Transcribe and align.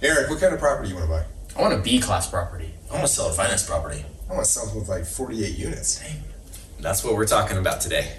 Aric, 0.00 0.30
what 0.30 0.40
kind 0.40 0.54
of 0.54 0.60
property 0.60 0.90
you 0.90 0.94
want 0.94 1.06
to 1.06 1.10
buy? 1.10 1.24
I 1.56 1.60
want 1.60 1.74
a 1.74 1.78
B 1.78 1.98
class 1.98 2.30
property. 2.30 2.72
I 2.88 2.94
want 2.94 3.06
to 3.08 3.12
sell 3.12 3.30
a 3.30 3.32
finance 3.32 3.66
property. 3.66 4.04
I 4.30 4.34
want 4.34 4.46
something 4.46 4.78
with 4.78 4.88
like 4.88 5.04
48 5.04 5.58
units. 5.58 5.98
Dang. 5.98 6.22
That's 6.78 7.02
what 7.02 7.16
we're 7.16 7.26
talking 7.26 7.58
about 7.58 7.80
today. 7.80 8.12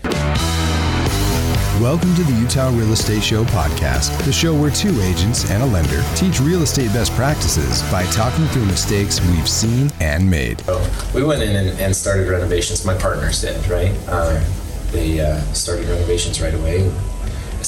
Welcome 1.79 2.13
to 2.15 2.23
the 2.23 2.34
Utah 2.34 2.68
Real 2.71 2.92
Estate 2.92 3.23
Show 3.23 3.46
podcast, 3.46 4.26
the 4.26 4.34
show 4.34 4.54
where 4.54 4.70
two 4.70 5.00
agents 5.00 5.50
and 5.50 5.63
a 5.63 5.65
lender 5.68 6.04
teach 6.18 6.42
real 6.42 6.63
estate 6.63 6.91
best 6.91 7.13
practices 7.13 7.82
by 7.89 8.04
talking 8.07 8.46
through 8.48 8.66
mistakes 8.66 9.21
we've 9.21 9.48
seen 9.48 9.89
and 10.02 10.30
made. 10.30 10.59
So 10.66 10.86
we 11.16 11.23
went 11.23 11.41
in 11.41 11.55
and, 11.55 11.80
and 11.80 11.96
started 11.96 12.27
renovations. 12.27 12.84
My 12.84 12.98
partners 12.98 13.39
did, 13.39 13.66
right? 13.70 13.91
Um, 14.09 14.43
they 14.91 15.21
uh, 15.21 15.39
started 15.54 15.88
renovations 15.88 16.41
right 16.41 16.54
away. 16.54 16.91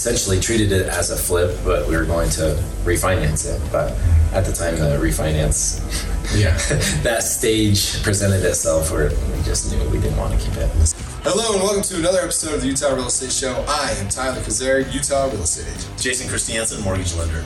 Essentially 0.02 0.40
treated 0.40 0.72
it 0.72 0.88
as 0.88 1.12
a 1.12 1.16
flip, 1.16 1.56
but 1.64 1.88
we 1.88 1.96
were 1.96 2.06
going 2.06 2.28
to 2.32 2.60
refinance 2.84 3.46
it. 3.46 3.62
But 3.72 3.92
at 4.34 4.46
the 4.46 4.52
time, 4.52 4.80
the 4.80 4.98
refinance, 4.98 5.78
Yeah. 6.36 6.58
that 7.04 7.22
stage 7.22 8.02
presented 8.02 8.44
itself 8.44 8.92
where 8.92 9.12
we 9.12 9.44
just 9.44 9.72
knew 9.72 9.88
we 9.92 10.00
didn't 10.00 10.18
want 10.18 10.34
to 10.34 10.44
keep 10.44 10.58
it. 10.58 10.72
Hello 11.22 11.54
and 11.54 11.62
welcome 11.62 11.84
to 11.84 11.98
another 11.98 12.18
episode 12.18 12.56
of 12.56 12.62
the 12.62 12.68
Utah 12.70 12.96
Real 12.96 13.06
Estate 13.06 13.32
Show. 13.32 13.64
I 13.68 13.92
am 14.00 14.10
Tyler 14.10 14.42
Cazier, 14.42 14.92
Utah 14.92 15.26
Real 15.26 15.44
Estate 15.44 15.72
Agent. 15.72 16.02
Jason 16.02 16.28
Christiansen, 16.28 16.82
mortgage 16.82 17.14
lender. 17.14 17.46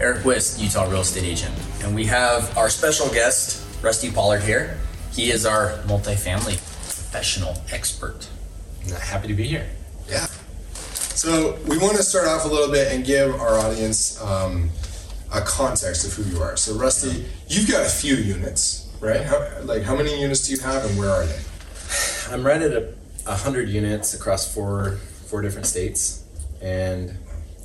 Aric 0.00 0.22
Wiszt, 0.24 0.60
Utah 0.60 0.90
real 0.90 1.02
estate 1.02 1.22
agent. 1.22 1.54
And 1.84 1.94
we 1.94 2.04
have 2.06 2.58
our 2.58 2.68
special 2.68 3.06
guest, 3.10 3.64
Rusty 3.80 4.10
Pollard 4.10 4.42
here. 4.42 4.76
He 5.12 5.30
is 5.30 5.46
our 5.46 5.78
multifamily 5.86 6.56
professional 6.56 7.62
expert. 7.70 8.26
Happy 9.00 9.28
to 9.28 9.34
be 9.34 9.44
here. 9.44 9.70
Yeah. 10.08 10.26
So 11.14 11.58
we 11.68 11.78
want 11.78 11.96
to 11.96 12.02
start 12.02 12.26
off 12.26 12.44
a 12.44 12.48
little 12.48 12.70
bit 12.70 12.92
and 12.92 13.04
give 13.04 13.34
our 13.34 13.58
audience 13.58 14.20
um, 14.22 14.70
a 15.32 15.40
context 15.42 16.06
of 16.06 16.12
who 16.14 16.30
you 16.34 16.42
are. 16.42 16.56
So 16.56 16.74
Rusty, 16.74 17.26
you've 17.48 17.70
got 17.70 17.86
a 17.86 17.88
few 17.88 18.16
units, 18.16 18.90
right? 19.00 19.22
How, 19.22 19.46
like 19.62 19.82
how 19.82 19.94
many 19.94 20.20
units 20.20 20.46
do 20.46 20.54
you 20.54 20.60
have 20.60 20.84
and 20.84 20.98
where 20.98 21.10
are 21.10 21.26
they? 21.26 21.40
I'm 22.30 22.44
rented 22.44 22.72
a, 22.72 22.94
a 23.30 23.36
hundred 23.36 23.68
units 23.68 24.14
across 24.14 24.52
four 24.52 24.98
four 25.26 25.42
different 25.42 25.66
states, 25.66 26.24
and 26.60 27.16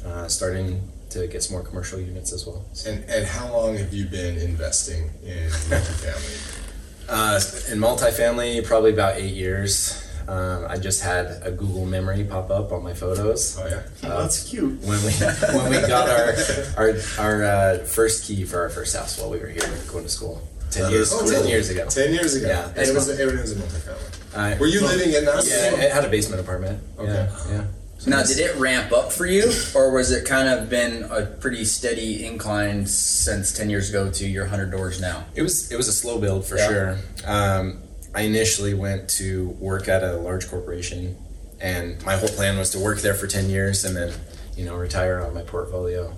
uh, 0.05 0.27
starting 0.27 0.81
to 1.09 1.27
get 1.27 1.43
some 1.43 1.53
more 1.53 1.63
commercial 1.63 1.99
units 1.99 2.33
as 2.33 2.45
well. 2.45 2.65
So, 2.73 2.91
And, 2.91 3.03
and 3.09 3.25
how 3.25 3.51
long 3.51 3.77
have 3.77 3.93
you 3.93 4.05
been 4.05 4.37
investing 4.37 5.09
in 5.23 5.49
multifamily? 5.49 6.63
uh, 7.09 7.39
in 7.71 7.79
multifamily, 7.79 8.65
probably 8.65 8.93
about 8.93 9.17
eight 9.17 9.33
years. 9.33 10.03
Um, 10.27 10.65
I 10.67 10.77
just 10.77 11.01
had 11.01 11.39
a 11.43 11.51
Google 11.51 11.85
memory 11.85 12.23
pop 12.25 12.49
up 12.51 12.71
on 12.73 12.83
my 12.83 12.93
photos 12.93 13.57
oh 13.59 13.65
yeah. 13.67 13.81
That's 14.01 14.49
cute. 14.49 14.79
when 14.81 15.01
we 15.05 15.11
when 15.57 15.69
we 15.71 15.87
got 15.87 16.09
our 16.09 16.33
our, 16.77 16.93
our 17.19 17.43
uh, 17.43 17.77
first 17.85 18.25
key 18.27 18.43
for 18.43 18.59
our 18.61 18.69
first 18.69 18.95
house 18.95 19.17
while 19.19 19.29
we 19.29 19.39
were 19.39 19.47
here 19.47 19.69
going 19.91 20.03
to 20.03 20.09
school. 20.09 20.45
Ten 20.69 20.83
That 20.83 20.91
years, 20.91 21.13
is 21.13 21.13
Oh, 21.13 21.25
ten 21.25 21.29
really? 21.39 21.49
years 21.51 21.69
ago. 21.69 21.87
Ten 21.87 22.13
years 22.13 22.35
ago. 22.35 22.47
Yeah, 22.47 22.67
and 22.67 22.77
it 22.89 22.93
was, 22.93 23.07
fun. 23.09 23.19
it 23.19 23.25
was 23.41 23.51
a 23.53 23.55
multifamily. 23.55 24.53
Uh, 24.55 24.57
Were 24.59 24.67
you 24.67 24.81
living 24.81 25.13
in 25.13 25.23
that? 25.23 25.45
Yeah, 25.47 25.81
it 25.85 25.91
had 25.93 26.03
a 26.03 26.09
basement 26.09 26.41
apartment. 26.41 26.83
Okay. 26.99 27.11
Yeah, 27.13 27.51
yeah. 27.51 27.63
Now, 28.05 28.21
did 28.21 28.37
it 28.37 28.55
ramp 28.57 28.91
up 28.91 29.11
for 29.11 29.25
you, 29.25 29.51
or 29.73 29.91
was 29.91 30.11
it 30.11 30.25
kind 30.25 30.47
of 30.49 30.69
been 30.69 31.03
a 31.09 31.25
pretty 31.25 31.63
steady 31.65 32.25
incline 32.25 32.85
since 32.85 33.51
10 33.53 33.69
years 33.71 33.89
ago 33.89 34.11
to 34.11 34.27
your 34.27 34.43
100 34.43 34.69
doors 34.69 34.99
now? 35.01 35.25
It 35.35 35.41
was 35.41 35.71
it 35.71 35.77
was 35.77 35.87
a 35.87 35.93
slow 35.93 36.19
build 36.19 36.45
for 36.45 36.57
Yeah. 36.57 36.67
sure. 36.67 36.97
Um, 37.25 37.81
I 38.15 38.21
initially 38.21 38.73
went 38.73 39.09
to 39.11 39.49
work 39.59 39.87
at 39.87 40.03
a 40.03 40.13
large 40.13 40.49
corporation, 40.49 41.15
and 41.59 42.03
my 42.05 42.15
whole 42.15 42.29
plan 42.29 42.57
was 42.57 42.71
to 42.71 42.79
work 42.79 42.99
there 42.99 43.13
for 43.13 43.27
ten 43.27 43.49
years 43.49 43.85
and 43.85 43.95
then 43.95 44.13
you 44.55 44.65
know 44.65 44.75
retire 44.75 45.21
on 45.21 45.33
my 45.33 45.43
portfolio. 45.43 46.13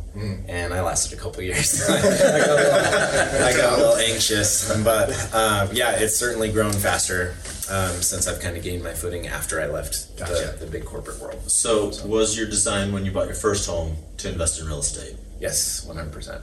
And 0.48 0.74
I 0.74 0.82
lasted 0.82 1.18
a 1.18 1.22
couple 1.22 1.44
years. 1.44 1.82
I, 1.90 2.02
got 2.02 2.04
a 2.04 2.56
little, 2.56 3.46
I 3.46 3.54
got 3.56 3.74
a 3.74 3.78
little 3.78 3.96
anxious, 3.98 4.84
but 4.84 5.10
um, 5.34 5.70
yeah, 5.74 5.92
it's 5.92 6.16
certainly 6.16 6.52
grown 6.52 6.74
faster 6.74 7.36
um, 7.70 8.02
since 8.02 8.28
I've 8.28 8.40
kind 8.40 8.58
of 8.58 8.64
gained 8.64 8.84
my 8.84 8.94
footing 8.94 9.28
after 9.28 9.62
I 9.62 9.68
left 9.68 10.18
Gotcha. 10.18 10.56
the, 10.60 10.66
the 10.66 10.72
big 10.72 10.86
corporate 10.86 11.20
world. 11.20 11.50
So, 11.50 11.92
was 12.06 12.38
your 12.38 12.48
design 12.48 12.92
when 12.92 13.06
you 13.06 13.12
bought 13.12 13.28
your 13.28 13.36
first 13.36 13.70
home 13.70 13.96
to 14.18 14.30
invest 14.30 14.60
in 14.60 14.68
real 14.68 14.80
estate? 14.80 15.16
Yes, 15.40 15.86
one 15.86 15.96
hundred 15.98 16.14
percent. 16.14 16.42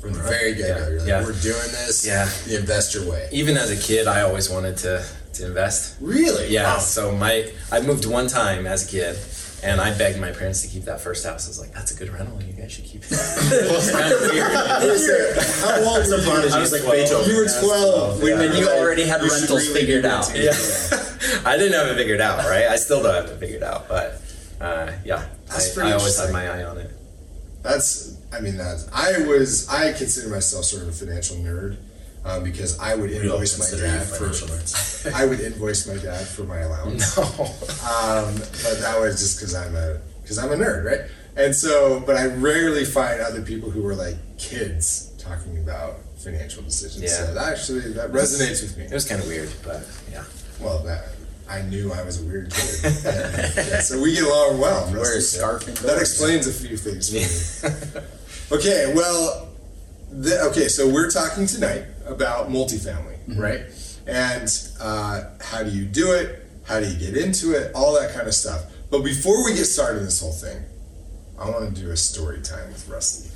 From 0.00 0.12
the 0.12 0.20
very 0.20 0.54
get 0.54 0.68
go, 0.68 0.82
Yeah, 0.82 0.88
you're 0.88 0.98
like, 1.00 1.08
yeah. 1.08 1.24
we're 1.24 1.40
doing 1.40 1.70
this 1.72 2.06
Yeah. 2.06 2.28
the 2.46 2.58
investor 2.58 3.08
way. 3.08 3.28
Even 3.32 3.56
as 3.56 3.70
a 3.70 3.76
kid, 3.76 4.06
I 4.06 4.22
always 4.22 4.48
wanted 4.50 4.76
to 4.78 5.04
to 5.34 5.46
invest. 5.46 5.96
Really? 6.00 6.48
Yeah. 6.48 6.74
Wow. 6.74 6.78
So 6.78 7.12
my 7.12 7.50
I 7.72 7.80
moved 7.80 8.06
one 8.06 8.26
time 8.28 8.66
as 8.66 8.86
a 8.86 8.90
kid, 8.90 9.18
and 9.62 9.80
I 9.80 9.96
begged 9.96 10.18
my 10.20 10.30
parents 10.32 10.62
to 10.62 10.68
keep 10.68 10.84
that 10.84 11.00
first 11.00 11.26
house. 11.26 11.46
I 11.46 11.48
was 11.50 11.60
like, 11.60 11.72
"That's 11.74 11.90
a 11.92 11.94
good 11.94 12.10
rental. 12.12 12.40
You 12.42 12.52
guys 12.54 12.72
should 12.72 12.84
keep 12.84 13.02
it." 13.02 13.08
It's 13.10 13.90
kind 13.90 14.12
of 14.12 14.20
weird. 14.20 14.52
How 15.60 15.76
old 15.84 16.06
were 16.08 16.48
you? 16.48 16.54
I 16.54 16.60
was 16.60 16.72
like 16.72 16.82
Beethoven. 16.90 17.28
You 17.30 17.36
were 17.36 17.48
12. 17.60 18.22
when 18.22 18.40
And 18.40 18.54
you 18.58 18.68
already 18.68 19.04
had 19.06 19.20
you 19.22 19.28
rentals 19.28 19.50
really 19.68 19.80
figured 19.80 20.04
out. 20.06 20.30
yeah. 20.34 20.52
I 21.44 21.56
didn't 21.56 21.72
have 21.74 21.88
it 21.88 21.96
figured 21.96 22.20
out, 22.20 22.38
right? 22.46 22.66
I 22.66 22.76
still 22.76 23.02
don't 23.02 23.14
have 23.14 23.26
it 23.26 23.38
figured 23.38 23.62
out, 23.62 23.88
but 23.88 24.20
uh, 24.60 24.92
yeah, 25.04 25.26
That's 25.48 25.76
I, 25.76 25.88
I 25.88 25.92
always 25.92 26.18
had 26.18 26.32
my 26.32 26.48
eye 26.48 26.64
on 26.64 26.78
it. 26.78 26.90
That's, 27.62 28.15
I 28.36 28.40
mean, 28.40 28.56
that's, 28.56 28.88
I 28.92 29.26
was, 29.26 29.68
I 29.68 29.92
consider 29.92 30.28
myself 30.28 30.64
sort 30.64 30.82
of 30.82 30.88
a 30.88 30.92
financial 30.92 31.36
nerd 31.36 31.78
um, 32.24 32.44
because 32.44 32.78
I 32.78 32.94
would 32.94 33.10
invoice 33.10 33.58
my 33.58 33.78
dad 33.78 34.02
for. 34.02 34.30
I 35.14 35.24
would 35.24 35.40
invoice 35.40 35.86
my 35.86 35.96
dad 35.96 36.26
for 36.26 36.42
my 36.42 36.58
allowance. 36.58 37.16
No. 37.16 37.22
Um, 37.22 38.34
but 38.34 38.80
that 38.80 38.96
was 39.00 39.20
just 39.20 39.38
because 39.38 39.54
I'm 39.54 39.74
a, 39.74 40.00
because 40.22 40.38
I'm 40.38 40.50
a 40.52 40.56
nerd, 40.56 40.84
right? 40.84 41.10
And 41.36 41.54
so, 41.54 42.00
but 42.00 42.16
I 42.16 42.26
rarely 42.26 42.84
find 42.84 43.20
other 43.20 43.42
people 43.42 43.70
who 43.70 43.86
are 43.86 43.94
like 43.94 44.16
kids 44.38 45.12
talking 45.18 45.58
about 45.58 45.96
financial 46.16 46.62
decisions. 46.62 47.04
Yeah. 47.04 47.26
So 47.26 47.34
that 47.34 47.52
actually, 47.52 47.92
that 47.92 48.10
resonates 48.10 48.62
with 48.62 48.76
me. 48.76 48.84
It 48.84 48.92
was 48.92 49.08
kind 49.08 49.20
of 49.20 49.28
weird, 49.28 49.52
but 49.64 49.86
yeah. 50.10 50.24
Well, 50.60 50.82
that 50.84 51.08
I 51.48 51.62
knew 51.62 51.92
I 51.92 52.02
was 52.02 52.20
a 52.20 52.26
weird 52.26 52.52
kid. 52.52 52.84
And, 52.84 53.04
yeah, 53.56 53.80
so 53.80 54.00
we 54.00 54.14
get 54.14 54.24
along 54.24 54.58
well. 54.58 54.90
Wear 54.92 55.18
a 55.18 55.20
scarf 55.20 55.64
That 55.64 55.98
explains 55.98 56.46
a 56.46 56.52
few 56.52 56.76
things 56.76 57.08
for 57.10 57.98
me. 58.00 58.06
Okay, 58.52 58.92
well, 58.94 59.48
the, 60.10 60.40
okay, 60.50 60.68
so 60.68 60.88
we're 60.88 61.10
talking 61.10 61.46
tonight 61.46 61.84
about 62.06 62.48
multifamily, 62.48 63.38
right? 63.38 63.60
And 64.06 64.48
uh, 64.80 65.24
how 65.40 65.62
do 65.62 65.70
you 65.70 65.84
do 65.84 66.12
it? 66.12 66.44
How 66.64 66.80
do 66.80 66.88
you 66.88 66.98
get 66.98 67.16
into 67.16 67.52
it? 67.52 67.72
All 67.74 67.94
that 68.00 68.14
kind 68.14 68.26
of 68.26 68.34
stuff. 68.34 68.64
But 68.90 69.02
before 69.02 69.44
we 69.44 69.54
get 69.54 69.64
started 69.64 69.98
in 69.98 70.04
this 70.04 70.20
whole 70.20 70.32
thing, 70.32 70.62
I 71.38 71.50
want 71.50 71.74
to 71.74 71.82
do 71.82 71.90
a 71.90 71.96
story 71.96 72.40
time 72.40 72.68
with 72.68 72.88
Rusty 72.88 73.30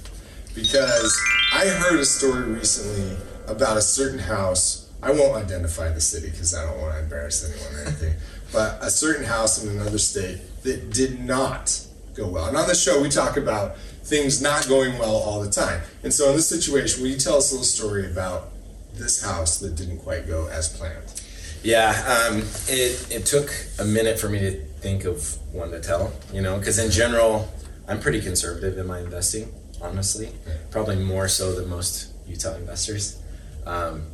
because 0.55 1.17
I 1.53 1.67
heard 1.67 1.99
a 1.99 2.05
story 2.05 2.45
recently 2.45 3.17
about 3.47 3.77
a 3.77 3.83
certain 3.83 4.19
house. 4.19 4.91
I 5.03 5.11
won't 5.13 5.37
identify 5.37 5.91
the 5.91 6.01
city 6.01 6.31
because 6.31 6.55
I 6.55 6.65
don't 6.65 6.81
want 6.81 6.95
to 6.95 7.03
embarrass 7.03 7.45
anyone 7.45 7.75
or 7.75 7.89
anything. 7.89 8.15
but 8.53 8.79
a 8.83 8.91
certain 8.91 9.25
house 9.25 9.63
in 9.63 9.71
another 9.71 9.99
state 9.99 10.41
that 10.63 10.93
did 10.93 11.21
not 11.21 11.85
go 12.15 12.29
well. 12.29 12.47
And 12.47 12.57
on 12.57 12.69
the 12.69 12.75
show, 12.75 13.01
we 13.01 13.09
talk 13.09 13.37
about 13.37 13.77
things 14.11 14.43
not 14.43 14.69
going 14.69 14.99
well 14.99 15.15
all 15.15 15.41
the 15.41 15.51
time. 15.51 15.81
And 16.03 16.13
so 16.13 16.31
in 16.31 16.37
this 16.37 16.49
situation, 16.49 17.01
will 17.01 17.11
you 17.11 17.17
tell 17.17 17.37
us 17.37 17.53
a 17.53 17.55
little 17.55 17.65
story 17.65 18.11
about 18.11 18.51
this 18.93 19.23
house 19.25 19.59
that 19.61 19.77
didn't 19.77 20.01
quite 20.01 20.27
go 20.27 20.49
as 20.49 20.69
planned? 20.69 21.23
Yeah, 21.63 21.91
um, 22.29 22.39
it, 22.69 23.07
it 23.11 23.27
took 23.27 23.51
a 23.79 23.85
minute 23.85 24.19
for 24.19 24.29
me 24.29 24.41
to 24.41 24.53
think 24.81 25.05
of 25.05 25.39
one 25.53 25.71
to 25.71 25.81
tell, 25.81 26.13
you 26.33 26.43
know, 26.43 26.59
because 26.59 26.79
in 26.79 26.91
general, 26.91 27.49
I'm 27.87 28.01
pretty 28.01 28.21
conservative 28.21 28.79
in 28.79 28.87
my 28.87 28.99
investing, 29.01 29.53
honestly. 29.81 30.31
Probably 30.71 30.97
more 30.97 31.29
so 31.29 31.55
than 31.55 31.69
most 31.69 32.13
Utah 32.27 32.57
investors. 32.57 33.21
Um, 33.67 34.07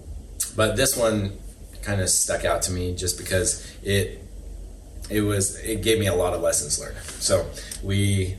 but 0.55 0.77
this 0.77 0.97
one 0.97 1.39
kind 1.83 2.01
of 2.01 2.09
stuck 2.11 2.45
out 2.45 2.63
to 2.63 2.73
me 2.73 2.95
just 2.95 3.17
because 3.17 3.65
it 3.83 4.23
it 5.09 5.21
was 5.21 5.57
it 5.61 5.83
gave 5.83 6.01
me 6.01 6.09
a 6.09 6.15
lot 6.15 6.35
of 6.35 6.43
lessons 6.43 6.81
learned. 6.81 6.97
So 7.21 7.49
we 7.83 8.37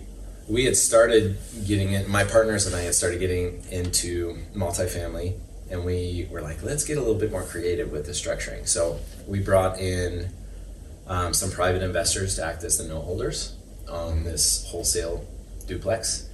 we 0.48 0.66
had 0.66 0.78
started 0.78 1.38
getting 1.66 1.94
it. 1.94 2.08
My 2.08 2.24
partners 2.24 2.66
and 2.66 2.76
I 2.76 2.82
had 2.82 2.96
started 2.96 3.20
getting 3.20 3.64
into 3.70 4.38
multifamily, 4.56 5.38
and 5.70 5.84
we 5.84 6.28
were 6.32 6.42
like, 6.42 6.64
let's 6.64 6.84
get 6.86 6.98
a 6.98 7.02
little 7.02 7.20
bit 7.20 7.32
more 7.32 7.44
creative 7.44 7.92
with 7.92 8.06
the 8.06 8.14
structuring. 8.14 8.68
So 8.68 9.00
we 9.28 9.40
brought 9.40 9.80
in 9.80 10.32
um, 11.08 11.34
some 11.34 11.52
private 11.52 11.82
investors 11.82 12.36
to 12.36 12.46
act 12.46 12.64
as 12.64 12.78
the 12.78 12.86
note 12.86 13.02
holders 13.02 13.56
on 13.90 14.24
this 14.24 14.66
wholesale 14.70 15.26
duplex, 15.66 16.30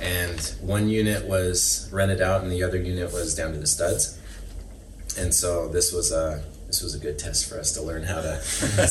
and 0.00 0.40
one 0.60 0.88
unit 0.88 1.26
was 1.26 1.88
rented 1.92 2.22
out, 2.22 2.42
and 2.42 2.50
the 2.50 2.62
other 2.62 2.78
unit 2.78 3.12
was 3.12 3.34
down 3.34 3.52
to 3.52 3.58
the 3.58 3.66
studs. 3.66 4.18
And 5.18 5.34
so 5.34 5.68
this 5.68 5.92
was 5.92 6.12
a 6.12 6.42
this 6.68 6.82
was 6.82 6.94
a 6.94 6.98
good 6.98 7.18
test 7.18 7.48
for 7.48 7.58
us 7.58 7.72
to 7.72 7.82
learn 7.82 8.02
how 8.04 8.20
to, 8.20 8.40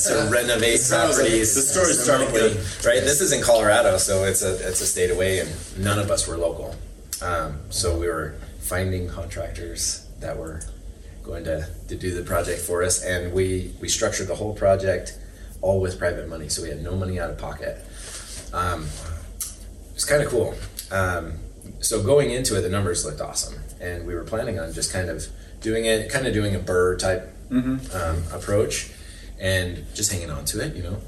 to 0.07 0.29
renovate 0.31 0.79
sounds 0.79 1.18
like- 1.18 1.27
properties. 1.27 1.53
the 1.56 2.12
remotely, 2.12 2.39
good. 2.53 2.85
right? 2.85 3.01
This 3.01 3.21
is 3.21 3.31
in 3.31 3.41
Colorado, 3.41 3.97
so 3.97 4.24
it's 4.25 4.41
a 4.41 4.53
it's 4.68 4.81
a 4.81 4.85
state 4.85 5.12
away, 5.12 5.39
and 5.39 5.50
none 5.77 6.00
of 6.00 6.09
us 6.12 6.27
were 6.27 6.38
local. 6.38 6.75
Um, 7.21 7.59
so 7.69 7.97
we 7.97 8.07
were 8.07 8.35
finding 8.62 9.07
contractors 9.07 10.07
that 10.19 10.38
were 10.38 10.62
going 11.24 11.44
to, 11.44 11.68
to 11.88 11.95
do 11.95 12.13
the 12.13 12.24
project 12.24 12.59
for 12.62 12.83
us, 12.83 13.03
and 13.03 13.31
we 13.31 13.74
we 13.80 13.88
structured 13.88 14.27
the 14.27 14.35
whole 14.35 14.53
project 14.56 15.18
all 15.62 15.80
with 15.80 16.00
private 16.00 16.27
money, 16.27 16.50
so 16.50 16.63
we 16.63 16.69
had 16.69 16.81
no 16.81 16.95
money 16.95 17.19
out 17.19 17.30
of 17.30 17.38
pocket. 17.38 17.77
Um, 18.53 18.88
it 19.39 19.94
was 19.94 20.06
kind 20.06 20.23
of 20.23 20.30
cool. 20.30 20.56
Um, 20.91 21.33
so 21.80 22.01
going 22.01 22.31
into 22.31 22.57
it, 22.57 22.62
the 22.62 22.69
numbers 22.69 23.06
looked 23.06 23.21
awesome, 23.21 23.59
and 23.80 24.07
we 24.07 24.15
were 24.15 24.23
planning 24.23 24.59
on 24.59 24.73
just 24.73 24.91
kind 24.91 25.09
of 25.09 25.27
doing 25.62 25.85
it, 25.85 26.09
kind 26.09 26.25
of 26.25 26.33
doing 26.33 26.56
a 26.56 26.59
BRRRR 26.59 26.97
type 27.00 27.33
um, 27.51 28.23
approach, 28.33 28.91
and 29.39 29.85
just 29.94 30.11
hanging 30.11 30.29
on 30.29 30.45
to 30.45 30.61
it. 30.61 30.75
You 30.75 30.83
know, 30.83 31.01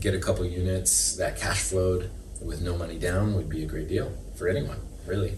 get 0.00 0.14
a 0.14 0.18
couple 0.18 0.44
units 0.44 1.16
that 1.16 1.38
cash 1.38 1.60
flowed 1.60 2.10
with 2.40 2.60
no 2.60 2.76
money 2.76 2.98
down 2.98 3.34
would 3.34 3.48
be 3.48 3.64
a 3.64 3.66
great 3.66 3.88
deal 3.88 4.12
for 4.36 4.48
anyone, 4.48 4.78
really. 5.06 5.34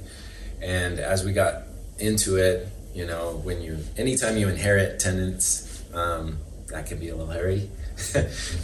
And 0.61 0.99
as 0.99 1.25
we 1.25 1.33
got 1.33 1.63
into 1.99 2.37
it, 2.37 2.69
you 2.95 3.07
know, 3.07 3.41
when 3.45 3.63
you 3.63 3.79
anytime 3.97 4.37
you 4.37 4.49
inherit 4.49 4.99
tenants, 4.99 5.85
um, 5.95 6.39
that 6.69 6.87
can 6.87 6.99
be 6.99 7.09
a 7.09 7.17
little 7.17 7.33
hairy, 7.33 7.71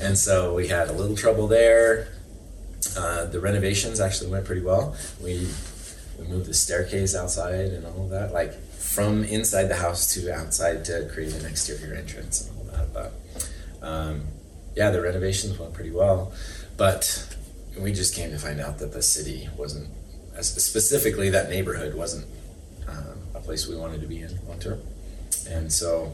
and 0.03 0.19
so 0.19 0.55
we 0.55 0.69
had 0.69 0.89
a 0.89 0.93
little 0.93 1.17
trouble 1.17 1.47
there. 1.47 2.09
Uh, 2.97 3.25
the 3.27 3.41
renovations 3.41 3.99
actually 4.01 4.31
went 4.31 4.45
pretty 4.45 4.63
well. 4.63 4.97
We 5.23 5.49
we 6.19 6.27
moved 6.27 6.47
the 6.47 6.55
staircase 6.55 7.15
outside 7.15 7.71
and 7.71 7.87
all 7.87 8.05
of 8.05 8.11
that, 8.11 8.33
like 8.33 8.55
from 8.95 9.25
inside 9.25 9.65
the 9.65 9.75
house 9.75 10.15
to 10.15 10.33
outside 10.33 10.85
to 10.85 11.09
create 11.13 11.35
an 11.35 11.45
exterior 11.47 11.95
entrance 11.95 12.49
and 12.49 12.57
all 12.57 12.65
that. 12.77 12.95
But 12.95 13.13
um, 13.83 14.23
yeah, 14.77 14.91
the 14.91 15.01
renovations 15.03 15.59
went 15.59 15.75
pretty 15.75 15.91
well, 15.91 16.33
but 16.77 17.37
we 17.77 17.93
just 17.93 18.15
came 18.15 18.31
to 18.31 18.39
find 18.39 18.61
out 18.61 18.79
that 18.79 18.93
the 18.93 19.03
city 19.03 19.49
wasn't, 19.57 19.89
specifically 20.41 21.29
that 21.31 21.51
neighborhood 21.51 21.95
wasn't 21.95 22.27
um, 22.89 23.19
a 23.35 23.41
place 23.41 23.67
we 23.67 23.77
wanted 23.77 24.01
to 24.01 24.07
be 24.07 24.21
in 24.21 24.39
long 24.47 24.61
term, 24.61 24.81
and 25.51 25.73
so 25.73 26.13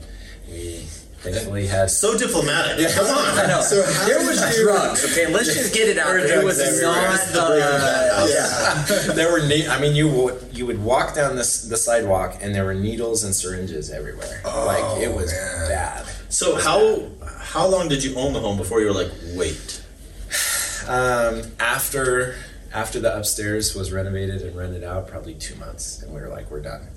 we 0.51 0.87
thankfully 1.21 1.67
had 1.67 1.91
So 1.91 2.17
diplomatic. 2.17 2.89
Come 2.95 3.07
on. 3.07 3.39
I 3.39 3.47
know. 3.47 3.61
So 3.61 3.83
how 3.83 4.07
there 4.07 4.19
was 4.27 4.57
you- 4.59 4.65
drugs. 4.65 5.05
Okay, 5.05 5.33
let's 5.33 5.53
just 5.55 5.75
get 5.75 5.89
it 5.89 5.99
out. 5.99 6.13
There 6.15 6.27
there. 6.27 6.45
Was 6.45 6.59
not. 6.83 7.21
The 7.33 7.41
Uh. 7.43 8.27
Yeah. 8.29 9.13
there 9.15 9.31
were 9.33 9.47
ne- 9.47 9.69
I 9.69 9.81
mean 9.81 9.95
you 9.95 10.09
would 10.09 10.49
you 10.53 10.67
would 10.67 10.83
walk 10.83 11.15
down 11.15 11.37
this 11.37 11.63
the 11.63 11.77
sidewalk 11.77 12.39
and 12.41 12.55
there 12.55 12.65
were 12.65 12.75
needles 12.75 13.25
and 13.25 13.35
syringes 13.35 13.91
everywhere. 13.91 14.41
like 14.45 15.03
it 15.03 15.15
was 15.15 15.33
man. 15.33 15.69
bad. 15.69 16.07
So 16.29 16.57
how 16.59 17.11
how 17.39 17.67
long 17.67 17.89
did 17.89 18.03
you 18.05 18.15
own 18.17 18.33
the 18.33 18.41
home 18.41 18.57
before 18.57 18.81
you 18.81 18.87
were 18.87 18.95
like, 18.95 19.11
wait? 19.35 19.83
Um, 20.89 21.43
after 21.61 22.35
after 22.73 22.99
the 23.01 23.15
upstairs 23.17 23.75
was 23.75 23.93
renovated 23.93 24.41
and 24.43 24.57
rented 24.57 24.83
out, 24.83 25.07
probably 25.09 25.35
two 25.35 25.55
months, 25.57 26.03
and 26.03 26.13
we 26.13 26.21
were 26.21 26.29
like, 26.29 26.51
we're 26.51 26.63
done. 26.63 26.89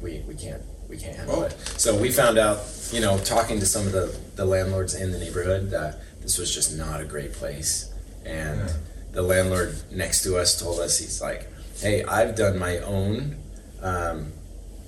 We 0.00 0.22
we 0.28 0.34
can't 0.34 0.62
we 0.88 0.96
can't 0.96 1.16
handle 1.16 1.40
Oh. 1.40 1.42
it. 1.44 1.54
So 1.76 1.96
we 1.96 2.10
found 2.10 2.38
out, 2.38 2.60
you 2.92 3.00
know, 3.00 3.18
talking 3.18 3.60
to 3.60 3.66
some 3.66 3.86
of 3.86 3.92
the 3.92 4.14
the 4.36 4.44
landlords 4.44 4.94
in 4.94 5.12
the 5.12 5.18
neighborhood 5.18 5.70
that 5.70 6.00
this 6.20 6.36
was 6.38 6.54
just 6.54 6.76
not 6.76 7.00
a 7.00 7.04
great 7.04 7.32
place, 7.32 7.88
and 8.24 8.60
Yeah. 8.60 8.72
the 9.12 9.22
landlord 9.22 9.76
next 9.90 10.22
to 10.24 10.36
us 10.36 10.58
told 10.60 10.78
us 10.80 10.98
he's 10.98 11.20
like, 11.22 11.48
hey, 11.80 12.04
I've 12.04 12.34
done 12.34 12.58
my 12.58 12.78
own. 12.78 13.36
Um, 13.82 14.32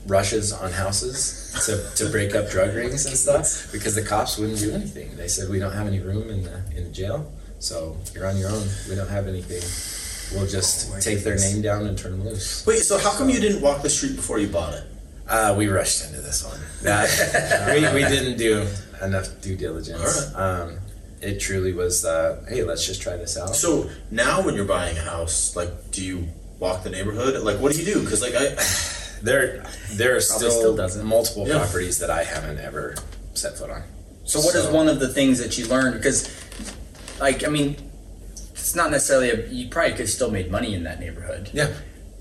rushes 0.07 0.53
on 0.53 0.73
houses 0.73 1.53
to, 1.67 2.05
to 2.05 2.11
break 2.11 2.35
up 2.35 2.49
drug 2.49 2.75
rings 2.75 3.05
and 3.05 3.15
stuff 3.15 3.69
because 3.73 3.95
the 3.95 4.01
cops 4.03 4.39
wouldn't 4.39 4.59
do 4.59 4.73
anything. 4.73 5.15
They 5.17 5.29
said 5.29 5.51
we 5.51 5.59
don't 5.59 5.73
have 5.73 5.87
any 5.87 6.01
room 6.01 6.31
in 6.31 6.45
the 6.45 6.63
in 6.77 6.85
the 6.85 6.91
jail, 6.91 7.31
so 7.59 7.97
you're 8.15 8.27
on 8.27 8.39
your 8.39 8.49
own. 8.51 8.67
We 8.89 8.95
don't 8.95 9.09
have 9.11 9.27
anything. 9.29 9.61
We'll 10.35 10.49
just 10.49 10.89
Oh 10.89 10.95
my 10.95 11.01
take 11.01 11.25
their 11.25 11.37
name 11.37 11.61
down 11.63 11.87
and 11.87 11.97
turn 11.99 12.13
them 12.13 12.25
loose. 12.27 12.65
Wait, 12.67 12.79
so 12.81 12.97
how 12.99 13.13
come 13.13 13.29
you 13.29 13.41
didn't 13.41 13.61
walk 13.61 13.83
the 13.83 13.91
street 13.91 14.17
before 14.17 14.39
you 14.39 14.49
bought 14.49 14.75
it? 14.75 14.85
Uh, 15.29 15.55
we 15.57 15.69
rushed 15.69 16.05
into 16.07 16.21
this 16.21 16.45
one. 16.45 16.59
That, 16.83 17.09
we, 17.95 18.03
we 18.03 18.09
didn't 18.09 18.39
do 18.39 18.67
enough 19.03 19.41
due 19.43 19.57
diligence. 19.57 20.35
Um, 20.35 20.79
it 21.21 21.39
truly 21.41 21.73
was, 21.73 22.05
uh, 22.05 22.45
hey, 22.49 22.63
let's 22.63 22.87
just 22.87 23.03
try 23.03 23.17
this 23.17 23.37
out. 23.37 23.55
So 23.55 23.91
now 24.11 24.41
when 24.43 24.55
you're 24.55 24.65
buying 24.65 24.97
a 24.97 25.03
house, 25.03 25.55
like, 25.57 25.91
do 25.91 26.05
you 26.05 26.29
walk 26.59 26.83
the 26.85 26.91
neighborhood? 26.91 27.43
Like, 27.43 27.59
what 27.61 27.73
do 27.73 27.79
you 27.79 27.85
do? 27.95 28.01
Because 28.03 28.23
like 28.23 28.35
I, 28.35 28.55
there, 29.23 29.65
there 29.93 30.17
are 30.17 30.21
still, 30.21 30.51
still 30.77 31.05
multiple 31.05 31.47
Yeah. 31.47 31.59
properties 31.59 31.99
that 31.99 32.11
I 32.11 32.25
haven't 32.25 32.59
ever 32.59 32.95
set 33.35 33.59
foot 33.59 33.71
on. 33.71 33.83
So 34.25 34.41
what 34.41 34.55
is 34.55 34.65
So- 34.65 34.73
one 34.75 34.89
of 34.89 35.01
the 35.01 35.09
things 35.09 35.39
that 35.41 35.59
you 35.59 35.67
learned? 35.67 35.95
Because, 35.97 36.29
like, 37.21 37.45
I 37.45 37.49
mean, 37.49 37.77
it's 38.53 38.75
not 38.75 38.91
necessarily 38.91 39.31
a, 39.31 39.47
you 39.49 39.69
probably 39.69 39.95
could 39.97 40.09
still 40.09 40.31
made 40.31 40.51
money 40.51 40.75
in 40.75 40.85
that 40.85 41.01
neighborhood. 41.01 41.51
Yeah. 41.53 41.73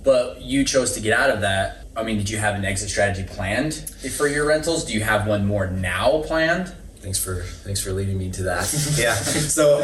But 0.03 0.41
you 0.41 0.63
chose 0.63 0.93
to 0.93 1.01
get 1.01 1.17
out 1.17 1.29
of 1.29 1.41
that. 1.41 1.86
I 1.97 2.03
mean, 2.03 2.17
did 2.17 2.29
you 2.29 2.37
have 2.37 2.53
an 2.53 2.63
exit 2.63 2.89
strategy 2.89 3.27
planned 3.27 3.73
for 4.15 4.27
your 4.27 4.45
rentals? 4.45 4.85
Do 4.85 4.93
you 4.93 5.01
have 5.01 5.25
one 5.25 5.47
more 5.47 5.65
now 5.65 6.21
planned? 6.21 6.71
Thanks 6.99 7.23
for 7.23 7.41
thanks 7.41 7.81
for 7.81 7.91
leading 7.91 8.17
me 8.17 8.29
to 8.31 8.43
that. 8.43 8.71
yeah. 8.97 9.13
So 9.15 9.79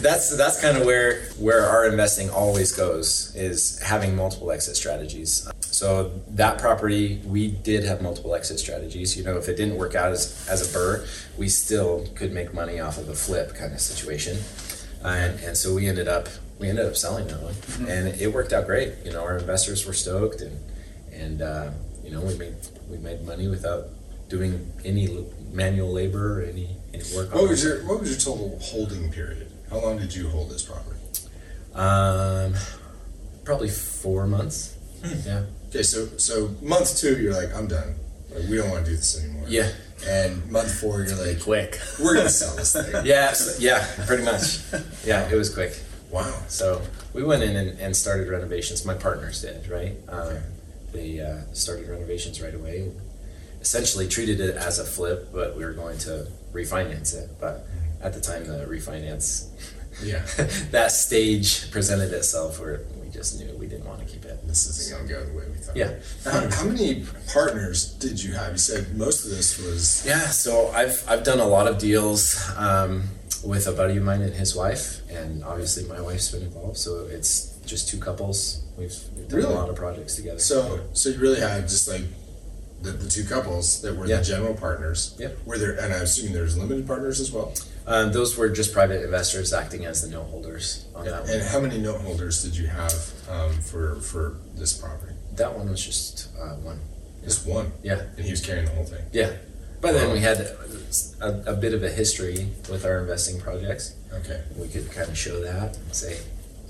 that's 0.00 0.36
that's 0.36 0.60
kind 0.60 0.76
of 0.76 0.84
where 0.84 1.26
where 1.38 1.64
our 1.64 1.86
investing 1.86 2.28
always 2.30 2.72
goes 2.72 3.34
is 3.36 3.80
having 3.80 4.16
multiple 4.16 4.50
exit 4.50 4.76
strategies. 4.76 5.48
So 5.60 6.10
that 6.30 6.58
property 6.58 7.20
we 7.24 7.48
did 7.48 7.84
have 7.84 8.02
multiple 8.02 8.34
exit 8.34 8.58
strategies. 8.58 9.16
You 9.16 9.24
know, 9.24 9.36
if 9.36 9.48
it 9.48 9.56
didn't 9.56 9.76
work 9.76 9.94
out 9.94 10.10
as 10.10 10.48
as 10.48 10.62
a 10.62 10.76
BRRRR, 10.76 11.38
we 11.38 11.48
still 11.48 12.06
could 12.14 12.32
make 12.32 12.52
money 12.52 12.80
off 12.80 12.98
of 12.98 13.08
a 13.08 13.14
flip 13.14 13.54
kind 13.54 13.72
of 13.72 13.80
situation. 13.80 14.38
And 15.04 15.38
and 15.40 15.56
so 15.56 15.74
we 15.74 15.86
ended 15.86 16.08
up 16.08 16.28
we 16.58 16.68
ended 16.68 16.86
up 16.86 16.96
selling 16.96 17.26
that 17.28 17.42
one, 17.42 17.54
mm-hmm. 17.54 17.86
and 17.86 18.20
it 18.20 18.32
worked 18.32 18.52
out 18.52 18.66
great. 18.66 18.94
You 19.04 19.12
know, 19.12 19.22
our 19.22 19.36
investors 19.38 19.84
were 19.86 19.92
stoked, 19.92 20.40
and 20.40 20.58
and 21.14 21.42
uh, 21.42 21.70
you 22.02 22.10
know 22.10 22.20
we 22.20 22.36
made 22.36 22.54
we 22.90 22.98
made 22.98 23.24
money 23.26 23.48
without 23.48 23.86
doing 24.28 24.72
any 24.84 25.08
manual 25.52 25.92
labor 25.92 26.40
or 26.40 26.42
any 26.44 26.76
any 26.92 27.04
work. 27.16 27.34
What 27.34 27.48
was 27.48 27.62
your 27.64 27.84
What 27.86 28.00
was 28.00 28.10
your 28.10 28.18
total 28.20 28.58
holding 28.62 29.10
period? 29.12 29.50
How 29.70 29.80
long 29.80 29.98
did 29.98 30.14
you 30.14 30.28
hold 30.28 30.50
this 30.50 30.62
property? 30.62 31.00
Um, 31.74 32.54
probably 33.44 33.68
four 33.68 34.26
months. 34.26 34.76
Yeah. 35.26 35.44
Okay, 35.68 35.82
so 35.82 36.06
so 36.18 36.54
month 36.62 36.96
two, 36.98 37.20
you're 37.20 37.34
like, 37.34 37.54
I'm 37.54 37.66
done. 37.66 37.96
Like, 38.30 38.48
we 38.48 38.56
don't 38.56 38.70
want 38.70 38.84
to 38.84 38.90
do 38.90 38.96
this 38.96 39.22
anymore. 39.22 39.44
Yeah. 39.48 39.70
And 40.06 40.50
month 40.50 40.72
four, 40.80 41.02
you're 41.02 41.16
like, 41.16 41.40
Quick. 41.42 41.78
we're 42.02 42.14
gonna 42.14 42.28
sell 42.42 42.54
this 42.56 42.72
thing. 42.72 43.04
Yeah. 43.06 43.32
so- 43.32 43.56
yeah. 43.60 43.86
Pretty 44.06 44.24
much. 44.24 44.58
Yeah. 45.04 45.28
It 45.30 45.34
was 45.34 45.52
quick. 45.52 45.78
Wow. 46.10 46.32
So 46.48 46.80
we 47.12 47.22
went 47.24 47.42
in 47.42 47.56
and, 47.56 47.78
and 47.80 47.96
started 47.96 48.28
renovations. 48.28 48.84
My 48.84 48.94
partners 48.94 49.42
did, 49.42 49.68
right? 49.68 49.96
Um, 50.08 50.18
Okay. 50.20 50.42
They 50.94 51.20
uh, 51.20 51.52
started 51.52 51.88
renovations 51.88 52.40
right 52.40 52.54
away. 52.54 52.80
And 52.80 53.00
essentially 53.64 54.06
treated 54.06 54.40
it 54.40 54.56
as 54.56 54.78
a 54.78 54.84
flip, 54.84 55.30
but 55.32 55.56
we 55.56 55.64
were 55.64 55.72
going 55.72 55.96
to 55.96 56.28
refinance 56.52 57.14
it. 57.14 57.30
But 57.40 57.66
at 58.02 58.12
the 58.12 58.20
time, 58.20 58.44
the 58.44 58.66
refinance 58.66 59.48
Yeah. 60.02 60.22
that 60.70 60.92
stage 60.92 61.70
presented 61.70 62.12
itself 62.12 62.60
where 62.60 62.82
we 63.02 63.08
just 63.08 63.40
knew 63.40 63.56
we 63.56 63.66
didn't 63.66 63.86
want 63.86 64.00
to 64.00 64.04
keep 64.04 64.26
it. 64.26 64.46
This 64.46 64.66
isn't 64.66 64.94
gonna 64.94 65.08
go 65.08 65.24
the 65.24 65.32
way 65.38 65.44
we 65.48 65.56
thought. 65.56 65.76
Yeah. 65.76 65.94
How, 66.24 66.46
how 66.50 66.64
many 66.64 67.06
partners 67.32 67.94
did 67.94 68.22
you 68.22 68.34
have? 68.34 68.52
You 68.52 68.58
said 68.58 68.94
most 68.96 69.24
of 69.24 69.30
this 69.30 69.58
was. 69.58 70.04
Yeah, 70.06 70.26
so 70.26 70.68
I've 70.68 71.02
I've 71.08 71.24
done 71.24 71.40
a 71.40 71.46
lot 71.46 71.66
of 71.66 71.78
deals 71.78 72.38
um, 72.58 73.04
with 73.42 73.66
a 73.66 73.72
buddy 73.72 73.96
of 73.96 74.02
mine 74.02 74.20
and 74.20 74.34
his 74.34 74.54
wife, 74.54 75.00
and 75.10 75.42
obviously 75.42 75.84
my 75.84 76.00
wife's 76.02 76.30
been 76.30 76.42
involved. 76.42 76.76
So 76.76 77.06
it's 77.10 77.53
just 77.66 77.88
two 77.88 77.98
couples. 77.98 78.62
We've, 78.76 78.92
we've 79.16 79.28
done 79.28 79.38
Really? 79.38 79.52
a 79.54 79.56
lot 79.56 79.68
of 79.68 79.76
projects 79.76 80.16
together. 80.16 80.38
So 80.38 80.80
so 80.92 81.08
you 81.10 81.18
really 81.18 81.40
had 81.40 81.68
just 81.68 81.88
like 81.88 82.02
the, 82.82 82.90
the 82.90 83.08
two 83.08 83.24
couples 83.24 83.80
that 83.82 83.96
were 83.96 84.06
Yeah. 84.06 84.18
the 84.18 84.24
general 84.24 84.54
partners. 84.54 85.14
Yep. 85.18 85.38
Were 85.46 85.58
there? 85.58 85.72
And 85.80 85.92
I 85.92 85.98
assume 85.98 86.32
there's 86.32 86.56
limited 86.58 86.86
partners 86.86 87.20
as 87.20 87.30
well. 87.32 87.52
um, 87.86 88.12
those 88.12 88.36
were 88.36 88.48
just 88.48 88.72
private 88.72 89.02
investors 89.04 89.52
acting 89.52 89.84
as 89.84 90.02
the 90.02 90.08
note 90.08 90.24
holders 90.24 90.86
on 90.94 91.04
that 91.04 91.22
And 91.28 91.40
one. 91.40 91.48
how 91.50 91.60
many 91.60 91.78
note 91.78 92.00
holders 92.00 92.42
did 92.42 92.56
you 92.56 92.66
have 92.66 92.92
um, 93.30 93.52
for 93.60 93.96
for 94.00 94.36
this 94.54 94.72
property? 94.72 95.12
That 95.36 95.56
one 95.56 95.68
was 95.70 95.84
just 95.84 96.28
uh, 96.40 96.54
one. 96.56 96.80
Just 97.24 97.46
one. 97.46 97.72
Yeah, 97.82 98.02
And 98.16 98.24
he 98.24 98.30
was 98.30 98.40
carrying 98.44 98.66
the 98.66 98.72
whole 98.72 98.84
thing. 98.84 99.04
yeah. 99.12 99.30
By 99.80 99.92
then 99.92 100.12
we 100.12 100.20
had 100.20 100.38
a, 101.20 101.52
a 101.52 101.54
bit 101.54 101.74
of 101.74 101.82
a 101.82 101.90
history 101.90 102.48
with 102.70 102.84
our 102.86 103.00
investing 103.00 103.38
projects. 103.40 103.94
Okay. 104.12 104.42
We 104.56 104.68
could 104.68 104.90
kind 104.90 105.08
of 105.10 105.16
show 105.18 105.40
that 105.42 105.76
and 105.76 105.94
say, 105.94 106.20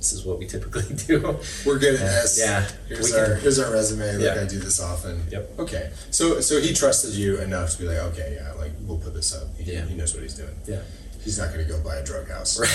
this 0.05 0.13
is 0.13 0.25
what 0.27 0.39
we 0.39 0.47
typically 0.47 0.95
do. 1.07 1.39
We're 1.65 1.79
good 1.79 1.95
at 1.95 2.01
this. 2.01 2.39
Yeah. 2.39 2.67
Here's 2.89 3.13
our 3.15 3.25
can- 3.27 3.41
here's 3.41 3.59
our 3.59 3.73
resume. 3.73 4.17
Like 4.17 4.37
Yeah. 4.37 4.43
I 4.43 4.47
do 4.47 4.59
this 4.59 4.81
often. 4.81 5.23
Yep. 5.31 5.59
Okay. 5.61 5.91
So 6.11 6.41
so 6.41 6.61
he 6.61 6.75
trusted 6.75 7.15
you 7.15 7.41
enough 7.41 7.71
to 7.73 7.79
be 7.79 7.85
like, 7.89 7.99
okay, 8.13 8.37
yeah, 8.39 8.53
like 8.61 8.73
we'll 8.83 8.99
put 8.99 9.15
this 9.15 9.35
up. 9.35 9.49
He, 9.57 9.73
Yeah. 9.73 9.87
he 9.87 9.95
knows 9.95 10.13
what 10.13 10.23
he's 10.23 10.35
doing. 10.35 10.55
Yeah. 10.67 10.81
He's 11.25 11.39
not 11.39 11.55
going 11.55 11.67
to 11.67 11.73
go 11.73 11.81
buy 11.81 11.97
a 11.97 12.05
drug 12.05 12.29
house. 12.29 12.61
Right. 12.61 12.69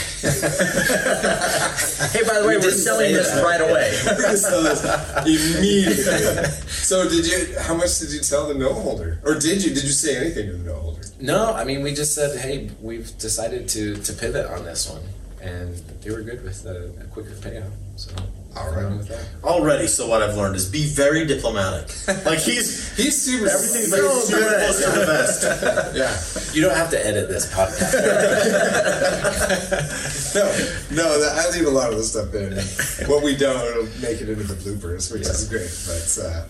Hey, 2.12 2.24
by 2.24 2.40
the 2.40 2.46
way, 2.48 2.58
We 2.58 2.64
we're 2.66 2.72
selling 2.72 3.14
this 3.14 3.30
that. 3.32 3.44
right 3.44 3.62
away. 3.62 3.94
We're 4.08 4.22
gonna 4.24 4.38
sell 4.38 4.64
this 4.64 4.84
immediately. 5.26 6.46
so 6.68 7.08
did 7.08 7.28
you? 7.28 7.60
How 7.60 7.76
much 7.76 8.00
did 8.00 8.12
you 8.12 8.20
tell 8.22 8.48
the 8.48 8.56
note 8.56 8.74
holder, 8.74 9.20
or 9.24 9.36
did 9.36 9.64
you? 9.64 9.74
Did 9.76 9.84
you 9.84 9.92
say 9.92 10.18
anything 10.18 10.48
to 10.48 10.54
the 10.54 10.64
note 10.64 10.82
holder? 10.82 11.02
No, 11.20 11.54
I 11.54 11.64
mean 11.64 11.84
we 11.84 11.94
just 11.94 12.16
said, 12.16 12.40
hey, 12.40 12.72
we've 12.82 13.16
decided 13.20 13.70
to 13.70 13.98
to 13.98 14.14
pivot 14.14 14.48
on 14.48 14.66
this 14.66 14.90
one, 14.90 15.04
and 15.42 15.76
they 16.02 16.12
were 16.12 16.22
good 16.22 16.44
with 16.44 16.66
a, 16.66 16.92
a 17.02 17.06
quicker 17.08 17.32
payout. 17.32 17.72
So 17.96 18.12
All 18.58 18.72
fine 18.74 18.98
with 18.98 19.08
that. 19.10 19.26
Already, 19.44 19.88
so 19.88 20.08
what 20.08 20.22
I've 20.22 20.36
learned 20.36 20.56
is 20.56 20.70
be 20.70 20.86
very 20.86 21.26
diplomatic. 21.26 21.90
Like 22.26 22.40
he's 22.40 22.96
He's 22.98 23.22
super. 23.22 23.48
everything's 23.50 23.92
like 23.92 24.02
so 24.02 24.20
super 24.20 24.40
good. 24.40 24.60
close 24.60 24.84
to 24.84 24.92
the 25.00 25.06
vest. 25.06 25.44
Yeah. 25.96 26.56
You 26.56 26.62
don't 26.68 26.76
have 26.76 26.90
to 26.92 27.06
edit 27.06 27.30
this 27.30 27.46
podcast. 27.54 27.94
No, 30.36 30.44
no, 30.92 31.20
that, 31.20 31.38
I 31.40 31.50
leave 31.58 31.66
a 31.68 31.72
lot 31.72 31.92
of 31.92 31.98
the 31.98 32.04
stuff 32.04 32.34
in. 32.36 32.54
And 32.54 33.08
what 33.12 33.24
we 33.24 33.36
don't, 33.36 33.66
it'll 33.68 33.86
make 34.00 34.22
it 34.22 34.30
into 34.30 34.44
the 34.44 34.54
bloopers, 34.54 35.12
which 35.12 35.24
is 35.24 35.48
great. 35.50 35.72
But 35.88 36.18
uh, 36.24 36.46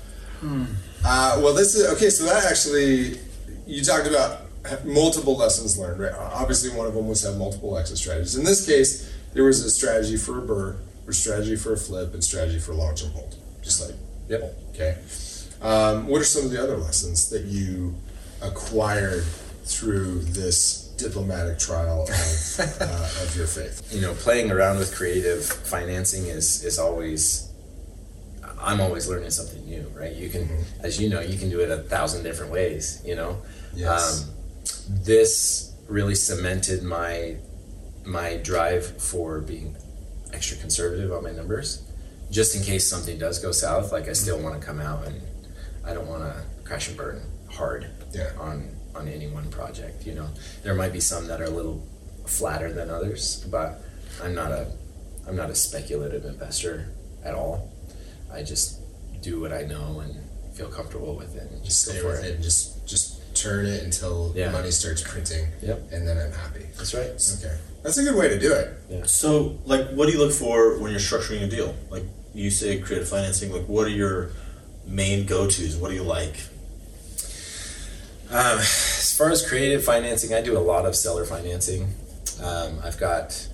uh, 1.08 1.40
well, 1.42 1.54
this 1.54 1.76
is 1.76 1.88
okay. 1.94 2.10
So 2.10 2.26
that 2.26 2.44
actually, 2.46 3.18
you 3.66 3.82
talked 3.84 4.06
about 4.08 4.42
multiple 4.86 5.38
lessons 5.38 5.78
learned, 5.78 6.00
right? 6.02 6.14
Obviously, 6.14 6.70
one 6.76 6.86
of 6.88 6.94
them 6.94 7.08
was 7.08 7.22
have 7.24 7.38
multiple 7.38 7.78
exit 7.78 7.98
strategies. 7.98 8.36
In 8.36 8.44
this 8.44 8.66
case, 8.66 9.12
there 9.34 9.44
was 9.44 9.64
a 9.64 9.70
strategy 9.70 10.18
for 10.18 10.40
a 10.40 10.42
BRRRR, 10.42 10.78
or 11.08 11.14
strategy 11.14 11.56
for 11.56 11.74
a 11.74 11.78
flip, 11.78 12.14
and 12.14 12.24
strategy 12.24 12.60
for 12.60 12.72
a 12.74 12.76
long-term 12.76 13.12
hold, 13.12 13.36
just 13.62 13.82
like 13.82 13.96
yep. 14.28 14.54
Okay. 14.72 14.98
Um, 15.62 16.08
what 16.08 16.22
are 16.22 16.26
some 16.26 16.46
of 16.46 16.52
the 16.52 16.62
other 16.62 16.78
lessons 16.78 17.30
that 17.30 17.44
you 17.44 17.96
acquired 18.42 19.24
through 19.66 20.20
this 20.20 20.88
diplomatic 20.98 21.60
trial 21.60 22.04
of, 22.04 22.10
uh, 22.82 23.24
of 23.24 23.34
your 23.36 23.46
faith? 23.48 23.88
you 23.94 24.02
know, 24.02 24.14
playing 24.14 24.52
around 24.52 24.78
with 24.78 24.96
creative 24.96 25.44
financing 25.46 26.26
is 26.28 26.64
is 26.64 26.80
always. 26.80 27.46
I'm 28.62 28.82
always 28.82 29.08
learning 29.08 29.30
something 29.30 29.64
new, 29.66 29.90
right? 29.96 30.14
You 30.14 30.28
can, 30.30 30.50
as 30.82 31.00
you 31.02 31.10
know, 31.10 31.22
you 31.22 31.38
can 31.38 31.50
do 31.50 31.62
it 31.62 31.72
a 31.72 31.78
thousand 31.78 32.24
different 32.24 32.52
ways. 32.52 33.02
You 33.06 33.16
know, 33.16 33.38
Yes. 33.74 34.24
um, 34.24 34.30
this 34.90 35.74
really 35.88 36.16
cemented 36.16 36.84
my 36.84 37.38
my 38.06 38.38
drive 38.38 38.86
for 39.02 39.40
being 39.42 39.76
extra 40.34 40.58
conservative 40.58 41.12
on 41.12 41.24
my 41.24 41.32
numbers, 41.32 41.84
just 42.32 42.56
in 42.56 42.64
case 42.64 42.88
something 42.90 43.18
does 43.20 43.40
go 43.40 43.52
south. 43.52 43.92
Like 43.92 44.08
I 44.08 44.14
still 44.14 44.42
want 44.42 44.60
to 44.60 44.66
come 44.66 44.80
out 44.80 45.06
and 45.06 45.22
I 45.86 45.94
don't 45.94 46.08
want 46.08 46.24
to 46.24 46.44
crash 46.64 46.88
and 46.88 46.98
burn 46.98 47.22
hard 47.52 47.88
Yeah. 48.14 48.32
on 48.40 48.76
on 48.96 49.08
any 49.08 49.28
one 49.28 49.50
project. 49.52 50.06
You 50.06 50.16
know, 50.16 50.28
there 50.64 50.74
might 50.74 50.94
be 50.94 51.00
some 51.00 51.28
that 51.28 51.40
are 51.42 51.46
a 51.46 51.50
little 51.50 51.88
flatter 52.26 52.72
than 52.74 52.90
others, 52.90 53.46
but 53.52 53.82
I'm 54.24 54.34
not 54.36 54.52
a 54.52 54.72
I'm 55.28 55.36
not 55.36 55.50
a 55.50 55.56
speculative 55.56 56.26
investor 56.26 56.90
at 57.24 57.36
all. 57.36 57.72
I 58.32 58.44
just 58.44 58.80
do 59.22 59.40
what 59.42 59.52
I 59.52 59.64
know 59.64 60.00
and 60.00 60.16
feel 60.56 60.70
comfortable 60.70 61.16
with 61.16 61.36
it 61.36 61.52
and 61.52 61.64
just 61.64 61.84
Stay 61.84 62.02
go 62.02 62.14
for 62.14 62.16
it 62.20 62.34
and 62.36 62.44
just 62.44 62.88
just 62.88 63.19
turn 63.42 63.66
it 63.66 63.84
until 63.84 64.34
Yeah. 64.36 64.48
the 64.48 64.52
money 64.54 64.72
starts 64.72 65.02
printing. 65.02 65.48
Yep. 65.62 65.92
And 65.92 66.08
then 66.08 66.18
I'm 66.18 66.32
happy. 66.32 66.66
That's 66.78 66.94
right. 66.94 67.08
Okay. 67.10 67.56
That's 67.84 67.98
a 67.98 68.04
good 68.04 68.16
way 68.16 68.28
to 68.30 68.40
do 68.40 68.52
it. 68.54 68.74
Yeah. 68.90 69.04
So, 69.06 69.58
like, 69.66 69.90
what 69.92 70.08
do 70.08 70.12
you 70.14 70.20
look 70.20 70.34
for 70.34 70.78
when 70.80 70.92
you're 70.92 71.00
structuring 71.00 71.44
a 71.44 71.48
deal? 71.48 71.76
Like, 71.90 72.04
you 72.34 72.52
say 72.52 72.80
creative 72.80 73.08
financing. 73.08 73.52
Like, 73.52 73.66
what 73.68 73.86
are 73.88 73.90
your 73.92 74.32
main 74.86 75.26
go-tos? 75.26 75.76
What 75.78 75.90
do 75.90 75.96
you 75.96 76.04
like? 76.04 76.36
Um, 78.32 78.60
as 78.60 79.16
far 79.18 79.32
as 79.32 79.48
creative 79.48 79.84
financing, 79.84 80.34
I 80.34 80.42
do 80.42 80.58
a 80.58 80.60
lot 80.60 80.86
of 80.86 80.96
seller 80.96 81.26
financing. 81.26 81.94
Um, 82.44 82.80
I've 82.84 83.00
got 83.00 83.48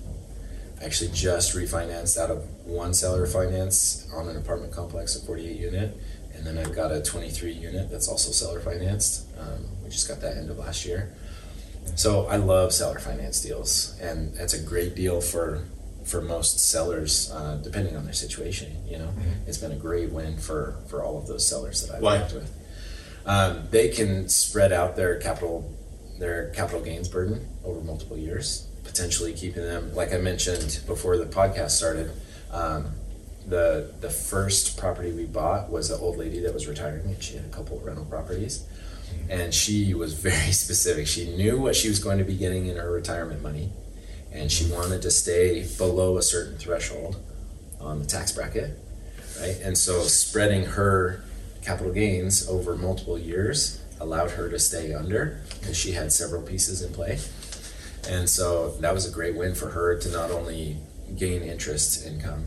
actually 0.82 1.10
just 1.12 1.54
refinanced 1.54 2.18
out 2.18 2.30
of 2.30 2.44
one 2.66 2.92
seller 2.92 3.26
finance 3.26 4.06
on 4.14 4.28
an 4.28 4.36
apartment 4.36 4.72
complex, 4.72 5.16
a 5.16 5.24
48 5.24 5.56
unit, 5.58 5.96
and 6.34 6.46
then 6.46 6.58
I've 6.58 6.74
got 6.74 6.92
a 6.92 7.00
23 7.02 7.52
unit 7.52 7.90
that's 7.90 8.08
also 8.08 8.30
seller 8.32 8.60
financed. 8.60 9.24
Um, 9.40 9.64
we 9.86 9.92
just 9.92 10.08
got 10.08 10.20
that 10.20 10.36
end 10.36 10.50
of 10.50 10.58
last 10.58 10.84
year. 10.84 11.14
So 11.94 12.26
I 12.26 12.36
love 12.36 12.72
seller 12.72 12.98
finance 12.98 13.40
deals, 13.40 13.96
and 14.00 14.34
it's 14.36 14.52
a 14.52 14.62
great 14.62 14.94
deal 14.96 15.20
for 15.20 15.64
for 16.04 16.20
most 16.20 16.60
sellers, 16.60 17.32
uh, 17.32 17.58
depending 17.62 17.96
on 17.96 18.04
their 18.04 18.12
situation. 18.12 18.76
You 18.86 18.98
know, 18.98 19.10
it's 19.46 19.58
been 19.58 19.72
a 19.72 19.76
great 19.76 20.10
win 20.12 20.36
for 20.38 20.76
for 20.88 21.04
all 21.04 21.16
of 21.18 21.28
those 21.28 21.46
sellers 21.46 21.86
that 21.86 21.94
I've 21.96 22.02
Why? 22.02 22.18
worked 22.18 22.34
with. 22.34 22.52
Um, 23.24 23.68
they 23.70 23.88
can 23.88 24.28
spread 24.28 24.72
out 24.72 24.96
their 24.96 25.18
capital 25.18 25.72
their 26.18 26.50
capital 26.50 26.80
gains 26.80 27.08
burden 27.08 27.46
over 27.64 27.80
multiple 27.80 28.16
years, 28.16 28.66
potentially 28.84 29.32
keeping 29.32 29.62
them, 29.62 29.94
like 29.94 30.12
I 30.12 30.18
mentioned 30.18 30.80
before 30.86 31.16
the 31.18 31.26
podcast 31.26 31.70
started. 31.70 32.10
Um, 32.50 32.92
the 33.46 33.92
the 34.00 34.10
first 34.10 34.76
property 34.76 35.12
we 35.12 35.24
bought 35.24 35.70
was 35.70 35.90
an 35.92 36.00
old 36.00 36.16
lady 36.18 36.40
that 36.40 36.52
was 36.52 36.66
retiring, 36.66 37.06
and 37.06 37.22
she 37.22 37.36
had 37.36 37.44
a 37.44 37.48
couple 37.48 37.78
of 37.78 37.84
rental 37.84 38.04
properties, 38.04 38.66
and 39.28 39.52
she 39.54 39.94
was 39.94 40.12
very 40.14 40.52
specific. 40.64 41.06
She 41.06 41.34
knew 41.36 41.60
what 41.60 41.76
she 41.76 41.88
was 41.88 41.98
going 41.98 42.18
to 42.18 42.24
be 42.24 42.36
getting 42.36 42.66
in 42.66 42.76
her 42.76 42.90
retirement 42.90 43.42
money, 43.42 43.70
and 44.32 44.50
she 44.50 44.70
wanted 44.70 45.02
to 45.02 45.10
stay 45.10 45.66
below 45.78 46.16
a 46.18 46.22
certain 46.22 46.58
threshold 46.58 47.16
on 47.80 47.98
the 47.98 48.06
tax 48.06 48.32
bracket, 48.32 48.78
right? 49.40 49.56
And 49.62 49.76
so 49.76 50.02
spreading 50.02 50.64
her 50.64 51.22
capital 51.62 51.92
gains 51.92 52.48
over 52.48 52.76
multiple 52.76 53.18
years 53.18 53.80
allowed 54.00 54.30
her 54.32 54.48
to 54.48 54.58
stay 54.58 54.92
under 54.94 55.40
because 55.60 55.76
she 55.76 55.92
had 55.92 56.12
several 56.12 56.42
pieces 56.42 56.82
in 56.82 56.92
play. 56.92 57.18
And 58.08 58.28
so 58.28 58.70
that 58.80 58.94
was 58.94 59.06
a 59.08 59.10
great 59.10 59.34
win 59.36 59.54
for 59.54 59.70
her 59.70 59.98
to 59.98 60.10
not 60.10 60.30
only 60.30 60.76
gain 61.16 61.42
interest 61.42 62.06
income, 62.06 62.44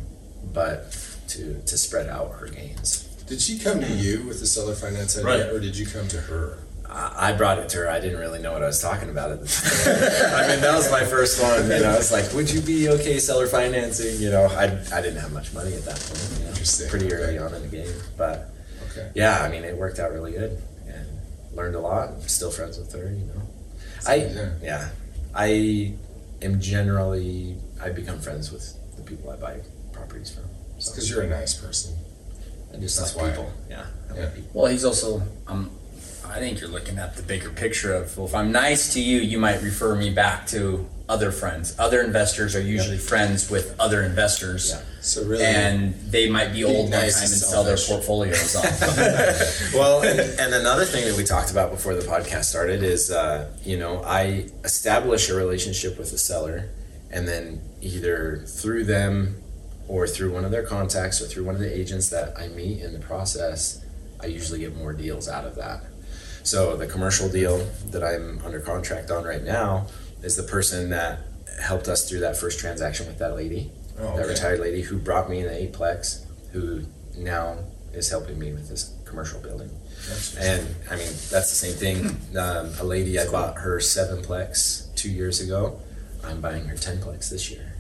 but 0.53 0.91
to, 1.29 1.61
to 1.65 1.77
spread 1.77 2.07
out 2.07 2.31
her 2.39 2.47
gains. 2.47 3.03
Did 3.27 3.41
she 3.41 3.59
come 3.59 3.81
to 3.81 3.91
you 3.91 4.23
with 4.23 4.39
the 4.39 4.45
seller 4.47 4.73
finance 4.73 5.17
idea, 5.17 5.45
Right. 5.45 5.53
or 5.53 5.59
did 5.59 5.77
you 5.77 5.85
come 5.85 6.07
to 6.07 6.17
her? 6.21 6.57
I 6.89 7.29
I 7.29 7.33
brought 7.33 7.59
it 7.59 7.69
to 7.69 7.77
her. 7.77 7.89
I 7.89 7.99
didn't 7.99 8.19
really 8.19 8.39
know 8.39 8.51
what 8.53 8.63
I 8.63 8.67
was 8.67 8.81
talking 8.81 9.09
about 9.09 9.31
at 9.31 9.41
the 9.41 9.47
time. 9.47 10.33
I 10.43 10.47
mean, 10.47 10.61
that 10.61 10.75
was 10.75 10.89
my 10.91 11.05
first 11.05 11.41
one. 11.41 11.63
You 11.63 11.79
know, 11.79 11.93
it's 11.95 12.11
like, 12.11 12.31
would 12.33 12.49
you 12.51 12.61
be 12.61 12.89
okay 12.89 13.19
seller 13.19 13.47
financing? 13.47 14.19
You 14.19 14.31
know, 14.31 14.45
I, 14.45 14.63
I 14.93 15.01
didn't 15.01 15.17
have 15.21 15.31
much 15.33 15.53
money 15.53 15.73
at 15.75 15.85
that 15.85 15.99
point. 15.99 16.33
You 16.39 16.43
know, 16.45 16.49
Interesting. 16.49 16.89
pretty 16.89 17.13
early 17.13 17.37
on 17.37 17.53
in 17.53 17.61
the 17.61 17.67
game, 17.67 17.93
but 18.17 18.49
Okay. 18.91 19.11
yeah, 19.13 19.43
I 19.43 19.49
mean, 19.49 19.63
it 19.63 19.77
worked 19.77 19.99
out 19.99 20.11
really 20.11 20.31
good 20.31 20.57
and 20.87 21.05
learned 21.53 21.75
a 21.75 21.79
lot. 21.79 22.09
I'm 22.09 22.21
still 22.27 22.49
friends 22.51 22.77
with 22.79 22.91
her. 22.93 23.11
You 23.11 23.25
know, 23.25 23.41
I 24.07 24.15
Yeah. 24.15 24.49
yeah, 24.61 24.89
I 25.35 25.93
am 26.41 26.59
generally 26.59 27.55
I 27.81 27.89
become 27.89 28.19
friends 28.19 28.51
with 28.51 28.65
the 28.95 29.03
people 29.03 29.29
I 29.29 29.35
buy 29.35 29.59
properties 29.93 30.31
from. 30.31 30.45
So 30.79 30.91
Because 30.91 31.07
you're 31.09 31.21
a 31.21 31.27
nice 31.29 31.53
person. 31.53 31.95
I 32.73 32.77
just 32.77 32.97
that's 32.97 33.15
like 33.15 33.25
why. 33.25 33.29
people. 33.31 33.51
Yeah, 33.69 33.85
I 34.09 34.15
Yeah. 34.15 34.21
like 34.23 34.35
people. 34.35 34.49
Well, 34.61 34.71
he's 34.71 34.85
also. 34.85 35.21
Um, 35.47 35.69
I 36.29 36.39
think 36.39 36.61
you're 36.61 36.69
looking 36.69 36.99
at 36.99 37.15
the 37.15 37.23
bigger 37.23 37.49
picture 37.49 37.93
of 37.93 38.15
well, 38.17 38.27
if 38.27 38.35
I'm 38.35 38.51
nice 38.51 38.93
to 38.93 39.01
you, 39.01 39.19
you 39.19 39.39
might 39.39 39.61
refer 39.61 39.95
me 39.95 40.11
back 40.11 40.45
to 40.47 40.87
other 41.09 41.31
friends. 41.31 41.75
Other 41.79 42.01
investors 42.01 42.55
are 42.55 42.61
usually 42.61 42.99
friends 42.99 43.49
with 43.49 43.75
other 43.79 44.03
investors, 44.03 44.69
Yeah. 44.69 44.81
So 45.01 45.23
really, 45.23 45.43
and 45.43 45.95
they 46.11 46.29
might 46.29 46.53
be 46.53 46.63
old 46.63 46.91
nice 46.91 47.15
time 47.15 47.23
and 47.23 47.31
sell 47.31 47.63
their 47.63 47.77
portfolios 47.77 48.55
off. 48.55 49.73
well, 49.73 50.03
and, 50.03 50.19
and 50.19 50.53
another 50.53 50.85
thing 50.85 51.05
that 51.05 51.17
we 51.17 51.23
talked 51.23 51.51
about 51.51 51.71
before 51.71 51.95
the 51.95 52.01
podcast 52.01 52.45
started 52.45 52.83
is, 52.83 53.09
uh, 53.09 53.51
you 53.63 53.77
know, 53.77 54.03
I 54.03 54.49
establish 54.63 55.29
a 55.29 55.35
relationship 55.35 55.97
with 55.97 56.11
the 56.11 56.17
seller, 56.19 56.69
and 57.09 57.27
then 57.27 57.61
either 57.81 58.43
through 58.45 58.83
them 58.83 59.41
or 59.87 60.05
through 60.05 60.31
one 60.31 60.45
of 60.45 60.51
their 60.51 60.63
contacts 60.63 61.19
or 61.21 61.25
through 61.25 61.45
one 61.45 61.55
of 61.55 61.61
the 61.61 61.75
agents 61.75 62.09
that 62.09 62.37
I 62.37 62.49
meet 62.49 62.81
in 62.81 62.93
the 62.93 62.99
process, 62.99 63.83
I 64.21 64.27
usually 64.27 64.59
get 64.59 64.75
more 64.75 64.93
deals 64.93 65.27
out 65.27 65.45
of 65.45 65.55
that. 65.55 65.81
So 66.43 66.75
the 66.77 66.87
commercial 66.87 67.29
deal 67.29 67.57
that 67.91 68.03
I'm 68.03 68.39
under 68.45 68.59
contract 68.59 69.11
on 69.11 69.23
right 69.23 69.43
now 69.43 69.87
is 70.23 70.35
the 70.35 70.43
person 70.43 70.89
that 70.91 71.19
helped 71.61 71.87
us 71.87 72.07
through 72.09 72.19
that 72.21 72.37
first 72.37 72.59
transaction 72.59 73.05
with 73.07 73.19
that 73.19 73.35
lady, 73.35 73.71
Oh, 73.99 74.15
that 74.15 74.27
retired 74.27 74.59
lady 74.61 74.81
who 74.81 74.97
brought 74.97 75.29
me 75.29 75.41
an 75.41 75.49
eightplex, 75.49 76.23
who 76.53 76.83
now 77.17 77.57
is 77.93 78.09
helping 78.09 78.39
me 78.39 78.53
with 78.53 78.69
this 78.69 78.93
commercial 79.05 79.39
building. 79.41 79.69
And 80.39 80.65
I 80.89 80.95
mean, 80.95 81.07
that's 81.29 81.49
the 81.49 81.55
same 81.55 81.73
thing. 81.75 82.05
Um, 82.37 82.71
a 82.79 82.83
lady, 82.85 83.19
I 83.19 83.29
bought 83.29 83.57
her 83.57 83.77
sevenplex 83.79 84.95
two 84.95 85.09
years 85.11 85.41
ago. 85.41 85.79
I'm 86.23 86.39
buying 86.39 86.65
her 86.65 86.75
tenplex 86.75 87.29
this 87.29 87.51
year, 87.51 87.73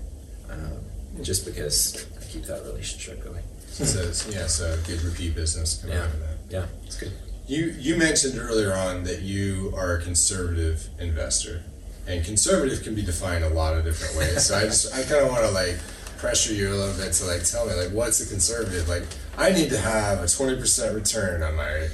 um, 0.49 0.79
just 1.23 1.45
because 1.45 2.05
I 2.21 2.25
keep 2.25 2.43
that 2.43 2.63
relationship 2.63 3.23
going. 3.23 3.43
so 3.69 4.01
it's, 4.01 4.27
yeah, 4.33 4.47
so 4.47 4.77
good 4.85 5.01
repeat 5.03 5.35
business 5.35 5.77
coming 5.81 5.95
Yeah. 5.95 6.03
out 6.03 6.13
of 6.13 6.19
that. 6.19 6.37
Yeah, 6.49 6.65
it's 6.85 6.97
good. 6.99 7.13
You 7.49 7.75
you 7.79 7.97
mentioned 7.97 8.37
earlier 8.37 8.75
on 8.75 9.05
that 9.05 9.23
you 9.23 9.73
are 9.75 9.95
a 9.95 10.01
conservative 10.03 10.87
investor, 10.99 11.63
and 12.05 12.23
conservative 12.23 12.83
can 12.83 12.93
be 12.93 13.01
defined 13.01 13.43
a 13.43 13.49
lot 13.49 13.75
of 13.75 13.83
different 13.83 14.15
ways. 14.15 14.45
So 14.45 14.55
I 14.55 14.65
just 14.65 14.93
I 14.93 15.01
kind 15.01 15.25
of 15.25 15.29
want 15.29 15.43
to 15.45 15.49
like 15.49 15.79
pressure 16.19 16.53
you 16.53 16.69
a 16.69 16.75
little 16.75 16.93
bit 17.03 17.11
to 17.13 17.25
like 17.25 17.43
tell 17.43 17.65
me 17.65 17.73
like 17.73 17.89
what's 17.89 18.21
a 18.23 18.29
conservative? 18.29 18.87
Like 18.87 19.01
I 19.35 19.49
need 19.49 19.71
to 19.71 19.79
have 19.79 20.21
a 20.21 20.27
twenty 20.27 20.57
percent 20.57 20.93
return 20.93 21.41
on 21.41 21.55
my. 21.55 21.87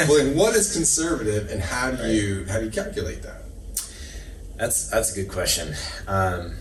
Like, 0.00 0.34
what 0.34 0.56
is 0.56 0.72
conservative, 0.72 1.50
and 1.50 1.62
how 1.62 1.92
do 1.92 2.08
you 2.08 2.46
how 2.48 2.58
do 2.58 2.64
you 2.64 2.70
calculate 2.72 3.22
that? 3.22 3.42
That's 4.56 4.88
that's 4.88 5.12
a 5.12 5.22
good 5.22 5.30
question. 5.30 5.72
Um, 6.08 6.56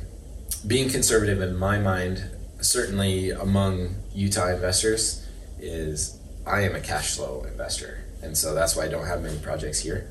being 0.67 0.89
conservative 0.89 1.41
in 1.41 1.55
my 1.55 1.79
mind, 1.79 2.29
certainly 2.61 3.31
among 3.31 3.95
Utah 4.13 4.49
investors, 4.49 5.25
is 5.59 6.19
I 6.45 6.61
am 6.61 6.75
a 6.75 6.81
cash 6.81 7.15
flow 7.15 7.45
investor, 7.49 8.03
and 8.21 8.37
so 8.37 8.53
that's 8.53 8.75
why 8.75 8.85
I 8.85 8.87
don't 8.87 9.05
have 9.07 9.21
many 9.21 9.37
projects 9.39 9.79
here. 9.79 10.09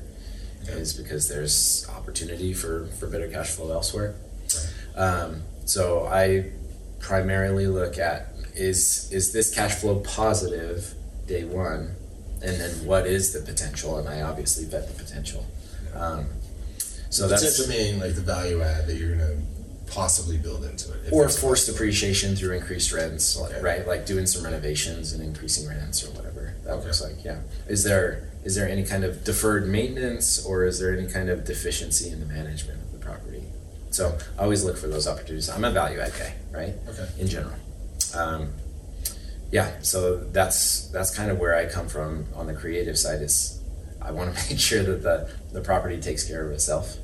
Is 0.67 0.93
because 0.93 1.29
there's 1.29 1.87
opportunity 1.89 2.53
for 2.53 2.87
for 2.99 3.07
better 3.07 3.27
cash 3.27 3.49
flow 3.49 3.71
elsewhere. 3.71 4.13
Um, 4.95 5.41
so 5.65 6.05
I 6.05 6.51
primarily 6.99 7.65
look 7.67 7.97
at 7.97 8.33
is 8.55 9.09
is 9.11 9.31
this 9.31 9.53
cash 9.53 9.75
flow 9.75 9.99
positive 10.01 10.93
day 11.27 11.43
one, 11.45 11.95
and 12.43 12.59
then 12.59 12.85
what 12.85 13.07
is 13.07 13.33
the 13.33 13.39
potential? 13.39 13.97
And 13.97 14.07
I 14.09 14.21
obviously 14.21 14.65
vet 14.65 14.87
the 14.87 15.01
potential. 15.01 15.45
Um, 15.95 16.27
so 17.09 17.27
that's 17.27 17.41
Potential 17.57 17.67
meaning 17.75 17.99
like 18.01 18.13
the 18.15 18.21
value 18.21 18.61
add 18.61 18.85
that 18.87 18.95
you're 18.95 19.15
gonna 19.15 19.37
possibly 19.87 20.37
build 20.37 20.63
into 20.65 20.91
it. 20.93 21.11
or 21.11 21.27
forced 21.29 21.67
appreciation 21.67 22.35
through 22.35 22.55
increased 22.55 22.91
rents, 22.91 23.35
Okay. 23.39 23.59
right? 23.61 23.87
Like 23.87 24.05
doing 24.05 24.27
some 24.27 24.43
renovations 24.43 25.13
and 25.13 25.23
increasing 25.23 25.67
rents 25.67 26.03
or 26.05 26.11
whatever 26.11 26.28
that 26.69 26.75
Okay. 26.77 26.85
looks 26.85 27.01
like. 27.01 27.23
Yeah. 27.23 27.39
Is 27.67 27.83
there 27.83 28.29
is 28.43 28.55
there 28.55 28.69
any 28.69 28.83
kind 28.83 29.03
of 29.03 29.23
deferred 29.25 29.67
maintenance 29.67 30.45
or 30.45 30.63
is 30.65 30.79
there 30.79 30.97
any 30.97 31.07
kind 31.11 31.29
of 31.29 31.43
deficiency 31.43 32.09
in 32.09 32.19
the 32.21 32.25
management 32.25 32.79
of 32.81 32.91
the 32.93 32.97
property? 32.99 33.43
So 33.91 34.17
I 34.37 34.43
always 34.43 34.63
look 34.63 34.77
for 34.77 34.87
those 34.87 35.07
opportunities. 35.07 35.49
I'm 35.49 35.65
a 35.65 35.71
value 35.71 35.99
add 35.99 36.13
guy, 36.17 36.33
right? 36.51 36.73
Okay. 36.87 37.07
In 37.19 37.27
general. 37.27 37.55
Um, 38.15 38.53
yeah, 39.51 39.71
so 39.81 40.17
that's 40.17 40.87
that's 40.89 41.13
kind 41.15 41.31
of 41.31 41.39
where 41.39 41.55
I 41.55 41.65
come 41.65 41.87
from 41.89 42.27
on 42.35 42.45
the 42.47 42.53
creative 42.53 42.97
side. 42.97 43.21
Is 43.21 43.59
I 44.01 44.11
want 44.11 44.35
to 44.35 44.49
make 44.49 44.59
sure 44.59 44.83
that 44.83 45.01
the 45.03 45.29
the 45.51 45.61
property 45.61 45.99
takes 45.99 46.23
care 46.23 46.45
of 46.45 46.51
itself, 46.51 46.97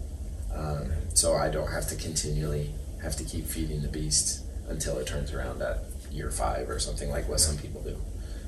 um, 0.54 0.92
so 1.14 1.34
I 1.36 1.50
don't 1.50 1.72
have 1.72 1.88
to 1.90 1.96
continually 1.96 2.72
have 3.02 3.16
to 3.18 3.24
keep 3.24 3.46
feeding 3.46 3.82
the 3.82 3.88
beast 3.88 4.44
until 4.70 4.98
it 5.00 5.08
turns 5.08 5.34
around 5.34 5.62
at 5.62 5.80
year 6.12 6.32
five 6.32 6.70
or 6.70 6.80
something 6.80 7.10
like 7.10 7.28
what 7.28 7.40
some 7.40 7.58
people 7.58 7.82
do. 7.82 7.98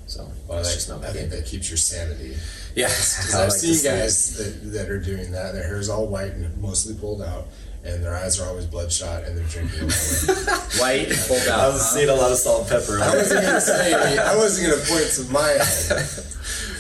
So 0.08 0.30
Well, 0.48 0.64
that- 0.64 0.74
just 0.74 0.90
not 0.90 1.04
I 1.04 1.12
think 1.12 1.30
that 1.32 1.46
keeps 1.46 1.70
your 1.70 1.78
sanity. 1.78 2.36
Yeah, 2.76 2.88
Because 2.88 3.36
I've 3.36 3.50
like 3.50 3.58
seen 3.60 3.84
guys 3.84 4.38
that, 4.38 4.72
that 4.72 4.90
are 4.90 5.00
doing 5.00 5.32
that. 5.32 5.54
Their 5.54 5.64
hair's 5.64 5.90
all 5.90 6.08
white 6.08 6.32
and 6.32 6.58
mostly 6.62 6.96
pulled 6.96 7.22
out, 7.22 7.48
and 7.84 8.04
their 8.04 8.16
eyes 8.16 8.40
are 8.40 8.48
always 8.48 8.66
bloodshot, 8.66 9.24
and 9.24 9.38
they're 9.38 9.46
drinking. 9.48 9.90
White 10.80 11.10
pulled 11.28 11.48
out. 11.48 11.60
I 11.60 11.68
was 11.70 11.82
huh? 11.82 11.96
seeing 11.96 12.10
a 12.10 12.14
lot 12.14 12.32
of 12.32 12.38
salt 12.38 12.62
and 12.62 12.70
pepper. 12.70 13.00
I 13.02 13.16
wasn't 13.16 13.42
gonna 13.44 13.62
say. 13.62 14.18
I 14.20 14.36
wasn't 14.36 14.70
gonna 14.70 14.84
point 14.86 15.12
to 15.16 15.32
my. 15.32 15.58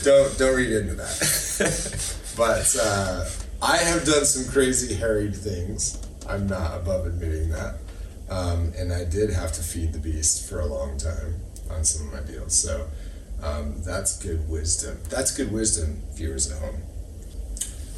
Don't 0.03 0.37
don't 0.37 0.55
read 0.55 0.71
into 0.71 0.93
that. 0.95 2.15
But 2.37 2.75
uh, 2.81 3.25
I 3.61 3.77
have 3.77 4.05
done 4.05 4.25
some 4.25 4.51
crazy 4.53 4.93
harried 4.93 5.35
things. 5.35 5.99
I'm 6.29 6.47
not 6.47 6.75
above 6.77 7.07
admitting 7.07 7.49
that. 7.49 7.75
Um, 8.29 8.71
and 8.77 8.93
I 8.93 9.03
did 9.05 9.29
have 9.31 9.51
to 9.53 9.61
feed 9.63 9.93
the 9.93 9.99
beast 9.99 10.47
for 10.47 10.59
a 10.59 10.65
long 10.65 10.97
time 10.97 11.35
on 11.71 11.83
some 11.83 12.07
of 12.07 12.13
my 12.13 12.19
deals. 12.31 12.53
So 12.53 12.87
um, 13.43 13.81
that's 13.83 14.17
good 14.17 14.47
wisdom. 14.49 14.97
That's 15.09 15.35
good 15.35 15.51
wisdom, 15.51 16.01
viewers 16.13 16.51
at 16.51 16.59
home. 16.59 16.81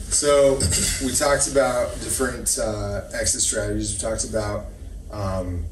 So 0.09 0.55
we 1.05 1.13
talked 1.13 1.49
about 1.51 1.93
different 2.01 2.57
uh, 2.59 3.01
exit 3.13 3.41
strategies. 3.41 3.93
We 3.93 3.99
talked 3.99 4.25
about 4.25 4.65
um, 5.11 5.65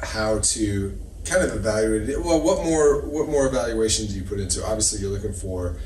how 0.00 0.38
to 0.38 0.98
kind 1.24 1.42
of 1.42 1.54
evaluate 1.54 2.08
it. 2.08 2.22
Well, 2.22 2.40
what 2.40 2.64
more 2.64 3.00
what 3.02 3.28
more 3.28 3.46
evaluation 3.46 4.06
do 4.06 4.14
you 4.14 4.22
put 4.22 4.40
into? 4.40 4.64
Obviously, 4.64 5.00
you're 5.00 5.10
looking 5.10 5.32
for 5.32 5.76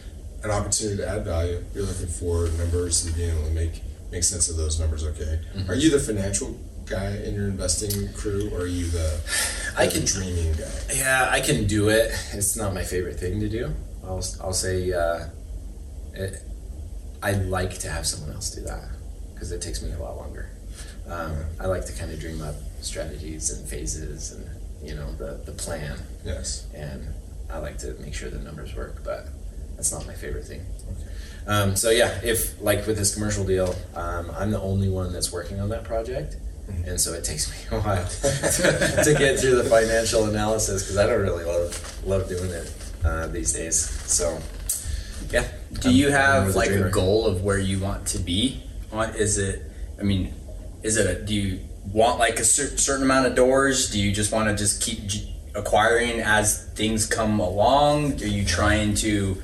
an 0.45 0.51
opportunity 0.51 0.99
to 0.99 1.09
add 1.09 1.25
value. 1.25 1.63
You're 1.75 1.85
looking 1.85 2.09
for 2.09 2.49
numbers 2.59 3.07
and 3.07 3.15
being 3.15 3.31
able 3.31 3.47
to 3.47 3.55
make 3.55 3.83
make 4.11 4.25
sense 4.25 4.51
of 4.51 4.57
those 4.57 4.79
numbers. 4.79 5.05
Okay, 5.05 5.41
are 5.69 5.75
you 5.75 5.91
the 5.91 5.99
financial 5.99 6.59
guy 6.93 7.17
in 7.25 7.35
your 7.35 7.47
investing 7.49 8.13
crew, 8.13 8.51
or 8.53 8.63
are 8.63 8.67
you 8.67 8.87
the, 8.87 9.21
I 9.77 9.87
the 9.87 9.93
can- 9.93 10.05
dreaming 10.05 10.53
guy? 10.53 10.71
Yeah, 10.95 11.29
I 11.31 11.41
can 11.41 11.67
do 11.67 11.89
it. 11.89 12.13
It's 12.33 12.57
not 12.57 12.75
my 12.75 12.85
favorite 12.85 13.19
thing 13.19 13.41
to 13.41 13.49
do. 13.49 13.73
I'll, 14.05 14.23
I'll 14.43 14.53
say 14.53 14.93
uh, 14.93 15.27
it, 16.15 16.43
I 17.23 17.33
like 17.33 17.79
to 17.81 17.89
have 17.91 18.07
someone 18.07 18.35
else 18.35 18.51
do 18.51 18.63
that 18.63 18.85
because 19.33 19.53
it 19.53 19.63
takes 19.63 19.83
me 19.83 19.93
a 19.93 19.99
lot 19.99 20.17
longer. 20.17 20.51
Um, 21.09 21.35
I 21.61 21.67
like 21.67 21.85
to 21.87 21.93
kind 21.93 22.11
of 22.13 22.21
dream 22.21 22.43
up 22.43 22.55
strategies 22.81 23.51
and 23.51 23.69
phases 23.69 24.33
and 24.33 24.45
you 24.89 24.95
know 24.95 25.13
the 25.15 25.41
the 25.47 25.53
plan, 25.53 25.97
Yes. 26.25 26.67
and 26.75 27.07
I 27.51 27.59
like 27.59 27.79
to 27.79 27.95
make 28.01 28.15
sure 28.15 28.29
the 28.31 28.39
numbers 28.39 28.75
work. 28.75 29.03
But 29.05 29.27
that's 29.77 29.93
not 29.93 30.07
my 30.07 30.15
favorite 30.15 30.45
thing. 30.45 30.65
Um, 31.47 31.75
so 31.77 31.91
yeah, 31.91 32.21
if 32.23 32.61
like 32.61 32.87
with 32.87 32.97
this 32.99 33.15
commercial 33.15 33.45
deal, 33.45 33.75
um, 33.95 34.31
I'm 34.37 34.51
the 34.51 34.61
only 34.61 34.89
one 34.89 35.13
that's 35.13 35.33
working 35.33 35.61
on 35.61 35.69
that 35.71 35.85
project, 35.85 36.37
and 36.87 37.01
so 37.01 37.13
it 37.13 37.25
takes 37.25 37.51
me 37.51 37.57
a 37.77 37.81
while 37.81 38.05
to 39.05 39.15
get 39.19 39.39
through 39.39 39.57
the 39.57 39.65
financial 39.69 40.25
analysis 40.27 40.83
because 40.83 40.99
I 40.99 41.07
don't 41.07 41.21
really 41.23 41.45
love 41.45 42.07
love 42.07 42.29
doing 42.29 42.51
it 42.51 42.73
uh, 43.05 43.27
these 43.29 43.53
days. 43.53 43.77
So 43.79 44.39
yeah, 45.31 45.47
Do 45.81 45.93
you 45.93 46.09
I'm- 46.09 46.17
I'm 46.17 46.45
have 46.47 46.55
like 46.57 46.71
a 46.71 46.91
goal 46.91 47.27
of 47.27 47.43
where 47.45 47.59
you 47.59 47.79
want 47.81 48.07
to 48.09 48.19
be? 48.19 48.63
On 48.93 49.15
is 49.15 49.39
it? 49.39 49.63
I 49.99 50.03
mean, 50.03 50.35
is 50.83 50.97
it? 50.97 51.07
A, 51.07 51.23
do 51.25 51.35
you 51.35 51.61
want 51.93 52.19
like 52.19 52.39
a 52.39 52.45
cer- 52.45 52.77
certain 52.77 53.05
amount 53.05 53.27
of 53.27 53.35
doors? 53.35 53.91
Do 53.91 53.99
you 54.01 54.13
just 54.13 54.33
want 54.33 54.49
to 54.49 54.55
just 54.57 54.83
keep 54.83 55.07
j- 55.07 55.35
acquiring 55.55 56.21
as 56.21 56.67
things 56.75 57.07
come 57.07 57.41
along? 57.41 58.21
Are 58.23 58.27
you 58.27 58.45
trying 58.45 58.95
to 58.97 59.41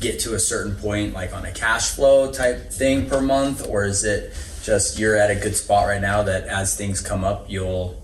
get 0.00 0.20
to 0.20 0.34
a 0.34 0.38
certain 0.38 0.74
point, 0.76 1.12
like 1.12 1.34
on 1.34 1.44
a 1.44 1.52
cash 1.52 1.90
flow 1.90 2.30
type 2.32 2.70
thing 2.70 3.08
per 3.08 3.20
month, 3.20 3.66
or 3.68 3.84
is 3.84 4.04
it 4.04 4.32
just 4.68 4.98
you're 4.98 5.16
at 5.16 5.30
a 5.30 5.34
good 5.34 5.56
spot 5.56 5.86
right 5.86 6.00
now 6.00 6.22
that 6.24 6.44
as 6.44 6.76
things 6.76 7.00
come 7.00 7.24
up, 7.24 7.46
you'll 7.48 8.00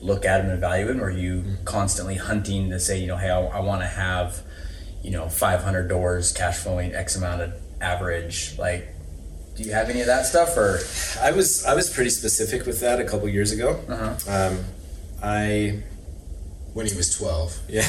look 0.00 0.24
at 0.24 0.38
them 0.38 0.46
and 0.46 0.54
evaluate 0.58 0.94
them? 0.94 1.02
Or 1.02 1.08
are 1.08 1.10
you 1.10 1.44
constantly 1.64 2.14
hunting 2.14 2.70
to 2.70 2.78
say, 2.78 3.00
you 3.00 3.08
know, 3.08 3.16
hey, 3.16 3.30
I, 3.30 3.40
I 3.40 3.60
want 3.60 3.80
to 3.82 3.88
have 3.88 4.42
you 5.02 5.10
know 5.12 5.28
500 5.28 5.88
doors 5.88 6.32
cash 6.32 6.58
flowing 6.58 6.92
x 6.92 7.14
amount 7.16 7.40
of 7.40 7.52
average 7.80 8.58
like 8.58 8.88
do 9.56 9.62
you 9.62 9.72
have 9.72 9.88
any 9.88 10.00
of 10.00 10.08
that 10.08 10.26
stuff 10.26 10.56
or 10.56 10.80
I 11.20 11.30
was 11.30 11.64
I 11.64 11.74
was 11.74 11.88
pretty 11.88 12.10
specific 12.10 12.66
with 12.66 12.80
that 12.80 13.00
a 13.00 13.04
couple 13.04 13.28
years 13.28 13.52
ago. 13.52 13.80
uh-huh. 13.88 14.16
Um, 14.28 14.64
I 15.22 15.82
When 16.74 16.86
he 16.86 16.96
was 16.96 17.16
twelve. 17.16 17.56
Yeah, 17.68 17.82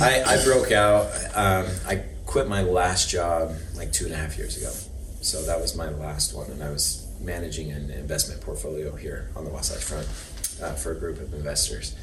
I, 0.00 0.22
I 0.26 0.44
broke 0.44 0.72
out. 0.72 1.10
Um, 1.34 1.66
I 1.86 2.02
quit 2.26 2.48
my 2.48 2.62
last 2.62 3.08
job 3.10 3.54
like 3.76 3.92
two 3.92 4.06
and 4.06 4.14
a 4.14 4.16
half 4.16 4.36
years 4.38 4.56
ago. 4.56 4.72
So 5.22 5.42
that 5.44 5.60
was 5.60 5.76
my 5.76 5.88
last 5.88 6.34
one, 6.34 6.50
and 6.50 6.62
I 6.62 6.70
was 6.70 7.06
managing 7.20 7.70
an 7.70 7.90
investment 7.90 8.40
portfolio 8.40 8.96
here 8.96 9.30
on 9.36 9.44
the 9.44 9.50
Wasatch 9.50 9.82
Front 9.82 10.06
uh, 10.60 10.74
for 10.74 10.92
a 10.92 10.98
group 10.98 11.20
of 11.20 11.32
investors. 11.32 11.94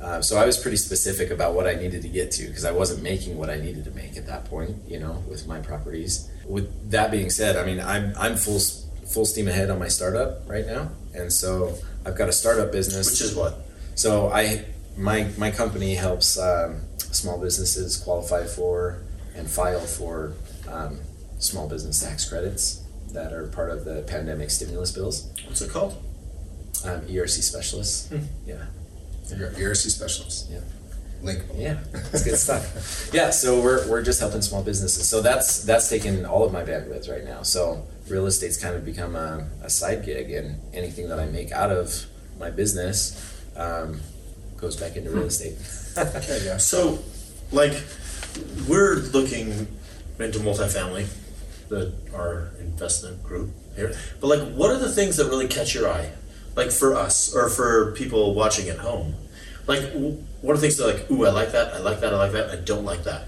Uh, 0.00 0.22
so 0.22 0.38
I 0.38 0.46
was 0.46 0.56
pretty 0.56 0.76
specific 0.76 1.30
about 1.30 1.54
what 1.54 1.66
I 1.66 1.74
needed 1.74 2.02
to 2.02 2.08
get 2.08 2.30
to 2.32 2.46
because 2.46 2.64
I 2.64 2.70
wasn't 2.70 3.02
making 3.02 3.36
what 3.36 3.50
I 3.50 3.56
needed 3.56 3.84
to 3.84 3.90
make 3.90 4.16
at 4.16 4.26
that 4.26 4.44
point, 4.44 4.76
you 4.86 5.00
know, 5.00 5.24
with 5.28 5.48
my 5.48 5.58
properties. 5.58 6.30
With 6.46 6.92
that 6.92 7.10
being 7.10 7.30
said, 7.30 7.56
I 7.56 7.64
mean, 7.64 7.80
I'm 7.80 8.14
I'm 8.16 8.36
full 8.36 8.60
full 9.08 9.24
steam 9.24 9.48
ahead 9.48 9.70
on 9.70 9.80
my 9.80 9.88
startup 9.88 10.48
right 10.48 10.66
now, 10.66 10.90
and 11.14 11.32
so 11.32 11.74
I've 12.06 12.16
got 12.16 12.28
a 12.28 12.32
startup 12.32 12.70
business. 12.70 13.10
Which 13.10 13.22
is 13.22 13.34
what? 13.34 13.66
So 13.96 14.30
I 14.30 14.64
my 14.96 15.28
my 15.36 15.50
company 15.50 15.96
helps 15.96 16.38
um, 16.38 16.82
small 16.96 17.40
businesses 17.40 17.96
qualify 17.96 18.44
for 18.44 19.02
and 19.34 19.50
file 19.50 19.80
for 19.80 20.34
um, 20.68 21.00
small 21.38 21.68
business 21.68 22.00
tax 22.00 22.28
credits 22.28 22.84
that 23.12 23.32
are 23.32 23.46
part 23.48 23.70
of 23.70 23.84
the 23.84 24.02
pandemic 24.02 24.50
stimulus 24.50 24.90
bills. 24.92 25.30
What's 25.46 25.60
it 25.62 25.70
called? 25.70 25.92
Um, 26.84 27.00
ERC 27.02 27.42
specialists. 27.42 28.12
Yeah. 28.46 28.66
You're 29.36 29.50
ERC 29.50 29.90
specialists. 29.90 30.48
Yeah. 30.50 30.60
Link. 31.22 31.42
Yeah, 31.54 31.78
it's 32.12 32.22
good 32.22 32.36
stuff. 32.36 33.10
Yeah, 33.12 33.30
so 33.30 33.60
we're, 33.60 33.88
we're 33.88 34.02
just 34.02 34.20
helping 34.20 34.42
small 34.42 34.62
businesses. 34.62 35.08
So 35.08 35.20
that's 35.20 35.64
that's 35.64 35.88
taken 35.88 36.24
all 36.24 36.44
of 36.44 36.52
my 36.52 36.62
bandwidth 36.62 37.10
right 37.10 37.24
now. 37.24 37.42
So 37.42 37.84
real 38.08 38.26
estate's 38.26 38.56
kind 38.56 38.76
of 38.76 38.84
become 38.84 39.16
a, 39.16 39.48
a 39.62 39.70
side 39.70 40.04
gig, 40.04 40.30
and 40.30 40.60
anything 40.72 41.08
that 41.08 41.18
I 41.18 41.26
make 41.26 41.50
out 41.50 41.70
of 41.72 42.06
my 42.38 42.50
business 42.50 43.42
um, 43.56 44.00
goes 44.56 44.76
back 44.76 44.96
into 44.96 45.10
real 45.10 45.24
estate. 45.24 45.56
Okay, 45.98 46.42
yeah. 46.44 46.56
So, 46.58 46.98
like, 47.50 47.72
we're 48.68 48.96
looking 48.96 49.66
into 50.18 50.38
multifamily, 50.38 51.06
the 51.68 51.92
our 52.14 52.50
investment 52.60 53.22
group 53.22 53.50
here. 53.76 53.94
But 54.20 54.26
like, 54.28 54.54
what 54.54 54.70
are 54.70 54.78
the 54.78 54.90
things 54.90 55.16
that 55.16 55.26
really 55.26 55.48
catch 55.48 55.74
your 55.74 55.88
eye? 55.88 56.10
Like 56.56 56.70
for 56.70 56.94
us, 56.96 57.34
or 57.34 57.48
for 57.48 57.92
people 57.92 58.34
watching 58.34 58.68
at 58.68 58.78
home, 58.78 59.14
like, 59.66 59.92
what 60.40 60.54
are 60.54 60.56
things 60.56 60.76
that 60.78 60.86
like, 60.86 61.10
ooh, 61.10 61.26
I 61.26 61.30
like 61.30 61.52
that, 61.52 61.74
I 61.74 61.78
like 61.78 62.00
that, 62.00 62.12
I 62.12 62.16
like 62.16 62.32
that, 62.32 62.50
I 62.50 62.56
don't 62.56 62.84
like 62.84 63.04
that. 63.04 63.24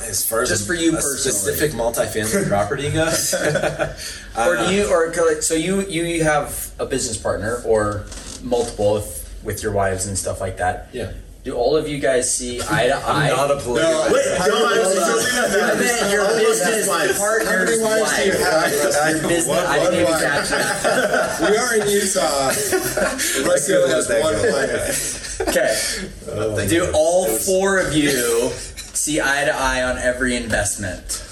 As 0.00 0.28
far 0.28 0.42
as 0.42 0.48
Just 0.48 0.66
for 0.66 0.74
you 0.74 0.90
a 0.90 0.92
personally. 0.94 1.18
specific 1.18 1.72
multifamily 1.72 2.48
property 2.48 2.90
goes, 2.90 3.34
uh, 3.34 3.96
or 4.36 4.56
do 4.56 4.74
you 4.74 4.88
or 4.88 5.12
so 5.42 5.54
you 5.54 5.82
you 5.82 6.22
have 6.22 6.72
a 6.78 6.86
business 6.86 7.16
partner 7.16 7.62
or 7.64 8.06
multiple 8.42 8.94
with, 8.94 9.40
with 9.42 9.62
your 9.62 9.72
wives 9.72 10.06
and 10.06 10.16
stuff 10.16 10.40
like 10.40 10.58
that 10.58 10.88
yeah, 10.92 11.12
do 11.48 11.56
all 11.56 11.76
of 11.76 11.88
you 11.88 11.98
guys 11.98 12.32
see 12.32 12.60
eye 12.70 12.86
to 12.88 12.94
eye 12.96 13.30
I'm 13.30 13.36
not 13.36 13.50
a 13.50 13.56
political. 13.60 13.92
No, 13.92 14.10
Wait, 14.12 14.38
How 14.38 14.46
no, 14.46 14.68
many- 14.68 14.80
I 14.80 14.84
hold 14.84 14.98
on. 14.98 15.70
I 15.70 15.74
meant 15.74 16.12
your 16.12 16.26
business 16.28 16.88
partner's 17.18 17.18
How 17.18 17.54
many 17.54 17.66
do 17.70 17.76
you 17.76 17.82
wife. 17.82 18.40
have? 18.40 19.10
Your 19.20 19.28
business, 19.28 19.46
One- 19.48 19.66
I 19.66 19.78
didn't 19.78 19.94
even 20.00 20.12
catch 20.12 20.48
that. 20.50 21.40
We 21.50 21.56
are 21.56 21.74
in 21.76 21.88
Utah. 21.88 22.48
Rusty 23.48 23.74
only 23.74 23.90
has 23.90 24.08
one 24.08 24.34
goes. 24.34 24.52
wife. 24.52 25.40
Okay. 25.48 26.66
Do 26.68 26.90
all 26.94 27.26
four 27.26 27.78
of 27.78 27.94
you 27.94 28.50
see 28.50 29.20
eye 29.20 29.44
to 29.44 29.54
eye 29.54 29.82
on 29.84 29.96
every 29.98 30.34
investment? 30.36 31.24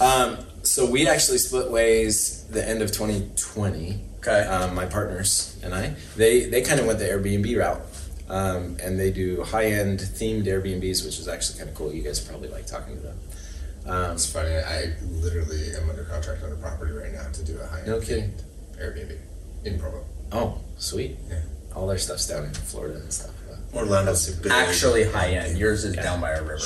Um, 0.00 0.38
so 0.62 0.86
we 0.90 1.06
actually 1.08 1.38
split 1.38 1.70
ways 1.70 2.44
the 2.50 2.66
end 2.66 2.82
of 2.82 2.90
2020. 2.92 4.00
Okay. 4.18 4.40
Um, 4.46 4.74
my 4.74 4.86
partners 4.86 5.58
and 5.62 5.74
I, 5.74 5.94
they 6.16 6.44
they 6.46 6.62
kind 6.62 6.80
of 6.80 6.86
went 6.86 6.98
the 7.00 7.04
Airbnb 7.06 7.56
route. 7.58 7.80
Um, 8.32 8.78
and 8.82 8.98
they 8.98 9.10
do 9.12 9.42
high 9.42 9.66
end 9.66 10.00
themed 10.00 10.46
Airbnbs, 10.46 11.04
which 11.04 11.18
is 11.18 11.28
actually 11.28 11.58
kind 11.58 11.68
of 11.70 11.76
cool. 11.76 11.92
You 11.92 12.02
guys 12.02 12.18
probably 12.18 12.48
like 12.48 12.66
talking 12.66 12.96
to 12.96 13.02
them. 13.02 13.18
Um, 13.86 14.12
It's 14.12 14.24
funny. 14.32 14.56
I 14.56 14.94
literally 15.20 15.74
am 15.76 15.90
under 15.90 16.04
contract 16.04 16.42
on 16.42 16.50
a 16.52 16.56
property 16.56 16.92
right 16.92 17.12
now 17.12 17.28
to 17.30 17.44
do 17.44 17.58
a 17.60 17.66
high-end 17.66 17.86
No 17.88 18.00
kidding. 18.00 18.32
Airbnb 18.80 19.18
in 19.64 19.78
Provo. 19.78 20.04
oh, 20.32 20.58
sweet. 20.78 21.18
Yeah. 21.28 21.40
All 21.76 21.86
their 21.86 21.98
stuff's 21.98 22.26
down 22.26 22.44
in 22.46 22.54
Florida 22.54 22.96
and 23.00 23.12
stuff. 23.12 23.30
Orlando's. 23.74 24.44
Actually, 24.50 25.04
high 25.04 25.30
end. 25.30 25.56
Yours 25.58 25.84
is 25.84 25.94
down 25.96 26.20
by 26.20 26.30
a 26.30 26.42
river. 26.42 26.58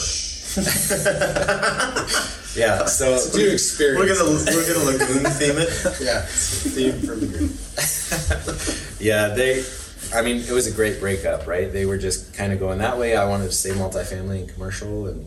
Yeah, 2.57 2.87
so 2.87 3.19
To 3.23 3.37
do 3.37 3.51
experience. 3.53 3.99
We're 4.01 4.09
gonna 4.17 4.31
we're 4.33 4.67
gonna 4.73 4.85
lagoon 4.91 5.25
theme 5.33 5.59
it. 5.59 5.69
yeah, 6.01 6.23
it's 6.23 6.65
a 6.65 6.71
theme 6.71 7.01
from 7.01 7.21
the 7.21 8.97
Yeah, 9.05 9.29
they. 9.29 9.63
I 10.15 10.23
mean, 10.23 10.39
it 10.39 10.51
was 10.51 10.67
a 10.67 10.73
great 10.73 11.01
breakup, 11.01 11.47
right? 11.47 11.73
They 11.73 11.87
were 11.87 11.99
just 11.99 12.35
kind 12.35 12.53
of 12.53 12.59
going 12.59 12.79
that 12.79 12.99
way. 12.99 13.17
I 13.17 13.27
wanted 13.29 13.47
to 13.47 13.53
stay 13.53 13.71
multifamily 13.71 14.41
and 14.41 14.49
commercial, 14.49 15.07
and 15.07 15.27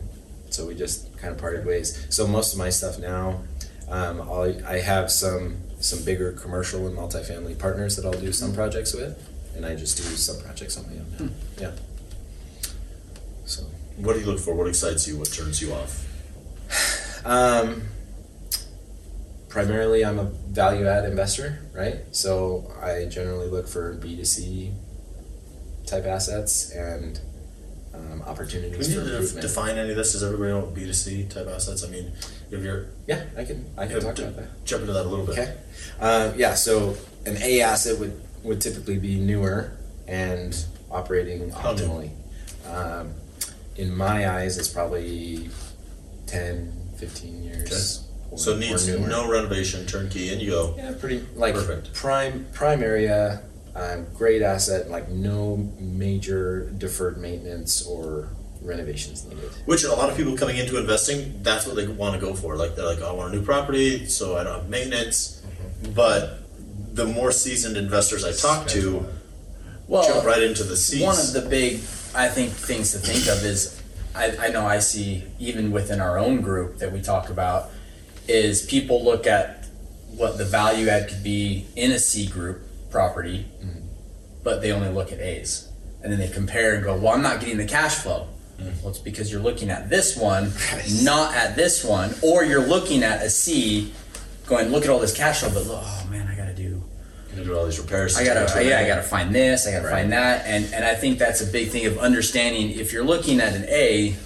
so 0.50 0.66
we 0.66 0.74
just 0.74 1.16
kind 1.18 1.32
of 1.32 1.38
parted 1.40 1.66
ways. 1.66 2.06
So 2.10 2.26
most 2.26 2.52
of 2.52 2.58
my 2.58 2.70
stuff 2.70 2.98
now, 2.98 3.42
um, 3.88 4.20
I'll, 4.20 4.66
I 4.66 4.80
have 4.80 5.10
some 5.10 5.58
some 5.80 6.04
bigger 6.04 6.32
commercial 6.32 6.86
and 6.86 6.96
multifamily 6.96 7.58
partners 7.58 7.96
that 7.96 8.04
I'll 8.04 8.20
do 8.20 8.32
some 8.32 8.52
projects 8.54 8.94
with, 8.94 9.18
and 9.56 9.64
I 9.64 9.74
just 9.74 9.96
do 9.96 10.02
some 10.02 10.40
projects 10.42 10.76
on 10.76 10.86
my 10.86 10.98
own. 10.98 11.16
Now. 11.18 11.30
Yeah. 11.58 11.72
So. 13.44 13.64
What 13.96 14.14
do 14.14 14.20
you 14.20 14.26
look 14.26 14.38
for? 14.38 14.54
What 14.54 14.66
excites 14.68 15.06
you? 15.08 15.18
What 15.18 15.32
turns 15.32 15.60
you 15.60 15.72
off? 15.72 16.06
Um, 17.22 17.82
primarily, 19.50 20.04
I'm 20.04 20.18
a 20.18 20.24
value 20.24 20.86
add 20.86 21.04
investor, 21.04 21.58
right? 21.74 21.96
So 22.12 22.72
I 22.80 23.04
generally 23.06 23.48
look 23.48 23.68
for 23.68 23.94
B2C 23.96 24.72
type 25.86 26.04
assets 26.06 26.70
and 26.70 27.20
um, 27.92 28.20
Can 28.20 28.22
opportunities 28.22 28.88
you 28.94 29.00
for 29.00 29.04
def- 29.06 29.12
improvement. 29.12 29.42
define 29.42 29.76
any 29.76 29.90
of 29.90 29.96
this? 29.96 30.12
Does 30.12 30.22
everybody 30.22 30.50
know 30.52 30.60
what 30.60 30.74
B 30.74 30.84
two 30.86 30.92
C 30.92 31.24
type 31.24 31.48
assets? 31.48 31.84
I 31.84 31.88
mean, 31.88 32.12
if 32.50 32.62
you're 32.62 32.86
yeah, 33.06 33.24
I 33.36 33.44
can 33.44 33.66
I 33.76 33.86
can 33.86 33.96
yeah, 33.96 34.00
talk 34.02 34.14
d- 34.14 34.22
about 34.22 34.36
that. 34.36 34.64
jump 34.64 34.82
into 34.82 34.92
that 34.94 35.04
a 35.04 35.08
little 35.08 35.26
bit. 35.26 35.38
Okay. 35.38 35.56
Uh, 36.00 36.32
yeah, 36.36 36.54
so 36.54 36.96
an 37.26 37.36
A 37.42 37.60
asset 37.62 37.98
would, 37.98 38.18
would 38.44 38.60
typically 38.60 38.98
be 38.98 39.18
newer 39.18 39.76
and 40.08 40.56
operating 40.90 41.50
optimally. 41.50 42.10
Um, 42.66 43.12
in 43.76 43.94
my 43.96 44.30
eyes, 44.30 44.56
it's 44.58 44.68
probably 44.68 45.50
10, 46.26 46.72
15 46.96 47.42
years. 47.42 48.02
or- 48.06 48.09
So 48.40 48.52
it 48.52 48.58
needs 48.58 48.88
newer. 48.88 49.06
no 49.06 49.30
renovation, 49.30 49.86
turnkey, 49.86 50.32
and 50.32 50.40
you 50.40 50.50
go. 50.50 50.74
Yeah, 50.76 50.94
pretty 50.98 51.26
like 51.34 51.54
Perfect. 51.54 51.92
prime 51.92 52.46
prime 52.54 52.82
area, 52.82 53.42
um, 53.74 54.06
great 54.14 54.40
asset, 54.40 54.90
like 54.90 55.08
no 55.10 55.56
major 55.78 56.70
deferred 56.70 57.18
maintenance 57.18 57.86
or 57.86 58.30
renovations 58.62 59.26
needed. 59.26 59.50
Which 59.66 59.84
a 59.84 59.92
lot 59.92 60.08
of 60.08 60.16
people 60.16 60.36
coming 60.38 60.56
into 60.56 60.78
investing, 60.78 61.42
that's 61.42 61.66
what 61.66 61.76
they 61.76 61.86
want 61.86 62.14
to 62.14 62.20
go 62.20 62.34
for. 62.34 62.56
Like 62.56 62.76
they're 62.76 62.86
like, 62.86 63.00
oh, 63.02 63.08
I 63.08 63.12
want 63.12 63.34
a 63.34 63.36
new 63.36 63.44
property, 63.44 64.06
so 64.06 64.38
I 64.38 64.44
don't 64.44 64.54
have 64.60 64.68
maintenance. 64.70 65.42
Mm-hmm. 65.42 65.92
But 65.92 66.40
the 66.94 67.04
more 67.04 67.32
seasoned 67.32 67.76
investors 67.76 68.24
I 68.24 68.32
talk 68.32 68.66
to, 68.68 69.06
Well, 69.86 70.02
jump 70.02 70.24
right 70.24 70.42
into 70.42 70.64
the 70.64 70.76
C's. 70.76 71.02
One 71.02 71.18
of 71.18 71.32
the 71.32 71.42
big, 71.42 71.74
I 72.14 72.28
think, 72.28 72.52
things 72.52 72.92
to 72.92 72.98
think 72.98 73.28
of 73.28 73.44
is, 73.44 73.80
I, 74.14 74.46
I 74.46 74.48
know 74.48 74.66
I 74.66 74.78
see 74.78 75.24
even 75.38 75.70
within 75.70 76.00
our 76.00 76.18
own 76.18 76.40
group 76.40 76.78
that 76.78 76.90
we 76.92 77.00
talk 77.00 77.28
about, 77.30 77.70
is 78.30 78.62
people 78.62 79.04
look 79.04 79.26
at 79.26 79.66
what 80.16 80.38
the 80.38 80.44
value 80.44 80.88
add 80.88 81.08
could 81.08 81.22
be 81.22 81.66
in 81.76 81.90
a 81.92 81.98
C 81.98 82.26
group 82.26 82.62
property, 82.90 83.46
mm-hmm. 83.62 83.80
but 84.42 84.62
they 84.62 84.72
only 84.72 84.88
look 84.88 85.12
at 85.12 85.18
A's. 85.20 85.68
And 86.02 86.10
then 86.10 86.18
they 86.18 86.28
compare 86.28 86.74
and 86.74 86.84
go, 86.84 86.96
well, 86.96 87.12
I'm 87.12 87.22
not 87.22 87.40
getting 87.40 87.58
the 87.58 87.66
cash 87.66 87.96
flow. 87.96 88.26
Mm-hmm. 88.58 88.80
Well, 88.80 88.90
it's 88.90 88.98
because 88.98 89.30
you're 89.30 89.42
looking 89.42 89.70
at 89.70 89.90
this 89.90 90.16
one, 90.16 90.52
not 91.02 91.34
at 91.34 91.56
this 91.56 91.84
one, 91.84 92.14
or 92.22 92.44
you're 92.44 92.66
looking 92.66 93.02
at 93.02 93.22
a 93.22 93.30
C, 93.30 93.92
going, 94.46 94.68
look 94.68 94.84
at 94.84 94.90
all 94.90 94.98
this 94.98 95.16
cash 95.16 95.40
flow, 95.40 95.50
but 95.50 95.66
look, 95.66 95.82
oh 95.82 96.06
man, 96.10 96.26
I 96.26 96.34
gotta 96.34 96.54
do 96.54 96.82
know, 97.36 97.44
do 97.44 97.56
all 97.56 97.64
these 97.64 97.78
repairs. 97.80 98.16
I 98.16 98.24
gotta, 98.24 98.52
to- 98.52 98.64
yeah, 98.64 98.80
I 98.80 98.86
gotta 98.86 99.02
find 99.02 99.34
this, 99.34 99.66
I 99.66 99.72
gotta 99.72 99.84
Right. 99.84 100.02
find 100.02 100.12
that, 100.12 100.46
and 100.46 100.72
and 100.72 100.84
I 100.84 100.94
think 100.94 101.18
that's 101.18 101.40
a 101.40 101.46
big 101.46 101.70
thing 101.70 101.86
of 101.86 101.98
understanding. 101.98 102.70
If 102.70 102.92
you're 102.92 103.04
looking 103.04 103.40
at 103.40 103.54
an 103.54 103.64
A, 103.64 104.16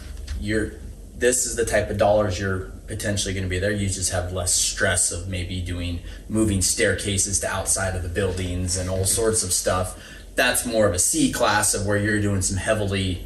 you're 0.41 0.73
this 1.17 1.47
is 1.47 1.57
the 1.57 1.65
type 1.65 1.91
of 1.91 1.99
dollars 1.99 2.39
you're 2.39 2.71
potentially 2.87 3.35
going 3.35 3.45
to 3.45 3.51
be 3.51 3.59
there. 3.59 3.73
You 3.73 3.89
just 3.89 4.13
have 4.13 4.33
less 4.33 4.55
stress 4.55 5.11
of 5.11 5.29
maybe 5.29 5.61
doing 5.61 6.01
moving 6.29 6.63
staircases 6.63 7.41
to 7.41 7.49
outside 7.49 7.97
of 7.97 8.03
the 8.03 8.09
buildings 8.09 8.77
and 8.77 8.91
all 8.91 9.05
sorts 9.05 9.43
of 9.43 9.53
stuff. 9.53 9.99
That's 10.35 10.67
more 10.67 10.87
of 10.87 10.95
a 10.95 10.99
C 10.99 11.33
class 11.33 11.75
of 11.75 11.87
where 11.87 11.97
you're 11.97 12.21
doing 12.21 12.43
some 12.43 12.57
heavily 12.57 13.25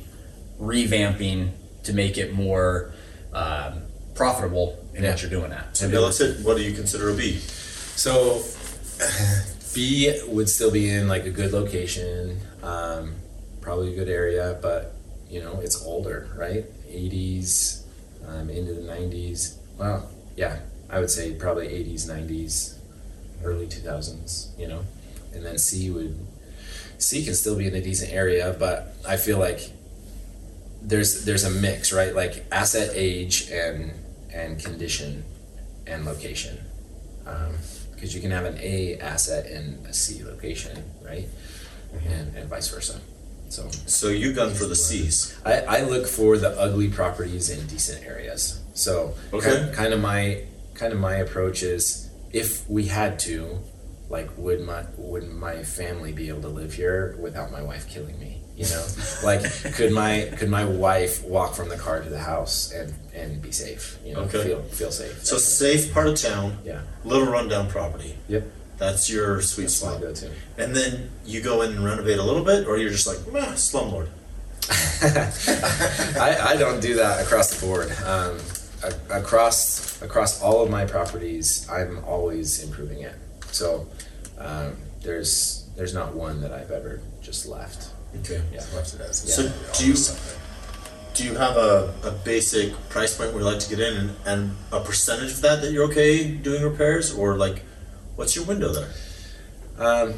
revamping 0.61 1.51
to 1.85 1.93
make 1.93 2.19
it 2.19 2.35
more 2.35 2.93
um, 3.33 3.83
profitable 4.15 4.85
in 4.95 5.05
what 5.05 5.23
you're 5.23 5.31
doing 5.31 5.53
at. 5.53 5.81
Okay, 5.83 5.99
let's 5.99 6.19
hit. 6.19 6.41
What 6.45 6.57
do 6.57 6.63
you 6.63 6.75
consider 6.75 7.11
a 7.11 7.15
B? 7.15 7.39
So 7.39 8.43
B 9.75 10.13
would 10.29 10.49
still 10.49 10.71
be 10.71 10.91
in 10.91 11.09
like 11.09 11.25
a 11.25 11.31
good 11.31 11.53
location, 11.53 12.41
um, 12.63 13.15
probably 13.61 13.93
a 13.93 13.97
good 13.97 14.09
area, 14.09 14.59
but 14.61 14.95
you 15.31 15.41
know 15.41 15.61
it's 15.61 15.85
older, 15.85 16.29
right? 16.37 16.65
80s 16.89 17.85
um, 18.29 18.51
into 18.51 18.75
the 18.75 18.83
90s. 18.83 19.57
Well, 19.79 20.09
yeah, 20.37 20.61
I 20.91 21.01
would 21.01 21.11
say 21.11 21.35
probably 21.35 21.69
80s, 21.69 22.09
90s, 22.09 22.79
early 23.43 23.67
2000s. 23.67 24.59
You 24.59 24.69
know, 24.69 24.85
and 25.33 25.45
then 25.45 25.59
C 25.59 25.91
would 25.91 26.19
C 26.99 27.25
can 27.25 27.35
still 27.35 27.57
be 27.57 27.67
in 27.67 27.75
a 27.75 27.81
decent 27.81 28.13
area, 28.13 28.55
but 28.59 28.95
I 29.07 29.17
feel 29.17 29.39
like 29.39 29.71
there's 30.83 31.25
there's 31.25 31.45
a 31.45 31.51
mix, 31.51 31.93
right? 31.93 32.15
Like 32.15 32.45
asset 32.53 32.91
age 32.95 33.51
and 33.51 33.93
and 34.33 34.63
condition 34.63 35.25
and 35.87 36.05
location 36.05 36.59
because 37.99 38.15
you 38.15 38.21
can 38.21 38.31
have 38.31 38.45
an 38.45 38.57
A 38.61 38.97
asset 39.01 39.47
in 39.47 39.85
a 39.89 39.93
C 39.93 40.23
location, 40.23 40.85
right? 41.05 41.27
And, 42.07 42.37
and 42.37 42.49
vice 42.49 42.69
versa. 42.69 43.01
So 43.49 43.69
So 43.87 44.09
you 44.09 44.33
gun 44.33 44.53
for 44.55 44.67
the 44.67 44.77
C's. 44.77 45.37
I, 45.45 45.61
I 45.61 45.81
look 45.83 46.07
for 46.07 46.37
the 46.39 46.51
ugly 46.59 46.89
properties 46.89 47.51
in 47.51 47.67
decent 47.67 48.05
areas. 48.05 48.61
So 48.75 49.15
Okay. 49.33 49.51
kind, 49.59 49.75
kind 49.75 49.93
of 49.95 50.01
my 50.01 50.43
kind 50.75 50.93
of 50.93 51.01
my 51.01 51.17
approach 51.17 51.63
is 51.63 52.09
if 52.33 52.69
we 52.69 52.87
had 52.87 53.19
to, 53.21 53.59
like 54.11 54.29
would 54.37 54.61
my 54.61 54.85
would 54.97 55.29
my 55.29 55.63
family 55.65 56.13
be 56.13 56.29
able 56.29 56.43
to 56.43 56.49
live 56.49 56.75
here 56.75 57.17
without 57.19 57.51
my 57.51 57.63
wife 57.63 57.89
killing 57.89 58.19
me? 58.21 58.43
You 58.57 58.67
know, 58.67 58.87
like 59.23 59.43
could 59.75 59.93
my 59.93 60.31
could 60.37 60.51
my 60.51 60.65
wife 60.65 61.25
walk 61.25 61.55
from 61.55 61.69
the 61.69 61.77
car 61.77 62.01
to 62.03 62.09
the 62.11 62.19
house 62.19 62.73
and 62.73 62.95
and 63.15 63.41
be 63.43 63.51
safe? 63.53 63.99
You 64.05 64.15
know, 64.15 64.21
Okay. 64.21 64.43
feel 64.45 64.63
feel 64.63 64.93
safe. 64.93 65.25
So 65.25 65.39
safe 65.39 65.93
part 65.93 66.07
of 66.09 66.17
town, 66.21 66.59
yeah, 66.65 66.83
little 67.05 67.27
rundown 67.27 67.69
property. 67.69 68.17
yep, 68.29 68.45
That's 68.79 69.11
your 69.11 69.41
sweet 69.43 69.65
that's 69.65 69.75
spot. 69.75 70.01
go-to. 70.01 70.31
And 70.57 70.75
then 70.75 71.11
you 71.27 71.41
go 71.41 71.63
in 71.63 71.73
and 71.73 71.85
renovate 71.85 72.19
a 72.19 72.23
little 72.23 72.45
bit, 72.45 72.67
or 72.67 72.77
you're 72.79 72.91
just 72.91 73.07
like, 73.07 73.19
meh, 73.33 73.45
slumlord. 73.55 74.09
I, 76.21 76.53
I 76.53 76.57
don't 76.57 76.81
do 76.81 76.95
that 76.97 77.25
across 77.25 77.55
the 77.59 77.67
board. 77.67 77.91
Um, 78.05 78.39
across 79.11 80.01
across 80.03 80.41
all 80.43 80.63
of 80.63 80.71
my 80.71 80.85
properties, 80.85 81.69
I'm 81.71 82.05
always 82.05 82.63
improving 82.63 83.01
it. 83.03 83.15
So 83.51 83.87
um, 84.39 84.77
there's 85.03 85.69
there's 85.77 85.95
not 85.95 86.15
one 86.15 86.41
that 86.43 86.53
I've 86.53 86.71
ever 86.71 87.01
just 87.23 87.47
left. 87.47 87.91
Okay. 88.21 88.43
Yeah. 88.53 88.61
Left 88.75 88.95
it 88.95 89.01
as 89.01 89.19
So 89.35 89.51
do 89.77 89.87
you- 89.87 89.97
something. 89.97 90.43
Do 91.15 91.25
you 91.25 91.35
have 91.35 91.57
a, 91.57 91.93
a 92.05 92.13
basic 92.25 92.73
price 92.91 93.17
point 93.17 93.33
where 93.33 93.41
you 93.43 93.45
like 93.51 93.59
to 93.59 93.69
get 93.69 93.81
in 93.81 93.97
and, 93.97 94.11
and 94.25 94.57
a 94.71 94.79
percentage 94.79 95.33
of 95.33 95.41
that 95.41 95.63
that 95.63 95.73
you're 95.73 95.87
okay 95.91 96.29
doing 96.31 96.63
repairs? 96.63 97.13
Or 97.13 97.35
like, 97.37 97.63
what's 98.19 98.35
your 98.35 98.45
window 98.45 98.73
there? 98.73 98.91
Um, 99.79 100.15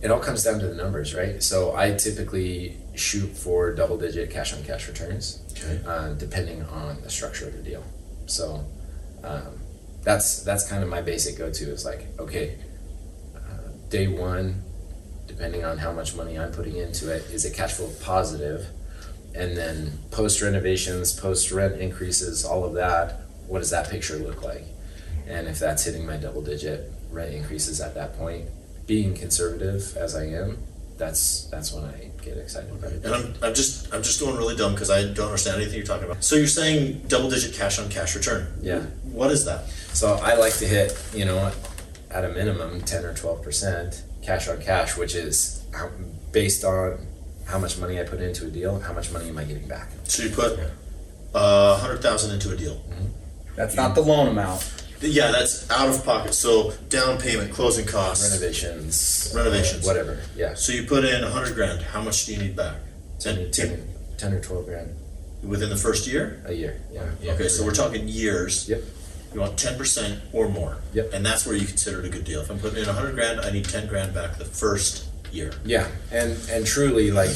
it 0.00 0.10
all 0.10 0.20
comes 0.20 0.44
down 0.44 0.60
to 0.60 0.68
the 0.68 0.74
numbers, 0.74 1.14
right? 1.14 1.42
So 1.42 1.74
I 1.74 1.92
typically 1.92 2.76
shoot 2.94 3.36
for 3.36 3.74
double 3.74 3.98
digit 3.98 4.30
cash 4.30 4.52
on 4.54 4.62
cash 4.62 4.86
returns. 4.86 5.42
Okay. 5.52 5.80
uh, 5.86 6.12
depending 6.14 6.62
on 6.64 7.00
the 7.02 7.10
structure 7.10 7.48
of 7.48 7.54
the 7.56 7.62
deal. 7.62 7.84
So 8.26 8.64
um, 9.24 9.60
that's 10.02 10.42
that's 10.42 10.68
kind 10.68 10.82
of 10.82 10.88
my 10.88 11.00
basic 11.00 11.38
go-to 11.38 11.70
is 11.70 11.84
like 11.84 12.06
okay, 12.18 12.58
uh, 13.36 13.70
day 13.88 14.06
one, 14.06 14.62
depending 15.26 15.64
on 15.64 15.78
how 15.78 15.92
much 15.92 16.14
money 16.14 16.38
I'm 16.38 16.52
putting 16.52 16.76
into 16.76 17.12
it, 17.12 17.22
is 17.30 17.44
it 17.44 17.54
cash 17.54 17.72
flow 17.72 17.90
positive? 18.02 18.66
and 19.34 19.56
then 19.56 19.98
post 20.10 20.40
renovations, 20.40 21.12
post 21.12 21.50
rent 21.50 21.80
increases, 21.80 22.44
all 22.44 22.64
of 22.64 22.74
that. 22.74 23.22
What 23.48 23.58
does 23.58 23.70
that 23.70 23.90
picture 23.90 24.16
look 24.16 24.42
like? 24.42 24.64
And 25.26 25.48
if 25.48 25.58
that's 25.58 25.84
hitting 25.84 26.06
my 26.06 26.16
double-digit 26.16 27.03
rent 27.14 27.32
increases 27.32 27.80
at 27.80 27.94
that 27.94 28.16
point, 28.18 28.48
being 28.86 29.14
conservative 29.14 29.96
as 29.96 30.14
I 30.14 30.26
am, 30.26 30.58
that's 30.98 31.44
that's 31.46 31.72
when 31.72 31.84
I 31.84 32.10
get 32.22 32.36
excited 32.36 32.70
about 32.70 32.92
it. 32.92 33.04
And 33.04 33.14
I'm, 33.14 33.34
I'm 33.42 33.54
just 33.54 33.92
I'm 33.92 34.02
just 34.02 34.20
going 34.20 34.36
really 34.36 34.56
dumb 34.56 34.72
because 34.72 34.90
I 34.90 35.02
don't 35.04 35.26
understand 35.26 35.56
anything 35.60 35.76
you're 35.76 35.86
talking 35.86 36.04
about. 36.04 36.22
So 36.22 36.36
you're 36.36 36.46
saying 36.46 37.02
double 37.08 37.30
digit 37.30 37.54
cash 37.54 37.78
on 37.78 37.88
cash 37.88 38.14
return. 38.14 38.52
Yeah. 38.60 38.80
What 39.02 39.30
is 39.30 39.44
that? 39.46 39.68
So 39.92 40.14
I 40.14 40.34
like 40.36 40.54
to 40.58 40.66
hit, 40.66 40.96
you 41.14 41.24
know, 41.24 41.50
at 42.10 42.24
a 42.24 42.28
minimum 42.28 42.80
ten 42.82 43.04
or 43.04 43.14
twelve 43.14 43.42
percent 43.42 44.02
cash 44.22 44.48
on 44.48 44.60
cash, 44.60 44.96
which 44.96 45.14
is 45.14 45.64
based 46.32 46.64
on 46.64 47.06
how 47.46 47.58
much 47.58 47.78
money 47.78 48.00
I 48.00 48.04
put 48.04 48.20
into 48.20 48.46
a 48.46 48.50
deal, 48.50 48.78
how 48.80 48.92
much 48.92 49.12
money 49.12 49.28
am 49.28 49.38
I 49.38 49.44
getting 49.44 49.68
back? 49.68 49.88
So 50.04 50.22
you 50.22 50.30
put 50.30 50.58
uh, 50.58 50.64
a 51.34 51.76
hundred 51.76 52.02
thousand 52.02 52.32
into 52.32 52.52
a 52.52 52.56
deal. 52.56 52.76
Mm-hmm. 52.76 53.06
That's 53.56 53.74
not 53.74 53.94
the 53.94 54.00
loan 54.00 54.28
amount. 54.28 54.83
Yeah, 55.10 55.30
that's 55.32 55.70
out 55.70 55.88
of 55.88 56.04
pocket. 56.04 56.34
So 56.34 56.72
down 56.88 57.18
payment, 57.18 57.52
closing 57.52 57.86
costs. 57.86 58.28
Renovations, 58.30 59.32
Renovations. 59.34 59.86
whatever. 59.86 60.20
Yeah, 60.36 60.54
So 60.54 60.72
you 60.72 60.84
put 60.84 61.04
in 61.04 61.22
a 61.24 61.30
hundred 61.30 61.54
grand. 61.54 61.82
How 61.82 62.00
much 62.02 62.26
do 62.26 62.32
you 62.34 62.38
need 62.42 62.56
back? 62.56 62.76
10, 63.20 63.50
Ten, 63.50 63.68
10, 63.68 63.88
10 64.18 64.32
or 64.34 64.40
twelve 64.40 64.66
grand 64.66 64.94
within 65.42 65.68
the 65.70 65.76
first 65.76 66.06
year. 66.06 66.42
a 66.46 66.52
year. 66.52 66.80
Yeah. 66.92 67.10
yeah. 67.22 67.32
Okay, 67.32 67.48
so 67.48 67.64
we're 67.64 67.74
talking 67.74 68.08
years. 68.08 68.68
Yep. 68.68 68.82
You 69.34 69.40
want 69.40 69.58
ten 69.58 69.76
percent 69.76 70.20
or 70.32 70.48
more. 70.48 70.78
Yep. 70.92 71.10
And 71.12 71.24
that's 71.26 71.44
where 71.46 71.56
you 71.56 71.66
consider 71.66 72.00
it 72.00 72.06
a 72.06 72.08
good 72.08 72.24
deal. 72.24 72.40
If 72.40 72.50
I'm 72.50 72.58
putting 72.58 72.82
in 72.82 72.88
a 72.88 72.92
hundred 72.92 73.14
grand, 73.14 73.40
I 73.40 73.50
need 73.50 73.64
ten 73.64 73.86
grand 73.88 74.14
back 74.14 74.38
the 74.38 74.44
first 74.44 75.06
year. 75.32 75.52
Yeah, 75.64 75.88
and 76.12 76.38
and 76.50 76.64
truly, 76.64 77.10
like 77.10 77.30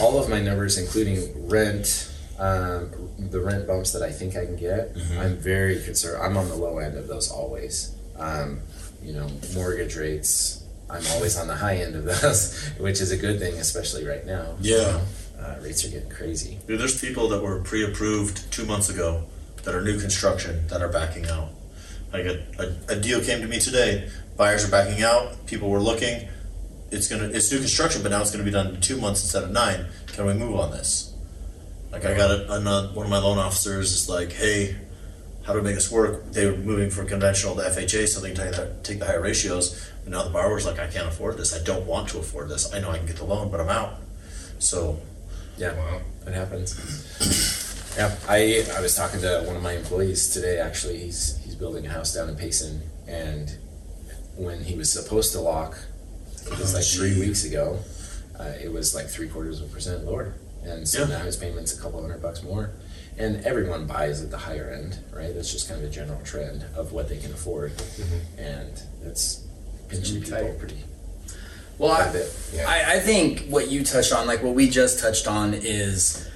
all 0.00 0.18
of 0.18 0.28
my 0.28 0.40
numbers, 0.40 0.78
including 0.78 1.48
rent, 1.48 2.12
um, 2.38 2.90
the 3.18 3.40
rent 3.40 3.66
bumps 3.66 3.92
that 3.92 4.02
I 4.02 4.10
think 4.12 4.36
I 4.36 4.44
can 4.46 4.56
get, 4.56 4.96
I'm 5.18 5.36
very 5.36 5.82
concerned. 5.82 6.22
I'm 6.22 6.36
on 6.36 6.48
the 6.48 6.54
low 6.54 6.78
end 6.78 6.96
of 6.96 7.08
those 7.08 7.30
always. 7.30 7.94
Um, 8.18 8.60
you 9.02 9.12
know, 9.12 9.28
mortgage 9.54 9.96
rates, 9.96 10.64
I'm 10.90 11.04
always 11.12 11.36
on 11.36 11.46
the 11.48 11.54
high 11.56 11.76
end 11.76 11.94
of 11.96 12.04
those, 12.22 12.68
which 12.78 13.00
is 13.00 13.10
a 13.12 13.16
good 13.16 13.38
thing, 13.38 13.54
especially 13.54 14.06
right 14.06 14.24
now. 14.26 14.54
Yeah. 14.60 15.00
uh, 15.40 15.56
rates 15.62 15.84
are 15.84 15.88
getting 15.90 16.10
crazy. 16.10 16.58
Dude, 16.66 16.80
there's 16.80 17.00
people 17.00 17.28
that 17.28 17.42
were 17.42 17.60
pre-approved 17.60 18.50
two 18.52 18.64
months 18.66 18.88
ago 18.88 19.24
that 19.64 19.74
are 19.74 19.82
new 19.82 19.98
construction 20.00 20.66
that 20.68 20.80
are 20.82 20.88
backing 20.88 21.26
out. 21.26 21.48
Like 22.12 22.24
a, 22.24 22.44
a, 22.58 22.92
a 22.96 23.00
deal 23.00 23.20
came 23.22 23.40
to 23.42 23.48
me 23.48 23.58
today. 23.60 24.08
Buyers 24.36 24.64
are 24.66 24.70
backing 24.70 25.02
out. 25.02 25.46
People 25.46 25.68
were 25.68 25.80
looking. 25.80 26.28
It's 26.90 27.06
gonna 27.08 27.24
it's 27.24 27.52
new 27.52 27.58
construction, 27.58 28.02
but 28.02 28.10
now 28.10 28.22
it's 28.22 28.30
gonna 28.30 28.44
be 28.44 28.50
done 28.50 28.74
in 28.76 28.80
two 28.80 28.98
months 28.98 29.22
instead 29.22 29.42
of 29.44 29.50
nine. 29.50 29.86
Can 30.06 30.24
we 30.26 30.32
move 30.32 30.54
on 30.58 30.70
this? 30.70 31.07
Like 31.92 32.04
I 32.04 32.14
got 32.16 32.30
a, 32.30 32.52
another 32.52 32.88
one 32.88 33.06
of 33.06 33.10
my 33.10 33.18
loan 33.18 33.38
officers 33.38 33.92
is 33.92 34.08
like, 34.08 34.32
hey, 34.32 34.76
how 35.44 35.52
do 35.54 35.60
we 35.60 35.64
make 35.64 35.74
this 35.74 35.90
work? 35.90 36.30
They 36.32 36.46
were 36.46 36.56
moving 36.56 36.90
from 36.90 37.06
conventional 37.06 37.54
to 37.56 37.62
FHA 37.62 38.08
so 38.08 38.20
they 38.20 38.32
can 38.34 38.44
take 38.46 38.56
the, 38.56 38.76
take 38.82 38.98
the 38.98 39.06
higher 39.06 39.22
ratios. 39.22 39.90
And 40.02 40.12
now 40.12 40.22
the 40.22 40.30
borrower's 40.30 40.66
like, 40.66 40.78
I 40.78 40.86
can't 40.88 41.08
afford 41.08 41.38
this. 41.38 41.58
I 41.58 41.62
don't 41.64 41.86
want 41.86 42.10
to 42.10 42.18
afford 42.18 42.50
this. 42.50 42.72
I 42.74 42.80
know 42.80 42.90
I 42.90 42.98
can 42.98 43.06
get 43.06 43.16
the 43.16 43.24
loan, 43.24 43.50
but 43.50 43.60
I'm 43.60 43.70
out. 43.70 43.94
So 44.58 44.98
Yeah, 45.56 45.72
it 46.26 46.34
happens. 46.34 47.94
Yeah, 47.96 48.14
I 48.28 48.64
I 48.76 48.80
was 48.80 48.94
talking 48.94 49.20
to 49.22 49.42
one 49.46 49.56
of 49.56 49.62
my 49.62 49.72
employees 49.72 50.28
today. 50.32 50.58
Actually, 50.58 50.98
he's 50.98 51.38
he's 51.44 51.54
building 51.56 51.86
a 51.86 51.90
house 51.90 52.14
down 52.14 52.28
in 52.28 52.36
Payson, 52.36 52.82
and 53.08 53.56
when 54.36 54.62
he 54.62 54.76
was 54.76 54.92
supposed 54.92 55.32
to 55.32 55.40
lock, 55.40 55.78
it 56.46 56.50
was 56.58 56.74
Oh, 56.74 56.78
like 56.78 56.86
three 56.86 57.18
weeks 57.18 57.44
ago. 57.44 57.78
Uh, 58.38 58.52
it 58.62 58.70
was 58.70 58.94
like 58.94 59.08
three 59.08 59.28
quarters 59.28 59.60
of 59.60 59.68
a 59.70 59.72
percent 59.74 60.04
lower, 60.04 60.34
and 60.68 60.88
so 60.88 61.00
Yeah. 61.00 61.18
now 61.18 61.24
his 61.24 61.36
payment's 61.36 61.76
a 61.78 61.80
couple 61.80 62.00
hundred 62.00 62.22
bucks 62.22 62.42
more. 62.42 62.70
And 63.16 63.44
everyone 63.44 63.86
buys 63.86 64.22
at 64.22 64.30
the 64.30 64.38
higher 64.38 64.70
end, 64.70 64.98
right? 65.12 65.34
That's 65.34 65.50
just 65.50 65.68
kind 65.68 65.82
of 65.82 65.90
a 65.90 65.92
general 65.92 66.20
trend 66.22 66.64
of 66.76 66.92
what 66.92 67.08
they 67.08 67.16
can 67.18 67.32
afford, 67.32 67.72
mm-hmm. 67.76 68.40
and 68.40 68.80
it's 69.04 69.44
pinching 69.88 70.22
people 70.22 70.38
tight. 70.38 70.58
pretty 70.60 70.84
Well, 71.78 71.96
quite 71.96 72.06
a 72.06 72.08
I, 72.08 72.12
bit. 72.12 72.36
Yeah. 72.54 72.68
I, 72.68 72.94
I 72.94 73.00
think 73.00 73.46
what 73.48 73.70
you 73.70 73.82
touched 73.84 74.12
on, 74.12 74.28
like 74.28 74.42
what 74.44 74.54
we 74.54 74.68
just 74.70 75.00
touched 75.00 75.26
on, 75.26 75.52
is 75.54 76.28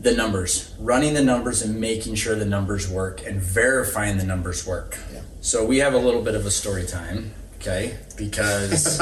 the 0.00 0.12
numbers, 0.14 0.74
running 0.78 1.12
the 1.12 1.22
numbers 1.22 1.60
and 1.60 1.78
making 1.78 2.14
sure 2.14 2.34
the 2.34 2.46
numbers 2.46 2.88
work 2.88 3.22
and 3.26 3.38
verifying 3.42 4.16
the 4.16 4.24
numbers 4.24 4.66
work. 4.66 4.96
Yeah. 5.12 5.20
So 5.42 5.66
we 5.66 5.78
have 5.78 5.92
a 5.92 5.98
little 5.98 6.22
bit 6.22 6.34
of 6.34 6.46
a 6.46 6.50
story 6.50 6.86
time, 6.86 7.34
okay? 7.60 7.96
Because 8.16 8.98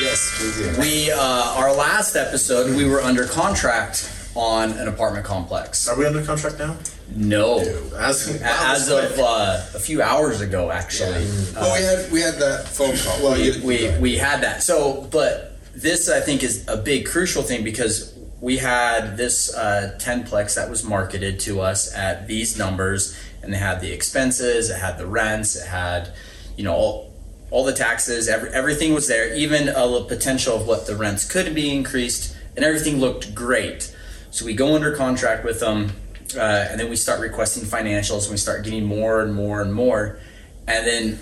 Yes, 0.00 0.40
we 0.40 0.64
do. 0.74 0.80
we, 0.80 1.10
uh, 1.10 1.18
our 1.56 1.74
last 1.74 2.16
episode, 2.16 2.76
we 2.76 2.84
were 2.84 3.00
under 3.00 3.24
contract 3.26 4.10
on 4.34 4.72
an 4.72 4.88
apartment 4.88 5.24
complex. 5.24 5.88
are 5.88 5.96
we 5.96 6.04
under 6.06 6.22
contract 6.22 6.58
now? 6.58 6.76
No, 7.14 7.58
As, 7.98 8.40
as 8.42 8.88
of 8.90 9.18
uh, 9.18 9.60
a 9.74 9.78
few 9.78 10.02
hours 10.02 10.40
ago, 10.40 10.70
actually. 10.70 11.26
well, 11.54 11.74
we 11.78 11.84
had 11.84 12.12
we 12.12 12.20
had 12.20 12.34
that 12.36 12.66
phone 12.66 12.96
call. 12.96 13.22
Well, 13.22 13.34
we, 13.38 13.52
you, 13.52 13.64
we, 13.64 13.98
we 14.00 14.16
had 14.16 14.40
that. 14.42 14.62
So, 14.62 15.06
but 15.10 15.56
this 15.74 16.08
I 16.08 16.20
think 16.20 16.42
is 16.42 16.66
a 16.66 16.76
big 16.78 17.06
crucial 17.06 17.42
thing 17.42 17.62
because 17.62 18.16
we 18.40 18.56
had 18.56 19.16
this 19.16 19.54
uh, 19.54 19.96
10plex 20.00 20.54
that 20.56 20.68
was 20.70 20.82
marketed 20.82 21.38
to 21.40 21.60
us 21.60 21.94
at 21.94 22.26
these 22.26 22.58
numbers, 22.58 23.16
and 23.42 23.52
they 23.52 23.58
had 23.58 23.80
the 23.80 23.92
expenses, 23.92 24.70
it 24.70 24.78
had 24.78 24.98
the 24.98 25.06
rents, 25.06 25.56
it 25.56 25.66
had, 25.68 26.10
you 26.56 26.64
know, 26.64 26.74
all, 26.74 27.14
all 27.50 27.64
the 27.64 27.72
taxes, 27.72 28.28
every, 28.28 28.50
everything 28.50 28.94
was 28.94 29.08
there, 29.08 29.34
even 29.34 29.68
a 29.68 30.04
potential 30.04 30.56
of 30.56 30.66
what 30.66 30.86
the 30.86 30.96
rents 30.96 31.30
could 31.30 31.54
be 31.54 31.74
increased, 31.74 32.36
and 32.56 32.64
everything 32.64 32.98
looked 32.98 33.34
great. 33.34 33.94
So 34.30 34.44
we 34.44 34.54
go 34.54 34.74
under 34.74 34.94
contract 34.96 35.44
with 35.44 35.60
them, 35.60 35.92
uh, 36.36 36.66
and 36.70 36.80
then 36.80 36.90
we 36.90 36.96
start 36.96 37.20
requesting 37.20 37.64
financials, 37.64 38.22
and 38.22 38.32
we 38.32 38.36
start 38.36 38.64
getting 38.64 38.84
more 38.84 39.20
and 39.20 39.34
more 39.34 39.62
and 39.62 39.72
more. 39.72 40.18
And 40.66 40.86
then 40.86 41.18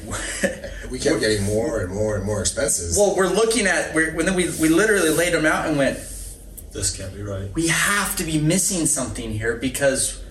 we 0.90 0.99
kept 0.99 1.21
getting 1.21 1.45
more 1.45 1.81
and 1.81 1.92
more 1.92 2.16
and 2.16 2.25
more 2.25 2.40
expenses. 2.40 2.97
Well, 2.97 3.16
we're 3.16 3.29
looking 3.29 3.66
at 3.66 3.95
we're, 3.95 4.14
when 4.14 4.25
then 4.25 4.37
we 4.37 4.45
we 4.61 4.68
literally 4.68 5.11
laid 5.11 5.35
them 5.35 5.45
out 5.45 5.66
and 5.66 5.77
went, 5.77 5.99
this 6.73 6.97
can't 6.97 7.14
be 7.14 7.23
right. 7.23 7.53
we 7.55 7.68
have 7.68 8.16
to 8.16 8.25
be 8.25 8.40
missing 8.40 8.87
something 8.87 9.33
here 9.33 9.57
because 9.57 10.23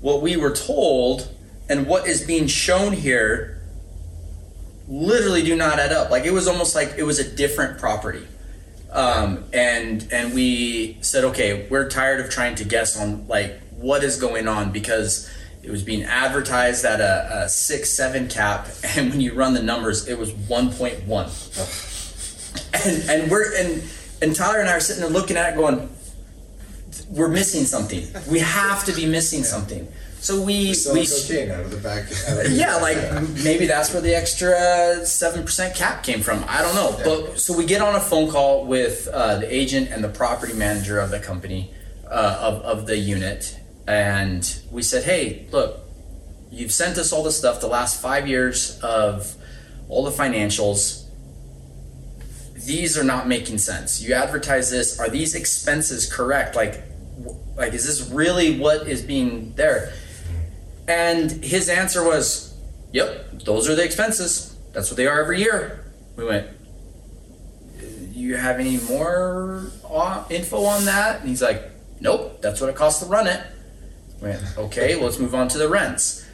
what 0.00 0.20
we 0.20 0.36
were 0.36 0.50
told 0.50 1.32
and 1.68 1.86
what 1.86 2.06
is 2.06 2.26
being 2.26 2.46
shown 2.46 2.92
here 2.92 3.51
literally 4.92 5.42
do 5.42 5.56
not 5.56 5.78
add 5.78 5.92
up. 5.92 6.10
Like 6.10 6.24
it 6.24 6.32
was 6.32 6.46
almost 6.46 6.74
like 6.74 6.94
it 6.98 7.04
was 7.04 7.18
a 7.18 7.36
different 7.36 7.78
property. 7.78 8.26
Um, 8.90 9.44
and 9.52 10.06
and 10.12 10.34
we 10.34 10.98
said, 11.00 11.24
okay, 11.24 11.66
we're 11.70 11.88
tired 11.88 12.20
of 12.20 12.28
trying 12.28 12.56
to 12.56 12.64
guess 12.64 12.98
on 12.98 13.26
like 13.26 13.58
what 13.70 14.04
is 14.04 14.20
going 14.20 14.46
on 14.46 14.70
because 14.70 15.30
it 15.62 15.70
was 15.70 15.82
being 15.82 16.02
advertised 16.02 16.84
at 16.84 17.00
a, 17.00 17.44
a 17.44 17.48
six 17.48 17.90
seven 17.90 18.28
cap, 18.28 18.68
and 18.96 19.10
when 19.10 19.20
you 19.20 19.32
run 19.32 19.54
the 19.54 19.62
numbers, 19.62 20.08
it 20.08 20.18
was 20.18 20.32
one 20.32 20.70
point 20.72 21.06
one. 21.06 21.30
And 22.74 23.08
and 23.08 23.30
we're 23.30 23.56
and 23.56 23.82
and 24.20 24.36
Tyler 24.36 24.60
and 24.60 24.68
I 24.68 24.74
are 24.74 24.80
sitting 24.80 25.02
there 25.02 25.10
looking 25.10 25.38
at 25.38 25.54
it, 25.54 25.56
going, 25.56 25.88
we're 27.10 27.28
missing 27.28 27.64
something. 27.64 28.06
We 28.30 28.40
have 28.40 28.84
to 28.84 28.92
be 28.92 29.06
missing 29.06 29.42
something. 29.42 29.88
So 30.22 30.40
we 30.40 30.72
we 30.92 31.04
cocaine 31.04 31.50
out 31.50 31.64
of 31.64 31.72
the 31.72 31.78
back. 31.78 32.04
of 32.04 32.08
the- 32.36 32.50
yeah, 32.52 32.76
like 32.76 32.96
maybe 33.42 33.66
that's 33.66 33.92
where 33.92 34.00
the 34.00 34.14
extra 34.14 35.04
seven 35.04 35.42
percent 35.42 35.74
cap 35.74 36.04
came 36.04 36.20
from. 36.20 36.44
I 36.46 36.62
don't 36.62 36.76
know, 36.76 36.96
but 37.04 37.40
so 37.40 37.56
we 37.56 37.66
get 37.66 37.80
on 37.82 37.96
a 37.96 38.00
phone 38.00 38.30
call 38.30 38.64
with 38.64 39.08
uh, 39.08 39.38
the 39.40 39.52
agent 39.52 39.90
and 39.90 40.02
the 40.02 40.08
property 40.08 40.52
manager 40.52 41.00
of 41.00 41.10
the 41.10 41.18
company 41.18 41.74
uh, 42.08 42.38
of 42.40 42.62
of 42.62 42.86
the 42.86 42.96
unit, 42.96 43.58
and 43.88 44.60
we 44.70 44.80
said, 44.82 45.02
"Hey, 45.02 45.48
look, 45.50 45.80
you've 46.52 46.72
sent 46.72 46.98
us 46.98 47.12
all 47.12 47.24
the 47.24 47.32
stuff 47.32 47.60
the 47.60 47.66
last 47.66 48.00
five 48.00 48.28
years 48.28 48.78
of 48.80 49.34
all 49.88 50.04
the 50.04 50.12
financials. 50.12 51.04
These 52.64 52.96
are 52.96 53.02
not 53.02 53.26
making 53.26 53.58
sense. 53.58 54.00
You 54.00 54.14
advertise 54.14 54.70
this. 54.70 55.00
Are 55.00 55.08
these 55.08 55.34
expenses 55.34 56.06
correct? 56.10 56.54
Like, 56.54 56.80
like 57.56 57.74
is 57.74 57.84
this 57.84 58.08
really 58.08 58.56
what 58.60 58.86
is 58.86 59.02
being 59.02 59.54
there?" 59.56 59.92
And 60.88 61.30
his 61.30 61.68
answer 61.68 62.04
was, 62.04 62.54
Yep, 62.92 63.42
those 63.44 63.68
are 63.68 63.74
the 63.74 63.84
expenses. 63.84 64.56
That's 64.72 64.90
what 64.90 64.96
they 64.96 65.06
are 65.06 65.20
every 65.20 65.40
year. 65.40 65.92
We 66.16 66.24
went, 66.24 66.48
You 68.12 68.36
have 68.36 68.58
any 68.58 68.78
more 68.78 69.70
uh, 69.88 70.24
info 70.30 70.64
on 70.64 70.84
that? 70.86 71.20
And 71.20 71.28
he's 71.28 71.42
like, 71.42 71.70
Nope, 72.00 72.42
that's 72.42 72.60
what 72.60 72.70
it 72.70 72.76
costs 72.76 73.02
to 73.02 73.06
run 73.06 73.26
it. 73.26 73.44
We 74.20 74.28
went, 74.28 74.42
Okay, 74.58 74.96
well, 74.96 75.04
let's 75.06 75.18
move 75.18 75.34
on 75.34 75.48
to 75.48 75.58
the 75.58 75.68
rents. 75.68 76.26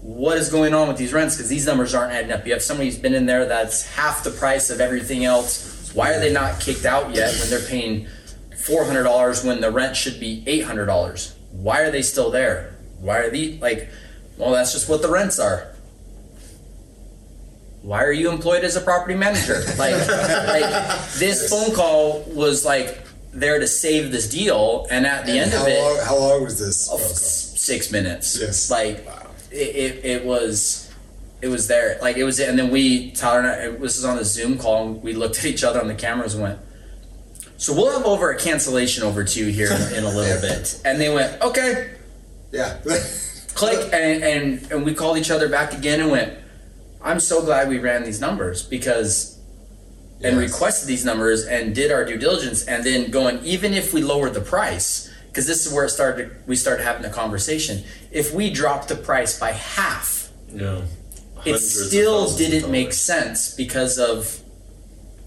What 0.00 0.38
is 0.38 0.50
going 0.50 0.72
on 0.72 0.86
with 0.86 0.98
these 0.98 1.12
rents? 1.12 1.36
Because 1.36 1.48
these 1.50 1.66
numbers 1.66 1.94
aren't 1.94 2.12
adding 2.12 2.30
up. 2.30 2.46
You 2.46 2.52
have 2.52 2.62
somebody 2.62 2.88
who's 2.90 2.98
been 2.98 3.14
in 3.14 3.26
there 3.26 3.46
that's 3.46 3.86
half 3.96 4.22
the 4.22 4.30
price 4.30 4.70
of 4.70 4.80
everything 4.80 5.24
else. 5.24 5.92
Why 5.94 6.12
are 6.12 6.20
they 6.20 6.32
not 6.32 6.60
kicked 6.60 6.84
out 6.84 7.12
yet 7.12 7.34
when 7.40 7.50
they're 7.50 7.66
paying 7.66 8.06
$400 8.50 9.44
when 9.44 9.60
the 9.60 9.70
rent 9.70 9.96
should 9.96 10.20
be 10.20 10.44
$800? 10.46 11.34
Why 11.50 11.80
are 11.80 11.90
they 11.90 12.02
still 12.02 12.30
there? 12.30 12.75
Why 13.00 13.18
are 13.18 13.30
they 13.30 13.58
like, 13.58 13.88
well, 14.36 14.52
that's 14.52 14.72
just 14.72 14.88
what 14.88 15.02
the 15.02 15.08
rents 15.10 15.38
are. 15.38 15.68
Why 17.82 18.02
are 18.02 18.12
you 18.12 18.30
employed 18.30 18.64
as 18.64 18.76
a 18.76 18.80
property 18.80 19.14
manager? 19.14 19.62
Like, 19.78 19.94
like 20.08 21.10
this 21.18 21.48
phone 21.50 21.74
call 21.74 22.22
was 22.22 22.64
like 22.64 23.02
there 23.32 23.58
to 23.60 23.66
save 23.68 24.10
this 24.10 24.28
deal, 24.28 24.86
and 24.90 25.06
at 25.06 25.26
the 25.26 25.32
And 25.32 25.52
end 25.52 25.54
of 25.54 25.68
it, 25.68 25.78
long? 25.80 25.98
How 26.04 26.16
long 26.18 26.42
was 26.44 26.58
this? 26.58 26.88
oh, 26.90 26.96
phone 26.96 27.06
call? 27.06 27.12
s- 27.12 27.60
six 27.60 27.92
minutes. 27.92 28.40
Yes. 28.40 28.70
Like 28.70 29.06
it, 29.52 29.54
it, 29.76 30.04
it 30.04 30.24
was 30.24 30.90
it 31.42 31.48
was 31.48 31.68
there. 31.68 31.98
Like 32.00 32.16
it 32.16 32.24
was 32.24 32.40
and 32.40 32.58
then 32.58 32.70
we 32.70 33.12
Tyler 33.12 33.40
and 33.40 33.46
I 33.48 33.52
it 33.66 33.78
was 33.78 34.04
on 34.04 34.18
a 34.18 34.24
Zoom 34.24 34.58
call 34.58 34.86
and 34.88 35.02
we 35.02 35.12
looked 35.12 35.38
at 35.38 35.44
each 35.44 35.62
other 35.62 35.80
on 35.80 35.86
the 35.88 35.94
cameras 35.94 36.34
and 36.34 36.42
went, 36.42 36.58
So 37.58 37.72
we'll 37.74 37.92
have 37.96 38.06
over 38.06 38.30
a 38.30 38.38
cancellation 38.38 39.04
over 39.04 39.22
to 39.22 39.40
you 39.44 39.52
here 39.52 39.70
in, 39.70 39.94
in 39.98 40.04
a 40.04 40.10
little 40.10 40.40
bit. 40.40 40.80
And 40.84 41.00
they 41.00 41.12
went, 41.14 41.40
Okay. 41.42 41.92
Yeah. 42.52 42.78
Click 43.54 43.88
and, 43.92 44.22
and 44.22 44.72
and 44.72 44.84
we 44.84 44.92
called 44.94 45.16
each 45.18 45.30
other 45.30 45.48
back 45.48 45.72
again 45.72 46.00
and 46.00 46.10
went, 46.10 46.34
I'm 47.02 47.20
so 47.20 47.42
glad 47.42 47.68
we 47.68 47.78
ran 47.78 48.04
these 48.04 48.20
numbers 48.20 48.62
because 48.62 49.38
and 50.22 50.38
Yes. 50.40 50.52
requested 50.52 50.88
these 50.88 51.04
numbers 51.04 51.44
and 51.46 51.74
did 51.74 51.90
our 51.92 52.04
due 52.04 52.16
diligence 52.18 52.64
and 52.66 52.84
then 52.84 53.10
going 53.10 53.38
even 53.44 53.72
if 53.74 53.92
we 53.92 54.02
lowered 54.02 54.32
the 54.34 54.40
price 54.40 55.10
because 55.28 55.46
this 55.46 55.66
is 55.66 55.72
where 55.72 55.84
it 55.84 55.90
started 55.90 56.30
we 56.46 56.56
started 56.56 56.82
having 56.84 57.04
a 57.04 57.10
conversation 57.10 57.82
if 58.10 58.32
we 58.32 58.50
dropped 58.50 58.88
the 58.88 58.94
price 58.96 59.38
by 59.38 59.52
half 59.52 60.30
Yeah. 60.50 60.80
it 61.44 61.58
still 61.58 62.34
didn't 62.34 62.70
make 62.70 62.94
sense 62.94 63.54
because 63.54 63.98
of 63.98 64.40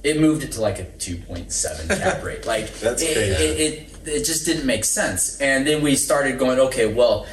it 0.03 0.19
moved 0.19 0.43
it 0.43 0.53
to 0.53 0.61
like 0.61 0.79
a 0.79 0.85
2.7 0.85 1.87
cap 1.99 2.23
rate 2.23 2.47
like 2.47 2.73
That's 2.79 3.03
it, 3.03 3.13
crazy. 3.13 3.43
it, 3.43 3.59
it, 3.59 3.98
it 4.05 4.23
just 4.25 4.45
didn't 4.45 4.65
make 4.65 4.85
sense. 4.85 5.39
And 5.41 5.65
then 5.67 5.81
we 5.81 5.95
started 5.95 6.37
going 6.39 6.59
okay 6.59 6.91
well 6.91 7.25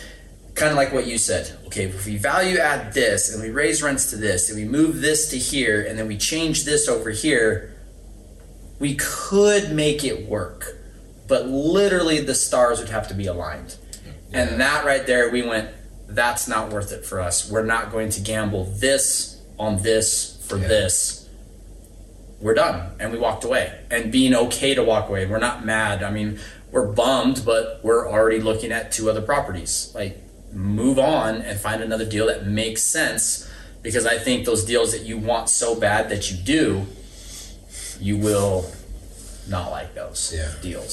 kind 0.55 0.70
of 0.70 0.76
like 0.76 0.92
what 0.92 1.07
you 1.07 1.18
said. 1.18 1.57
Okay 1.66 1.85
if 1.85 2.07
we 2.07 2.16
value 2.16 2.59
add 2.59 2.94
this 2.94 3.33
and 3.33 3.42
we 3.42 3.50
raise 3.50 3.83
rents 3.83 4.11
to 4.11 4.16
this 4.16 4.48
and 4.50 4.59
we 4.59 4.64
move 4.64 5.00
this 5.02 5.29
to 5.31 5.37
here 5.38 5.83
and 5.87 5.98
then 5.98 6.07
we 6.09 6.16
change 6.16 6.64
this 6.64 6.88
over 6.88 7.11
here 7.11 7.72
we 8.79 8.94
could 8.96 9.72
make 9.72 10.05
it 10.05 10.29
work. 10.29 10.76
But 11.29 11.46
literally 11.46 12.20
the 12.20 12.35
stars 12.35 12.79
would 12.79 12.90
have 12.90 13.09
to 13.09 13.14
be 13.14 13.26
aligned. 13.26 13.76
And 14.33 14.61
that 14.61 14.85
right 14.85 15.07
there 15.07 15.31
we 15.31 15.42
went 15.42 15.70
that's 16.09 16.46
not 16.46 16.70
worth 16.70 16.92
it 16.92 17.05
for 17.05 17.20
us. 17.20 17.50
We're 17.50 17.64
not 17.64 17.90
going 17.90 18.11
to 18.11 18.20
gamble 18.20 18.64
this 18.64 19.42
on 19.59 19.83
this 19.83 20.38
for 20.46 20.57
Yeah. 20.57 20.68
this. 20.68 21.29
We're 22.40 22.55
done. 22.55 22.92
And 23.00 23.12
we 23.12 23.18
walked 23.18 23.44
away. 23.44 23.72
And 23.90 24.12
being 24.12 24.35
okay 24.35 24.74
to 24.74 24.83
walk 24.85 25.09
away. 25.09 25.26
We're 25.26 25.38
not 25.38 25.64
mad. 25.64 26.02
I 26.02 26.11
mean 26.11 26.38
we're 26.76 26.92
bummed 26.92 27.42
but 27.42 27.80
we're 27.82 28.06
already 28.06 28.38
looking 28.38 28.70
at 28.70 28.92
two 28.92 29.08
other 29.08 29.22
properties 29.22 29.90
like 29.94 30.18
move 30.52 30.98
on 30.98 31.36
and 31.36 31.58
find 31.58 31.82
another 31.82 32.04
deal 32.04 32.26
that 32.26 32.46
makes 32.46 32.82
sense 32.82 33.50
because 33.80 34.04
i 34.04 34.18
think 34.18 34.44
those 34.44 34.62
deals 34.62 34.92
that 34.92 35.00
you 35.02 35.16
want 35.16 35.48
so 35.48 35.74
bad 35.74 36.10
that 36.10 36.30
you 36.30 36.36
do 36.36 36.84
you 37.98 38.14
will 38.18 38.70
not 39.48 39.70
like 39.70 39.94
those 39.94 40.34
Yeah. 40.36 40.52
deals 40.60 40.92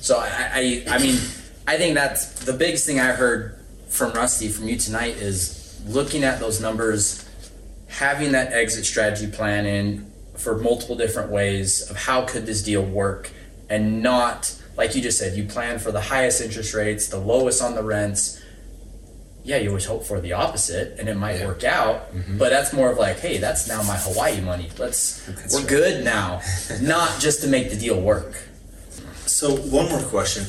so 0.00 0.16
I, 0.18 0.50
I 0.54 0.84
i 0.96 0.98
mean 0.98 1.18
i 1.66 1.76
think 1.76 1.94
that's 1.94 2.44
the 2.46 2.54
biggest 2.54 2.86
thing 2.86 2.98
i 2.98 3.12
heard 3.12 3.54
from 3.88 4.12
rusty 4.12 4.48
from 4.48 4.66
you 4.66 4.78
tonight 4.78 5.16
is 5.16 5.78
looking 5.86 6.24
at 6.24 6.40
those 6.40 6.58
numbers 6.58 7.28
having 7.88 8.32
that 8.32 8.54
exit 8.54 8.86
strategy 8.86 9.26
plan 9.30 9.66
in 9.66 10.10
for 10.38 10.56
multiple 10.56 10.96
different 10.96 11.30
ways 11.30 11.90
of 11.90 11.98
how 11.98 12.24
could 12.24 12.46
this 12.46 12.62
deal 12.62 12.82
work 12.82 13.30
and 13.68 14.02
not 14.02 14.54
like 14.78 14.94
you 14.94 15.02
just 15.02 15.18
said 15.18 15.36
you 15.36 15.44
plan 15.44 15.78
for 15.78 15.92
the 15.92 16.00
highest 16.00 16.40
interest 16.40 16.72
rates 16.74 17.08
the 17.08 17.18
lowest 17.32 17.60
on 17.62 17.74
the 17.74 17.82
rents 17.82 18.40
yeah 19.44 19.56
you 19.62 19.68
always 19.68 19.84
hope 19.84 20.04
for 20.04 20.18
the 20.20 20.32
opposite 20.32 20.98
and 20.98 21.08
it 21.08 21.16
might 21.16 21.38
Yeah. 21.40 21.46
work 21.48 21.64
out 21.64 21.96
but 22.38 22.48
that's 22.50 22.72
more 22.72 22.90
of 22.90 22.96
like 22.98 23.18
hey 23.20 23.36
that's 23.38 23.66
now 23.68 23.82
my 23.82 23.96
hawaii 23.96 24.40
money 24.40 24.68
let's 24.78 25.02
we're 25.52 25.60
right. 25.60 25.68
good 25.68 26.04
now 26.04 26.40
not 26.80 27.08
just 27.20 27.42
to 27.42 27.48
make 27.48 27.66
the 27.70 27.76
deal 27.86 28.00
work 28.00 28.32
So 29.26 29.54
one 29.78 29.86
more 29.90 30.02
question: 30.16 30.44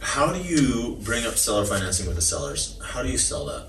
How 0.00 0.26
do 0.36 0.40
you 0.52 0.98
bring 1.08 1.24
up 1.24 1.36
seller 1.36 1.64
financing 1.64 2.06
with 2.06 2.16
the 2.16 2.26
sellers? 2.32 2.60
How 2.90 3.00
do 3.04 3.08
you 3.08 3.16
sell 3.16 3.44
that? 3.46 3.64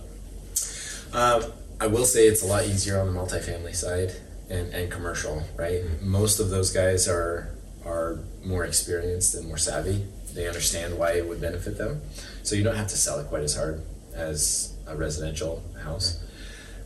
Uh, 1.13 1.49
I 1.79 1.87
will 1.87 2.03
say 2.05 2.27
it's 2.27 2.43
a 2.43 2.47
lot 2.47 2.65
easier 2.65 2.99
on 2.99 3.05
the 3.07 3.13
multifamily 3.19 3.75
side 3.75 4.11
and, 4.49 4.73
and 4.73 4.91
commercial, 4.91 5.43
right? 5.55 5.81
Most 6.01 6.39
of 6.41 6.49
those 6.49 6.71
guys 6.71 7.07
are 7.07 7.54
are 7.85 8.19
more 8.43 8.65
experienced 8.65 9.35
and 9.35 9.47
more 9.47 9.57
savvy. 9.57 10.05
They 10.33 10.47
understand 10.47 10.97
why 10.97 11.11
it 11.13 11.27
would 11.27 11.39
benefit 11.39 11.77
them, 11.77 12.01
so 12.43 12.55
you 12.55 12.63
don't 12.63 12.75
have 12.75 12.87
to 12.89 12.97
sell 12.97 13.19
it 13.19 13.27
quite 13.27 13.43
as 13.43 13.55
hard 13.55 13.81
as 14.13 14.75
a 14.87 14.95
residential 14.95 15.63
house. 15.83 16.21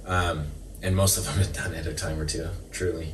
Um, 0.06 0.48
and 0.82 0.96
most 0.96 1.18
of 1.18 1.26
them 1.26 1.36
have 1.36 1.54
done 1.54 1.74
it 1.74 1.88
a 1.88 1.94
time 1.94 2.20
or 2.20 2.26
two, 2.26 2.48
truly. 2.72 3.14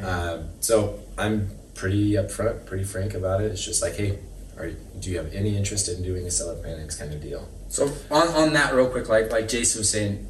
Um, 0.00 0.50
so 0.60 1.00
I'm 1.18 1.50
pretty 1.74 2.12
upfront, 2.12 2.66
pretty 2.66 2.84
frank 2.84 3.14
about 3.14 3.40
it. 3.40 3.50
It's 3.50 3.64
just 3.64 3.82
like, 3.82 3.96
hey, 3.96 4.18
are 4.56 4.70
do 4.70 5.10
you 5.10 5.16
have 5.18 5.32
any 5.32 5.56
interest 5.56 5.88
in 5.88 6.02
doing 6.02 6.26
a 6.26 6.30
seller 6.30 6.56
finance 6.62 6.96
kind 6.96 7.12
of 7.12 7.22
deal? 7.22 7.48
So 7.68 7.92
on, 8.10 8.28
on 8.28 8.52
that 8.52 8.74
real 8.74 8.88
quick, 8.88 9.08
like 9.08 9.30
like 9.30 9.48
Jason 9.48 9.80
was 9.80 9.90
saying, 9.90 10.28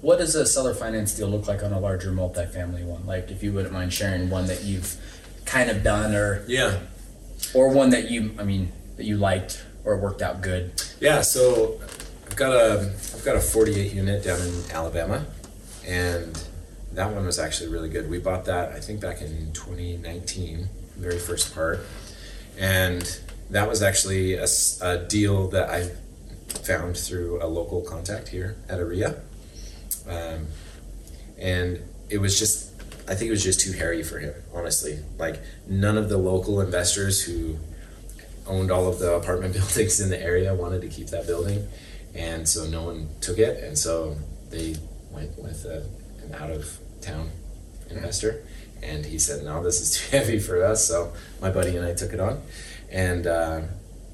what 0.00 0.18
does 0.18 0.34
a 0.34 0.46
seller 0.46 0.74
finance 0.74 1.14
deal 1.14 1.28
look 1.28 1.48
like 1.48 1.62
on 1.62 1.72
a 1.72 1.80
larger 1.80 2.10
multifamily 2.12 2.84
one? 2.84 3.06
Like 3.06 3.30
if 3.30 3.42
you 3.42 3.52
wouldn't 3.52 3.72
mind 3.72 3.92
sharing 3.92 4.30
one 4.30 4.46
that 4.46 4.64
you've 4.64 4.96
kind 5.48 5.70
of 5.70 5.82
done 5.82 6.14
or 6.14 6.44
Yeah, 6.46 6.78
or 7.54 7.70
one 7.70 7.90
that 7.90 8.10
you 8.10 8.34
I 8.38 8.44
mean 8.44 8.72
that 8.96 9.04
you 9.04 9.16
liked 9.16 9.64
or 9.84 9.96
worked 9.96 10.22
out 10.22 10.42
good. 10.42 10.82
Yeah, 11.00 11.22
so 11.22 11.80
I've 12.26 12.36
got 12.36 12.52
a 12.52 12.92
I've 13.14 13.24
got 13.24 13.36
a 13.36 13.40
48 13.40 13.92
unit 13.92 14.22
down 14.22 14.40
in 14.40 14.70
Alabama, 14.70 15.26
and 15.86 16.40
that 16.92 17.12
one 17.12 17.24
was 17.24 17.38
actually 17.38 17.70
really 17.70 17.88
good. 17.88 18.08
We 18.08 18.18
bought 18.18 18.44
that 18.44 18.72
I 18.72 18.80
think 18.80 19.00
back 19.00 19.20
in 19.20 19.52
2019, 19.52 20.68
very 20.96 21.18
first 21.18 21.54
part, 21.54 21.80
and 22.58 23.20
that 23.50 23.68
was 23.68 23.82
actually 23.82 24.34
a, 24.34 24.46
a 24.82 24.98
deal 24.98 25.48
that 25.48 25.70
I 25.70 25.90
found 26.62 26.96
through 26.96 27.42
a 27.42 27.46
local 27.46 27.80
contact 27.80 28.28
here 28.28 28.56
at 28.68 28.78
ARIA, 28.78 29.20
um, 30.06 30.46
and 31.38 31.80
it 32.10 32.18
was 32.18 32.38
just 32.38 32.77
I 33.08 33.14
think 33.14 33.28
it 33.28 33.30
was 33.30 33.42
just 33.42 33.60
too 33.60 33.72
hairy 33.72 34.02
for 34.02 34.18
him, 34.18 34.34
honestly. 34.52 34.98
Like 35.18 35.40
none 35.66 35.96
of 35.96 36.10
the 36.10 36.18
local 36.18 36.60
investors 36.60 37.22
who 37.22 37.58
owned 38.46 38.70
all 38.70 38.88
of 38.88 38.98
the 38.98 39.14
apartment 39.14 39.54
buildings 39.58 40.00
in 40.00 40.10
the 40.10 40.20
area 40.20 40.54
wanted 40.54 40.82
to 40.82 40.88
keep 40.88 41.08
that 41.08 41.26
building 41.26 41.68
and 42.14 42.48
so 42.48 42.66
no 42.66 42.82
one 42.82 43.08
took 43.20 43.38
it 43.38 43.62
and 43.62 43.76
so 43.76 44.16
they 44.50 44.74
went 45.10 45.38
with 45.38 45.64
a, 45.66 45.86
an 46.22 46.34
out 46.34 46.50
of 46.50 46.78
town 47.00 47.30
investor 47.90 48.42
and 48.82 49.04
he 49.04 49.18
said 49.18 49.44
no 49.44 49.62
this 49.62 49.80
is 49.80 49.92
too 49.98 50.16
heavy 50.16 50.38
for 50.38 50.64
us 50.64 50.86
so 50.86 51.12
my 51.40 51.50
buddy 51.50 51.76
and 51.76 51.86
i 51.86 51.94
took 51.94 52.12
it 52.12 52.20
on. 52.20 52.40
And 52.90 53.26
uh, 53.26 53.60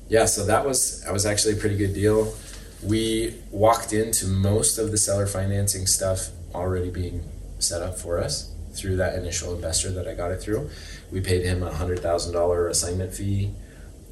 yeah 0.08 0.24
so 0.24 0.44
that 0.46 0.66
was 0.66 1.02
that 1.04 1.12
was 1.12 1.24
actually 1.26 1.54
a 1.54 1.56
pretty 1.56 1.76
good 1.76 1.94
deal. 1.94 2.34
We 2.82 3.36
walked 3.50 3.92
into 3.92 4.26
most 4.26 4.78
of 4.78 4.90
the 4.90 4.98
seller 4.98 5.26
financing 5.26 5.86
stuff 5.86 6.28
already 6.54 6.90
being 6.90 7.22
set 7.58 7.80
up 7.82 7.98
for 7.98 8.18
us 8.18 8.53
through 8.74 8.96
that 8.96 9.14
initial 9.14 9.54
investor 9.54 9.90
that 9.90 10.06
i 10.06 10.14
got 10.14 10.30
it 10.30 10.40
through 10.40 10.68
we 11.10 11.20
paid 11.20 11.44
him 11.44 11.62
a 11.62 11.72
hundred 11.72 12.00
thousand 12.00 12.32
dollar 12.32 12.68
assignment 12.68 13.12
fee 13.14 13.50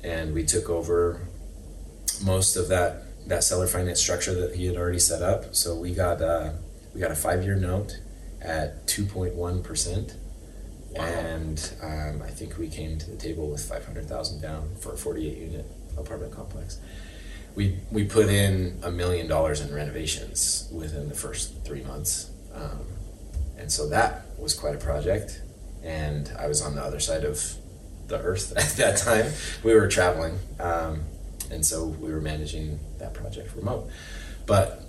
and 0.03 0.35
we 0.35 0.44
took 0.44 0.68
over 0.68 1.20
most 2.25 2.57
of 2.57 2.68
that 2.68 3.05
that 3.27 3.44
seller 3.44 3.66
finance 3.66 4.01
structure 4.01 4.35
that 4.35 4.57
he 4.57 4.66
had 4.66 4.77
already 4.77 4.98
set 4.98 5.22
up. 5.22 5.55
So 5.55 5.75
we 5.75 5.94
got 5.94 6.20
uh, 6.20 6.53
we 6.94 7.01
got 7.01 7.11
a 7.11 7.16
five 7.16 7.44
year 7.44 7.55
note 7.55 7.98
at 8.40 8.87
two 8.87 9.05
point 9.05 9.35
one 9.35 9.62
percent, 9.62 10.16
and 10.96 11.72
um, 11.83 12.22
I 12.22 12.31
think 12.31 12.59
we 12.59 12.68
came 12.68 12.98
to 12.98 13.11
the 13.11 13.16
table 13.16 13.48
with 13.48 13.64
five 13.64 13.85
hundred 13.85 14.09
thousand 14.09 14.40
down 14.40 14.75
for 14.81 14.94
a 14.94 14.96
forty 14.96 15.29
eight 15.29 15.38
unit 15.38 15.66
apartment 15.96 16.33
complex. 16.33 16.79
We 17.55 17.79
we 17.90 18.05
put 18.05 18.29
in 18.29 18.79
a 18.83 18.90
million 18.90 19.29
dollars 19.29 19.61
in 19.61 19.72
renovations 19.75 20.68
within 20.72 21.09
the 21.09 21.14
first 21.14 21.64
three 21.64 21.83
months, 21.83 22.31
um, 22.55 22.87
and 23.59 23.70
so 23.70 23.88
that 23.90 24.27
was 24.42 24.55
quite 24.55 24.74
a 24.74 24.78
project. 24.78 25.40
And 25.83 26.31
I 26.38 26.46
was 26.46 26.62
on 26.62 26.74
the 26.74 26.83
other 26.83 27.00
side 27.00 27.24
of 27.24 27.55
the 28.09 28.20
earth 28.20 28.52
at 28.57 28.76
that 28.76 28.98
time. 28.98 29.33
We 29.62 29.74
were 29.74 29.88
traveling, 29.88 30.38
um, 30.61 31.05
and 31.50 31.64
so 31.64 31.87
we 31.87 32.12
were 32.12 32.20
managing 32.20 32.78
that 32.98 33.14
project 33.14 33.55
remote. 33.57 33.90
But 34.46 34.83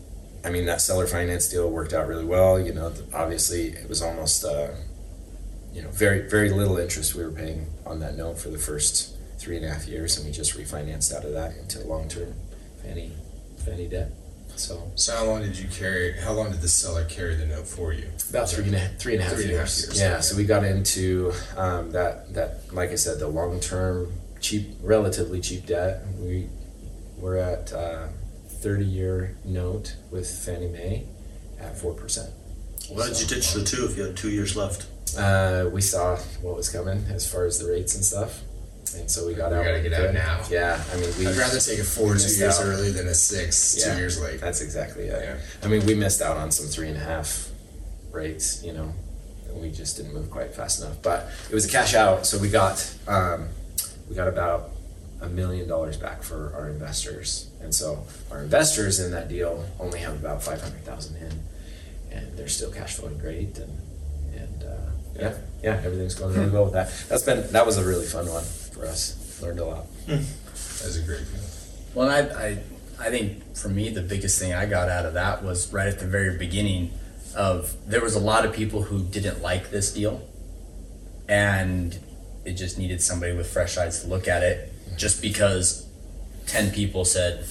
I 0.45 0.49
mean, 0.49 0.65
that 0.65 0.81
seller 0.81 1.07
finance 1.07 1.47
deal 1.47 1.69
worked 1.69 1.93
out 1.93 2.07
really 2.07 2.25
well. 2.25 2.59
You 2.59 2.73
know, 2.73 2.93
obviously 3.13 3.67
it 3.67 3.87
was 3.89 4.01
almost, 4.01 4.43
uh, 4.43 4.69
you 5.73 5.81
know, 5.81 5.89
very 5.89 6.29
very 6.29 6.49
little 6.49 6.77
interest 6.77 7.15
we 7.15 7.23
were 7.23 7.31
paying 7.31 7.67
on 7.85 7.99
that 7.99 8.15
note 8.15 8.37
for 8.37 8.49
the 8.49 8.59
first 8.59 9.15
three 9.37 9.57
and 9.57 9.65
a 9.65 9.69
half 9.69 9.87
years, 9.87 10.17
and 10.17 10.25
we 10.25 10.31
just 10.31 10.57
refinanced 10.57 11.13
out 11.13 11.25
of 11.25 11.33
that 11.33 11.55
into 11.57 11.79
long 11.87 12.07
term 12.07 12.33
Fannie 12.81 13.13
Fannie 13.57 13.87
debt. 13.87 14.11
So 14.55 14.91
So 14.95 15.15
how 15.15 15.25
long 15.25 15.41
did 15.41 15.57
you 15.57 15.67
carry? 15.67 16.13
How 16.17 16.33
long 16.33 16.51
did 16.51 16.61
the 16.61 16.67
seller 16.67 17.05
carry 17.05 17.35
the 17.35 17.45
note 17.45 17.67
for 17.67 17.93
you? 17.93 18.07
about 18.29 18.49
three 18.49 18.65
and 18.65 18.75
a, 18.75 18.87
three 18.99 19.13
and 19.13 19.21
a 19.21 19.25
half 19.25 19.33
Three 19.35 19.43
and 19.45 19.53
a 19.53 19.57
half 19.57 19.67
years. 19.67 19.85
years, 19.85 19.99
Yeah, 19.99 20.13
okay. 20.13 20.21
so 20.21 20.37
we 20.37 20.43
got 20.45 20.63
into 20.63 21.33
um, 21.57 21.91
that 21.91 22.33
that 22.33 22.73
like 22.73 22.89
I 22.91 22.95
said, 22.95 23.19
the 23.19 23.27
long 23.27 23.59
term 23.59 24.11
cheap, 24.39 24.69
relatively 24.81 25.39
cheap 25.41 25.65
debt. 25.65 26.03
We 26.19 26.47
we're 27.17 27.37
at 27.37 27.71
uh, 27.73 28.07
thirty 28.61 28.85
year 28.85 29.35
note 29.45 29.95
with 30.11 30.29
Fannie 30.29 30.67
Mae 30.69 31.05
at 31.59 31.77
four 31.77 31.93
percent. 31.93 32.29
Why 32.89 33.07
did 33.07 33.19
you 33.21 33.27
ditch 33.27 33.53
the 33.53 33.63
two 33.63 33.85
if 33.85 33.97
you 33.97 34.03
had 34.03 34.17
two 34.17 34.29
years 34.29 34.55
left? 34.55 34.87
Uh, 35.17 35.69
we 35.71 35.79
saw 35.81 36.17
what 36.41 36.55
was 36.55 36.69
coming 36.69 37.05
as 37.09 37.29
far 37.31 37.45
as 37.45 37.59
the 37.59 37.69
rates 37.69 37.93
and 37.95 38.03
stuff, 38.03 38.41
and 38.95 39.09
so 39.09 39.25
we 39.25 39.33
got 39.33 39.51
We 39.51 39.57
out. 39.57 39.63
gotta 39.65 39.81
get 39.81 39.93
out 39.93 40.13
now. 40.13 40.41
Yeah, 40.49 40.81
I 40.91 40.95
mean, 40.97 41.09
we. 41.17 41.27
I'd 41.27 41.35
rather 41.37 41.59
take 41.59 41.79
a 41.79 41.83
four 41.83 42.15
two 42.15 42.27
years 42.35 42.59
out. 42.59 42.65
early 42.65 42.91
than 42.91 43.07
a 43.07 43.13
six 43.13 43.77
Yeah. 43.77 43.93
two 43.93 43.99
years 43.99 44.19
late. 44.21 44.39
That's 44.41 44.61
exactly 44.61 45.05
it. 45.05 45.23
Yeah. 45.23 45.37
I 45.63 45.67
mean, 45.67 45.85
we 45.85 45.95
missed 45.95 46.21
out 46.21 46.37
on 46.37 46.51
some 46.51 46.67
three 46.67 46.87
and 46.89 46.97
a 46.97 46.99
half 46.99 47.49
rates, 48.11 48.63
you 48.63 48.73
know, 48.73 48.93
and 49.47 49.61
we 49.61 49.71
just 49.71 49.97
didn't 49.97 50.13
move 50.13 50.29
quite 50.29 50.53
fast 50.53 50.81
enough. 50.81 51.01
But 51.01 51.29
it 51.49 51.55
was 51.55 51.65
a 51.65 51.69
cash 51.69 51.93
out, 51.95 52.25
so 52.25 52.37
we 52.37 52.49
got 52.49 52.93
um, 53.07 53.47
we 54.09 54.15
got 54.15 54.27
about 54.27 54.69
a 55.21 55.27
million 55.29 55.67
dollars 55.67 55.97
back 55.97 56.21
for 56.21 56.53
our 56.55 56.69
investors, 56.69 57.47
and 57.61 57.73
so 57.73 58.03
our 58.29 58.43
investors 58.43 58.99
in 58.99 59.11
that 59.11 59.29
deal 59.29 59.65
only 59.79 59.99
have 59.99 60.13
about 60.15 60.43
five 60.43 60.61
hundred 60.61 60.83
thousand 60.85 61.15
in, 61.17 61.41
and 62.17 62.37
they're 62.37 62.47
still 62.49 62.69
cash 62.71 62.95
flowing 62.95 63.17
great, 63.17 63.57
and 63.57 63.79
and 64.35 64.63
uh, 64.63 64.91
yeah, 65.19 65.33
yeah, 65.63 65.81
everything's 65.85 66.15
going 66.15 66.35
really 66.35 66.49
well 66.51 66.65
with 66.65 66.73
that. 66.73 66.91
That's 67.09 67.23
been 67.23 67.49
that 67.53 67.65
was 67.65 67.77
a 67.77 67.83
really 67.85 68.05
fun 68.05 68.27
one 68.27 68.43
for 68.83 68.89
us. 68.89 69.41
Learned 69.41 69.59
a 69.59 69.65
lot. 69.65 69.85
Hmm. 70.05 70.23
That's 70.51 70.97
a 70.97 71.01
great 71.01 71.21
feeling. 71.21 71.49
Well, 71.93 72.09
I, 72.09 72.47
I, 72.47 72.57
I 72.99 73.09
think 73.09 73.55
for 73.55 73.69
me, 73.69 73.89
the 73.89 74.01
biggest 74.01 74.39
thing 74.39 74.53
I 74.53 74.65
got 74.65 74.89
out 74.89 75.05
of 75.05 75.13
that 75.13 75.43
was 75.43 75.71
right 75.71 75.87
at 75.87 75.99
the 75.99 76.07
very 76.07 76.37
beginning 76.37 76.91
of 77.35 77.75
there 77.87 78.01
was 78.01 78.15
a 78.15 78.19
lot 78.19 78.45
of 78.45 78.53
people 78.53 78.83
who 78.83 79.03
didn't 79.03 79.41
like 79.41 79.71
this 79.71 79.93
deal, 79.93 80.21
and 81.27 81.97
it 82.45 82.53
just 82.53 82.77
needed 82.77 83.01
somebody 83.01 83.35
with 83.35 83.47
fresh 83.47 83.77
eyes 83.77 84.01
to 84.03 84.07
look 84.07 84.27
at 84.27 84.43
it. 84.43 84.71
Just 84.97 85.21
because 85.21 85.87
ten 86.45 86.71
people 86.71 87.05
said 87.05 87.45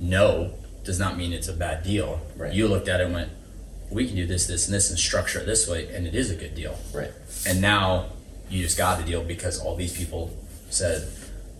no 0.00 0.52
does 0.84 0.98
not 0.98 1.16
mean 1.16 1.32
it's 1.32 1.48
a 1.48 1.52
bad 1.52 1.84
deal. 1.84 2.20
Right. 2.36 2.52
You 2.52 2.66
looked 2.66 2.88
at 2.88 3.00
it 3.00 3.04
and 3.04 3.14
went, 3.14 3.30
"We 3.90 4.06
can 4.06 4.16
do 4.16 4.26
this, 4.26 4.46
this, 4.46 4.66
and 4.66 4.74
this, 4.74 4.90
and 4.90 4.98
structure 4.98 5.38
it 5.38 5.46
this 5.46 5.68
way, 5.68 5.94
and 5.94 6.06
it 6.06 6.14
is 6.14 6.30
a 6.30 6.34
good 6.34 6.56
deal." 6.56 6.76
Right. 6.92 7.12
And 7.46 7.60
now 7.60 8.06
you 8.50 8.62
just 8.62 8.76
got 8.76 8.98
the 8.98 9.04
deal 9.04 9.22
because 9.22 9.60
all 9.60 9.76
these 9.76 9.96
people 9.96 10.36
said, 10.72 11.08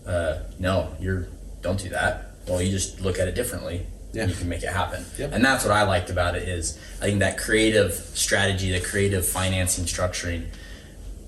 uh, 0.05 0.39
"No, 0.59 0.95
you're 0.99 1.27
don't 1.61 1.79
do 1.79 1.89
that." 1.89 2.31
Well, 2.47 2.61
you 2.61 2.71
just 2.71 2.99
look 3.01 3.19
at 3.19 3.27
it 3.27 3.35
differently. 3.35 3.85
Yeah. 4.13 4.27
You 4.27 4.35
can 4.35 4.47
make 4.47 4.61
it 4.61 4.69
happen. 4.69 5.05
Yep. 5.17 5.31
And 5.33 5.43
that's 5.43 5.65
what 5.65 5.73
I 5.73 5.83
liked 5.83 6.11
about 6.11 6.35
it 6.35 6.47
is 6.47 6.77
I 7.01 7.05
think 7.05 7.19
that 7.19 7.37
creative 7.37 7.93
strategy, 7.93 8.71
the 8.71 8.79
creative 8.79 9.25
financing 9.25 9.85
structuring, 9.85 10.45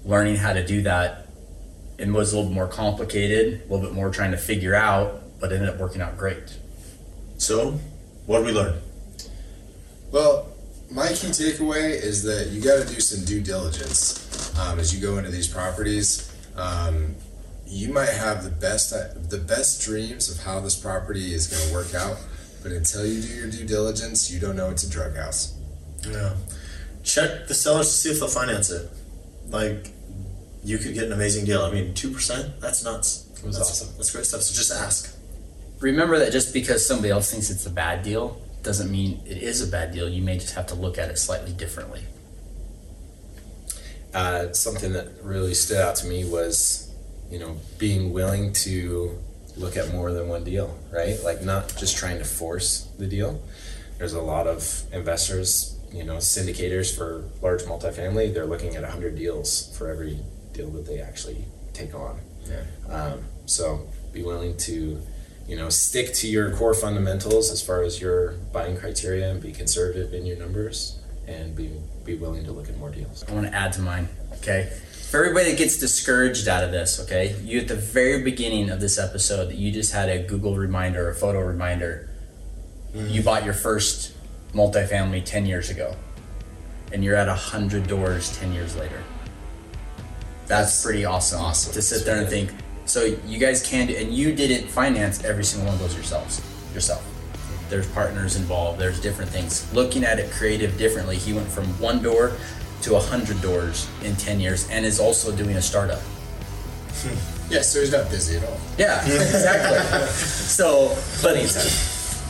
learning 0.04 0.36
how 0.36 0.54
to 0.54 0.66
do 0.66 0.84
that, 0.84 1.28
it 1.98 2.08
was 2.08 2.34
a 2.34 2.36
little 2.36 2.52
bit 2.52 2.56
more 2.56 2.68
complicated, 2.68 3.62
a 3.62 3.74
little 3.74 3.88
bit 3.88 3.94
more 3.94 4.12
trying 4.12 4.32
to 4.32 4.38
figure 4.38 4.76
out, 4.76 5.24
but 5.40 5.52
it 5.52 5.56
ended 5.56 5.70
up 5.70 5.80
working 5.80 6.02
out 6.02 6.18
great. 6.18 6.58
So, 7.38 7.80
what 8.28 8.40
did 8.40 8.48
we 8.48 8.52
learn? 8.52 8.80
Well, 10.12 10.48
my 10.92 11.08
key 11.08 11.28
takeaway 11.28 11.92
is 11.92 12.24
that 12.24 12.50
you 12.52 12.62
got 12.62 12.86
to 12.86 12.94
do 12.94 13.00
some 13.02 13.26
due 13.26 13.42
diligence 13.42 14.58
um, 14.60 14.80
as 14.80 14.94
you 14.96 15.02
go 15.02 15.18
into 15.18 15.32
these 15.32 15.48
properties. 15.48 16.32
Um, 16.56 17.16
you 17.68 17.91
might 17.91 18.09
have 18.09 18.43
the 18.43 18.49
best 18.49 18.91
the 19.30 19.38
best 19.38 19.82
dreams 19.82 20.30
of 20.30 20.43
how 20.43 20.59
this 20.59 20.76
property 20.76 21.34
is 21.34 21.47
going 21.47 21.68
to 21.68 21.74
work 21.74 21.93
out, 21.95 22.18
but 22.61 22.72
until 22.72 23.05
you 23.05 23.22
do 23.22 23.28
your 23.28 23.49
due 23.49 23.66
diligence, 23.66 24.32
you 24.32 24.39
don't 24.39 24.55
know 24.55 24.70
it's 24.70 24.84
a 24.84 24.89
drug 24.89 25.16
house. 25.16 25.57
Yeah. 26.07 26.36
Check 27.03 27.47
the 27.47 27.53
sellers 27.53 27.88
to 27.88 27.93
see 27.93 28.09
if 28.11 28.20
they'll 28.20 28.28
finance 28.28 28.70
it. 28.70 28.89
Like, 29.49 29.91
you 30.63 30.78
could 30.78 30.93
get 30.93 31.03
an 31.03 31.13
amazing 31.13 31.45
deal. 31.45 31.61
I 31.61 31.72
mean, 31.72 31.93
two 31.93 32.11
percent. 32.11 32.59
That's 32.59 32.84
nuts. 32.84 33.30
It 33.38 33.43
was 33.43 33.57
that's, 33.57 33.70
awesome. 33.70 33.95
That's 33.97 34.11
great 34.11 34.26
stuff. 34.26 34.41
So 34.41 34.55
just 34.55 34.72
ask. 34.72 35.16
Remember 35.80 36.18
that 36.20 36.32
just 36.32 36.53
because 36.53 36.88
somebody 36.88 37.11
else 37.11 37.32
thinks 37.32 37.49
it's 37.49 37.66
a 37.66 37.70
bad 37.70 38.01
deal 38.03 38.41
doesn't 38.63 38.89
mean 38.89 39.22
it 39.28 39.38
is 39.38 39.61
a 39.61 39.68
bad 39.68 39.91
deal. 39.91 40.09
You 40.09 40.24
may 40.24 40.39
just 40.39 40.55
have 40.55 40.66
to 40.68 40.76
look 40.76 40.97
at 40.97 41.09
it 41.09 41.20
slightly 41.20 41.53
differently. 41.53 42.01
Uh, 44.13 44.51
something 44.53 44.93
that 44.93 45.09
really 45.22 45.53
stood 45.53 45.78
out 45.78 45.95
to 45.97 46.07
me 46.07 46.24
was, 46.24 46.85
you 47.30 47.40
know, 47.40 47.58
being 47.78 48.14
willing 48.14 48.54
to 48.54 49.18
look 49.58 49.78
at 49.78 49.92
more 49.92 50.12
than 50.12 50.28
one 50.28 50.44
deal, 50.44 50.78
right? 50.92 51.18
Like 51.24 51.42
not 51.42 51.76
just 51.78 51.98
trying 51.98 52.20
to 52.20 52.26
force 52.26 52.90
the 52.98 53.08
deal. 53.08 53.42
There's 53.98 54.14
a 54.14 54.22
lot 54.22 54.48
of 54.48 54.84
investors, 54.92 55.78
you 55.94 56.04
know, 56.04 56.18
syndicators 56.18 56.96
for 56.96 57.24
large 57.42 57.62
multifamily. 57.64 58.34
They're 58.34 58.46
looking 58.46 58.76
at 58.76 58.82
100 58.84 59.16
deals 59.16 59.76
for 59.78 59.90
every 59.90 60.20
deal 60.54 60.70
that 60.72 60.86
they 60.86 61.00
actually 61.00 61.46
take 61.74 61.96
on. 61.96 62.20
Yeah. 62.46 62.64
Um, 62.94 63.24
so 63.46 63.88
be 64.14 64.24
willing 64.24 64.58
to, 64.58 65.02
you 65.48 65.56
know, 65.56 65.70
stick 65.70 66.14
to 66.16 66.28
your 66.28 66.52
core 66.56 66.74
fundamentals 66.74 67.50
as 67.52 67.62
far 67.62 67.84
as 67.84 68.02
your 68.02 68.34
buying 68.52 68.78
criteria 68.78 69.32
and 69.32 69.42
be 69.42 69.52
conservative 69.52 70.14
in 70.14 70.26
your 70.26 70.38
numbers 70.38 71.00
and 71.28 71.56
be 71.56 71.72
be 72.04 72.16
willing 72.16 72.44
to 72.46 72.52
look 72.52 72.70
at 72.70 72.78
more 72.78 72.92
deals. 72.92 73.24
I 73.28 73.34
want 73.34 73.48
to 73.48 73.54
add 73.54 73.74
to 73.74 73.82
mine. 73.82 74.08
Okay. 74.34 74.72
For 75.10 75.24
everybody 75.24 75.51
that 75.51 75.58
gets 75.58 75.78
discouraged 75.78 76.47
out 76.47 76.64
of 76.64 76.72
this, 76.72 76.99
okay, 77.01 77.36
you 77.43 77.60
at 77.60 77.68
the 77.68 77.76
very 77.76 78.24
beginning 78.24 78.72
of 78.72 78.80
this 78.80 78.97
episode 78.97 79.53
you 79.53 79.72
just 79.72 79.93
had 79.93 80.10
a 80.10 80.24
Google 80.24 80.56
reminder, 80.56 81.10
a 81.10 81.14
photo 81.14 81.41
reminder. 81.41 82.10
Mm. 82.93 83.12
You 83.12 83.22
bought 83.22 83.45
your 83.45 83.53
first 83.53 84.14
multifamily 84.53 85.24
ten 85.24 85.45
years 85.45 85.70
ago, 85.70 85.95
and 86.91 87.03
you're 87.03 87.16
at 87.16 87.30
a 87.30 87.36
hundred 87.36 87.88
doors 87.88 88.36
ten 88.38 88.51
years 88.51 88.76
later. 88.76 89.01
That's 90.47 90.84
pretty 90.84 91.06
awesome. 91.06 91.39
awesome. 91.39 91.74
to 91.74 91.82
sit 91.84 92.03
there 92.03 92.20
and 92.20 92.28
think. 92.28 92.51
So 92.86 93.03
you 93.26 93.38
guys 93.38 93.66
can 93.66 93.88
do, 93.88 93.95
and 93.95 94.12
you 94.12 94.34
didn't 94.34 94.68
finance 94.68 95.24
every 95.24 95.43
single 95.43 95.68
one 95.68 95.76
of 95.76 95.82
those 95.82 95.95
yourselves 95.95 96.41
yourself. 96.74 97.06
There's 97.70 97.88
partners 97.91 98.36
involved. 98.36 98.80
There's 98.80 98.99
different 98.99 99.30
things. 99.30 99.72
Looking 99.74 100.03
at 100.03 100.20
it 100.20 100.32
creative 100.32 100.78
differently, 100.78 101.16
he 101.16 101.32
went 101.32 101.47
from 101.47 101.66
one 101.80 102.01
door 102.01 102.34
to 102.86 102.96
a 102.96 103.00
hundred 103.00 103.42
doors 103.42 103.90
in 104.04 104.16
ten 104.16 104.40
years, 104.40 104.70
and 104.70 104.86
is 104.86 105.00
also 105.00 105.36
doing 105.36 105.58
a 105.58 105.62
startup. 105.62 106.00
Hmm. 107.02 107.52
Yeah, 107.52 107.62
so 107.62 107.82
he's 107.82 107.92
not 107.92 108.10
busy 108.10 108.38
at 108.38 108.44
all. 108.44 108.58
Yeah, 108.78 109.04
exactly. 109.04 110.08
so, 110.08 110.90
but 111.22 111.38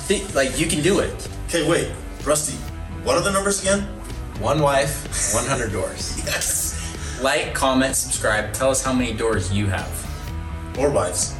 think, 0.07 0.33
like 0.33 0.59
you 0.59 0.67
can 0.67 0.81
do 0.81 0.99
it. 0.99 1.29
Okay, 1.47 1.69
wait, 1.69 1.91
Rusty. 2.25 2.57
What 3.03 3.17
are 3.17 3.21
the 3.21 3.31
numbers 3.31 3.61
again? 3.61 3.81
One 4.39 4.61
wife, 4.61 5.33
100 5.33 5.71
doors. 5.71 6.17
Yes. 6.25 6.73
Like, 7.21 7.53
comment, 7.53 7.95
subscribe. 7.95 8.51
Tell 8.51 8.69
us 8.69 8.83
how 8.83 8.91
many 8.91 9.13
doors 9.13 9.53
you 9.53 9.67
have. 9.67 9.89
Or 10.77 10.89
wives. 10.89 11.33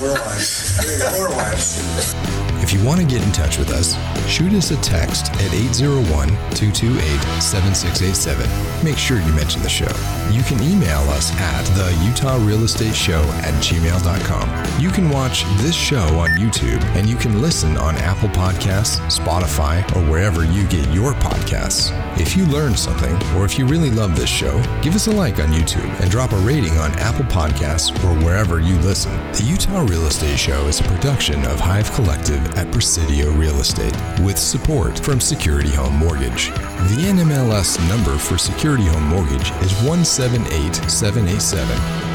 We're 0.00 0.14
wives. 0.14 0.78
We're 1.18 1.30
wives. 1.30 2.43
You 2.74 2.84
want 2.84 3.00
to 3.00 3.06
get 3.06 3.22
in 3.24 3.30
touch 3.30 3.56
with 3.56 3.70
us, 3.70 3.94
shoot 4.28 4.52
us 4.52 4.72
a 4.72 4.76
text 4.82 5.30
at 5.34 5.54
801 5.54 6.26
228 6.58 6.98
7687. 7.40 8.84
Make 8.84 8.98
sure 8.98 9.20
you 9.20 9.32
mention 9.32 9.62
the 9.62 9.68
show. 9.68 9.86
You 10.32 10.42
can 10.42 10.60
email 10.60 10.98
us 11.10 11.30
at 11.38 11.62
the 11.76 11.96
Utah 12.04 12.36
Real 12.44 12.64
Estate 12.64 12.96
Show 12.96 13.22
at 13.44 13.54
gmail.com. 13.62 14.82
You 14.82 14.90
can 14.90 15.08
watch 15.08 15.44
this 15.58 15.76
show 15.76 16.02
on 16.18 16.30
YouTube 16.30 16.82
and 16.96 17.08
you 17.08 17.14
can 17.14 17.40
listen 17.40 17.76
on 17.76 17.94
Apple 17.98 18.28
Podcasts, 18.30 18.98
Spotify, 19.06 19.84
or 19.94 20.10
wherever 20.10 20.44
you 20.44 20.66
get 20.66 20.88
your 20.92 21.12
podcasts. 21.12 21.92
If 22.18 22.36
you 22.36 22.44
learned 22.46 22.78
something 22.78 23.14
or 23.36 23.44
if 23.44 23.56
you 23.56 23.66
really 23.66 23.90
love 23.90 24.16
this 24.16 24.28
show, 24.28 24.60
give 24.82 24.96
us 24.96 25.06
a 25.06 25.12
like 25.12 25.38
on 25.38 25.52
YouTube 25.52 25.88
and 26.00 26.10
drop 26.10 26.32
a 26.32 26.38
rating 26.38 26.76
on 26.78 26.90
Apple 26.94 27.26
Podcasts 27.26 27.94
or 28.02 28.24
wherever 28.24 28.60
you 28.60 28.76
listen. 28.80 29.12
The 29.32 29.44
Utah 29.44 29.82
Real 29.82 30.06
Estate 30.06 30.38
Show 30.38 30.66
is 30.66 30.80
a 30.80 30.84
production 30.84 31.44
of 31.46 31.60
Hive 31.60 31.92
Collective 31.92 32.42
at 32.64 32.72
Presidio 32.72 33.30
Real 33.32 33.60
Estate 33.60 33.94
with 34.20 34.38
support 34.38 34.98
from 34.98 35.20
Security 35.20 35.70
Home 35.70 35.94
Mortgage. 35.94 36.50
The 36.90 37.06
NMLS 37.08 37.78
number 37.88 38.18
for 38.18 38.36
Security 38.36 38.84
Home 38.84 39.04
Mortgage 39.04 39.50
is 39.62 39.72
178787. 39.82 41.66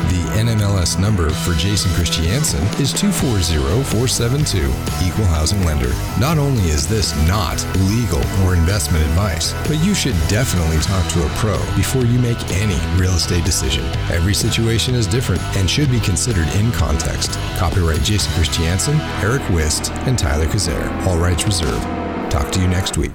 The 0.09 0.23
NMLS 0.37 0.99
number 0.99 1.29
for 1.29 1.53
Jason 1.53 1.91
Christiansen 1.93 2.63
is 2.79 2.93
240472, 2.93 4.59
Equal 5.05 5.25
Housing 5.25 5.63
Lender. 5.65 5.91
Not 6.19 6.37
only 6.37 6.69
is 6.69 6.87
this 6.87 7.15
not 7.27 7.63
legal 7.89 8.23
or 8.43 8.55
investment 8.55 9.03
advice, 9.05 9.53
but 9.67 9.83
you 9.83 9.93
should 9.93 10.15
definitely 10.29 10.79
talk 10.79 11.05
to 11.13 11.25
a 11.25 11.29
pro 11.37 11.57
before 11.75 12.05
you 12.05 12.19
make 12.19 12.39
any 12.53 12.79
real 12.99 13.13
estate 13.13 13.45
decision. 13.45 13.85
Every 14.11 14.33
situation 14.33 14.95
is 14.95 15.07
different 15.07 15.41
and 15.57 15.69
should 15.69 15.91
be 15.91 15.99
considered 15.99 16.47
in 16.55 16.71
context. 16.71 17.33
Copyright 17.57 18.03
Jason 18.03 18.31
Christiansen, 18.33 18.95
Aric 19.21 19.47
Wiszt, 19.49 19.91
and 20.07 20.17
Tyler 20.17 20.28
Cazier. 20.37 21.07
All 21.07 21.17
rights 21.17 21.43
reserved. 21.45 21.83
Talk 22.31 22.51
to 22.51 22.59
you 22.61 22.67
next 22.67 22.97
week. 22.97 23.11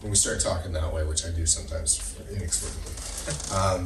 When 0.00 0.10
we 0.10 0.16
start 0.16 0.40
talking 0.40 0.72
that 0.72 0.92
way, 0.92 1.04
which 1.04 1.24
I 1.26 1.30
do 1.30 1.44
sometimes 1.44 2.14
inexplicably, 2.30 2.94
um, 3.56 3.84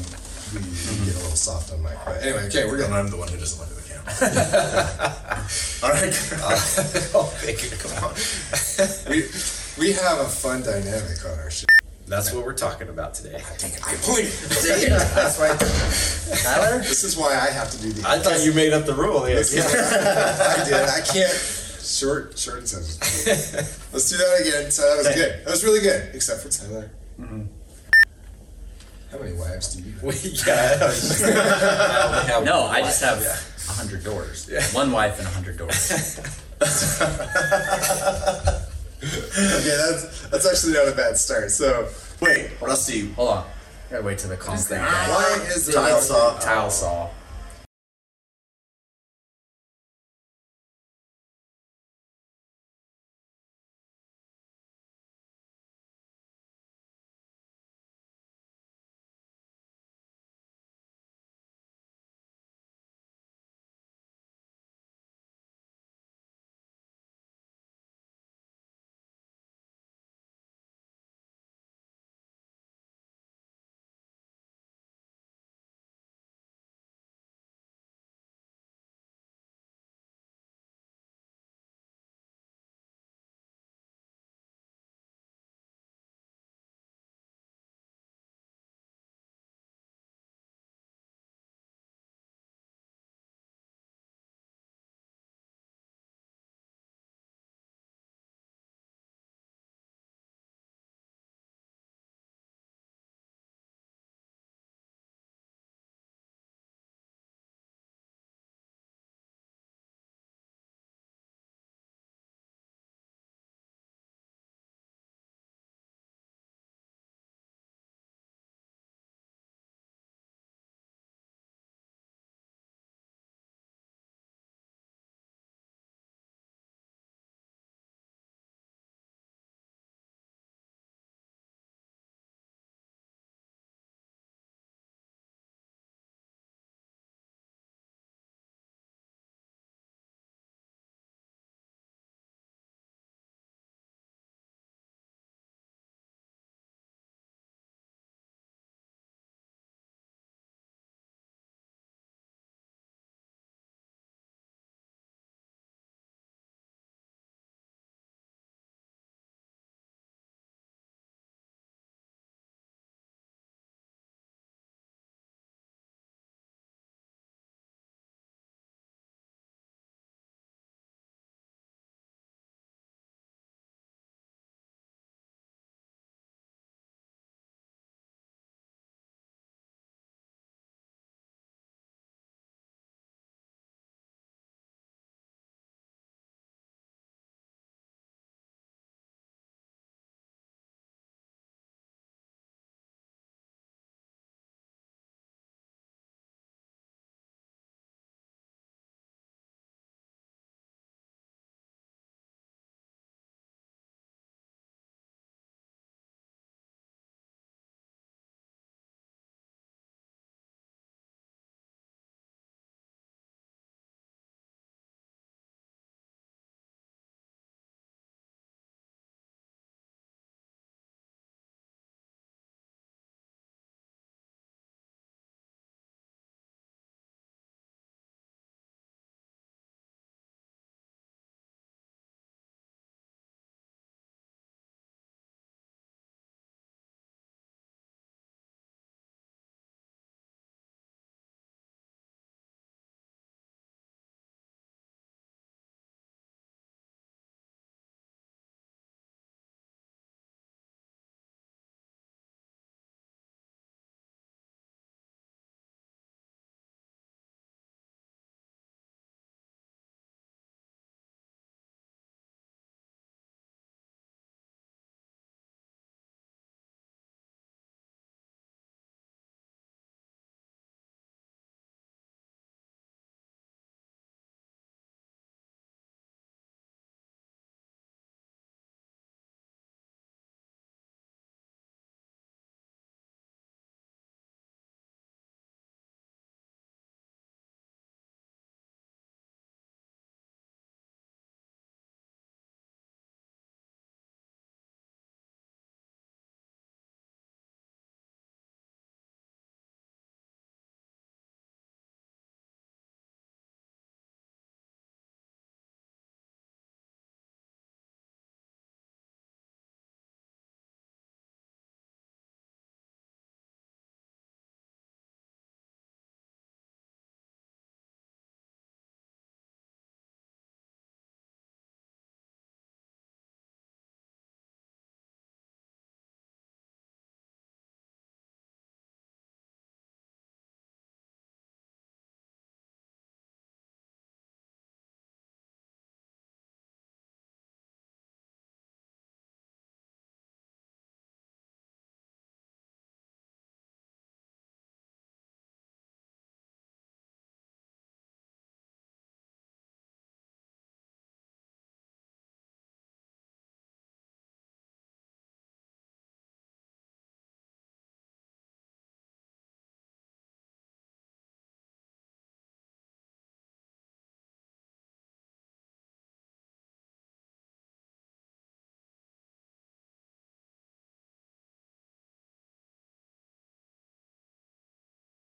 we 0.52 1.06
get 1.06 1.14
a 1.14 1.18
little 1.20 1.36
soft 1.36 1.72
on 1.72 1.82
mic. 1.82 1.94
But 2.04 2.22
anyway, 2.22 2.46
okay, 2.48 2.64
we're 2.66 2.72
And 2.82 2.88
going. 2.88 2.92
I'm 2.92 3.10
the 3.10 3.16
one 3.16 3.28
who 3.28 3.38
doesn't 3.38 3.58
look 3.58 3.70
at 3.70 3.76
the 3.76 3.88
camera. 3.88 5.16
All 5.82 5.90
right. 5.90 6.12
oh, 7.14 7.32
thank 7.40 7.62
you. 7.64 7.70
Come 7.78 8.04
on. 8.04 8.14
We, 9.10 9.24
we 9.88 9.92
have 9.94 10.20
a 10.20 10.28
fun 10.28 10.62
dynamic 10.62 11.24
on 11.24 11.38
our 11.38 11.50
show. 11.50 11.64
That's 12.06 12.30
what 12.32 12.44
we're 12.44 12.52
talking 12.52 12.88
about 12.90 13.14
today. 13.14 13.36
I 13.36 13.94
pointed. 14.02 14.32
That's 15.14 15.38
why. 15.38 15.56
Tyler. 16.42 16.78
This 16.80 17.04
is 17.04 17.16
why 17.16 17.30
I 17.32 17.48
have 17.50 17.70
to 17.70 17.80
do 17.80 17.90
the. 17.92 18.06
I 18.06 18.18
thought 18.18 18.44
you 18.44 18.52
made 18.52 18.74
up 18.74 18.84
the 18.84 18.94
rule. 18.94 19.20
This 19.22 19.54
Yes. 19.54 19.72
is 19.72 19.74
why 19.74 20.62
I 20.62 20.64
did. 20.68 20.88
I 20.90 21.00
can't. 21.00 21.58
Short, 21.82 22.38
short 22.38 22.58
and 22.58 22.68
sentence. 22.68 22.98
Let's 23.92 24.08
do 24.10 24.16
that 24.16 24.40
again. 24.40 24.70
So 24.70 24.82
that 24.82 24.96
was 24.98 25.06
Okay. 25.08 25.16
good. 25.16 25.44
That 25.44 25.50
was 25.50 25.64
really 25.64 25.80
good, 25.80 26.10
except 26.14 26.40
for 26.42 26.48
Tyler. 26.48 26.90
Mm-hmm. 27.20 27.42
How 29.10 29.18
many 29.18 29.32
wives 29.36 29.74
do 29.74 29.82
you 29.82 29.92
have? 30.00 30.46
yeah. 30.46 30.80
I 30.80 30.82
only 32.20 32.32
have 32.32 32.44
No, 32.44 32.60
one 32.62 32.70
I 32.76 32.80
just 32.80 33.02
wife. 33.02 33.24
have 33.24 33.68
a 33.68 33.72
hundred 33.72 34.04
doors. 34.04 34.48
One 34.72 34.92
wife 34.92 35.18
and 35.18 35.26
a 35.26 35.30
hundred 35.30 35.58
doors. 35.58 36.20
Okay, 39.04 39.76
that's 39.76 40.28
that's 40.28 40.46
actually 40.46 40.74
not 40.74 40.86
a 40.86 40.92
bad 40.96 41.16
start. 41.18 41.50
So 41.50 41.88
Wait, 42.20 42.50
Rusty. 42.60 43.10
Hold 43.14 43.30
on. 43.30 43.44
Gotta 43.90 44.04
wait 44.04 44.18
till 44.18 44.30
the 44.30 44.36
concrete 44.36 44.76
guy. 44.76 45.08
why 45.10 45.40
is 45.48 45.66
the 45.66 45.72
Tile 45.72 46.00
saw. 46.00 46.38
Tile 46.38 46.70
saw. 46.70 47.08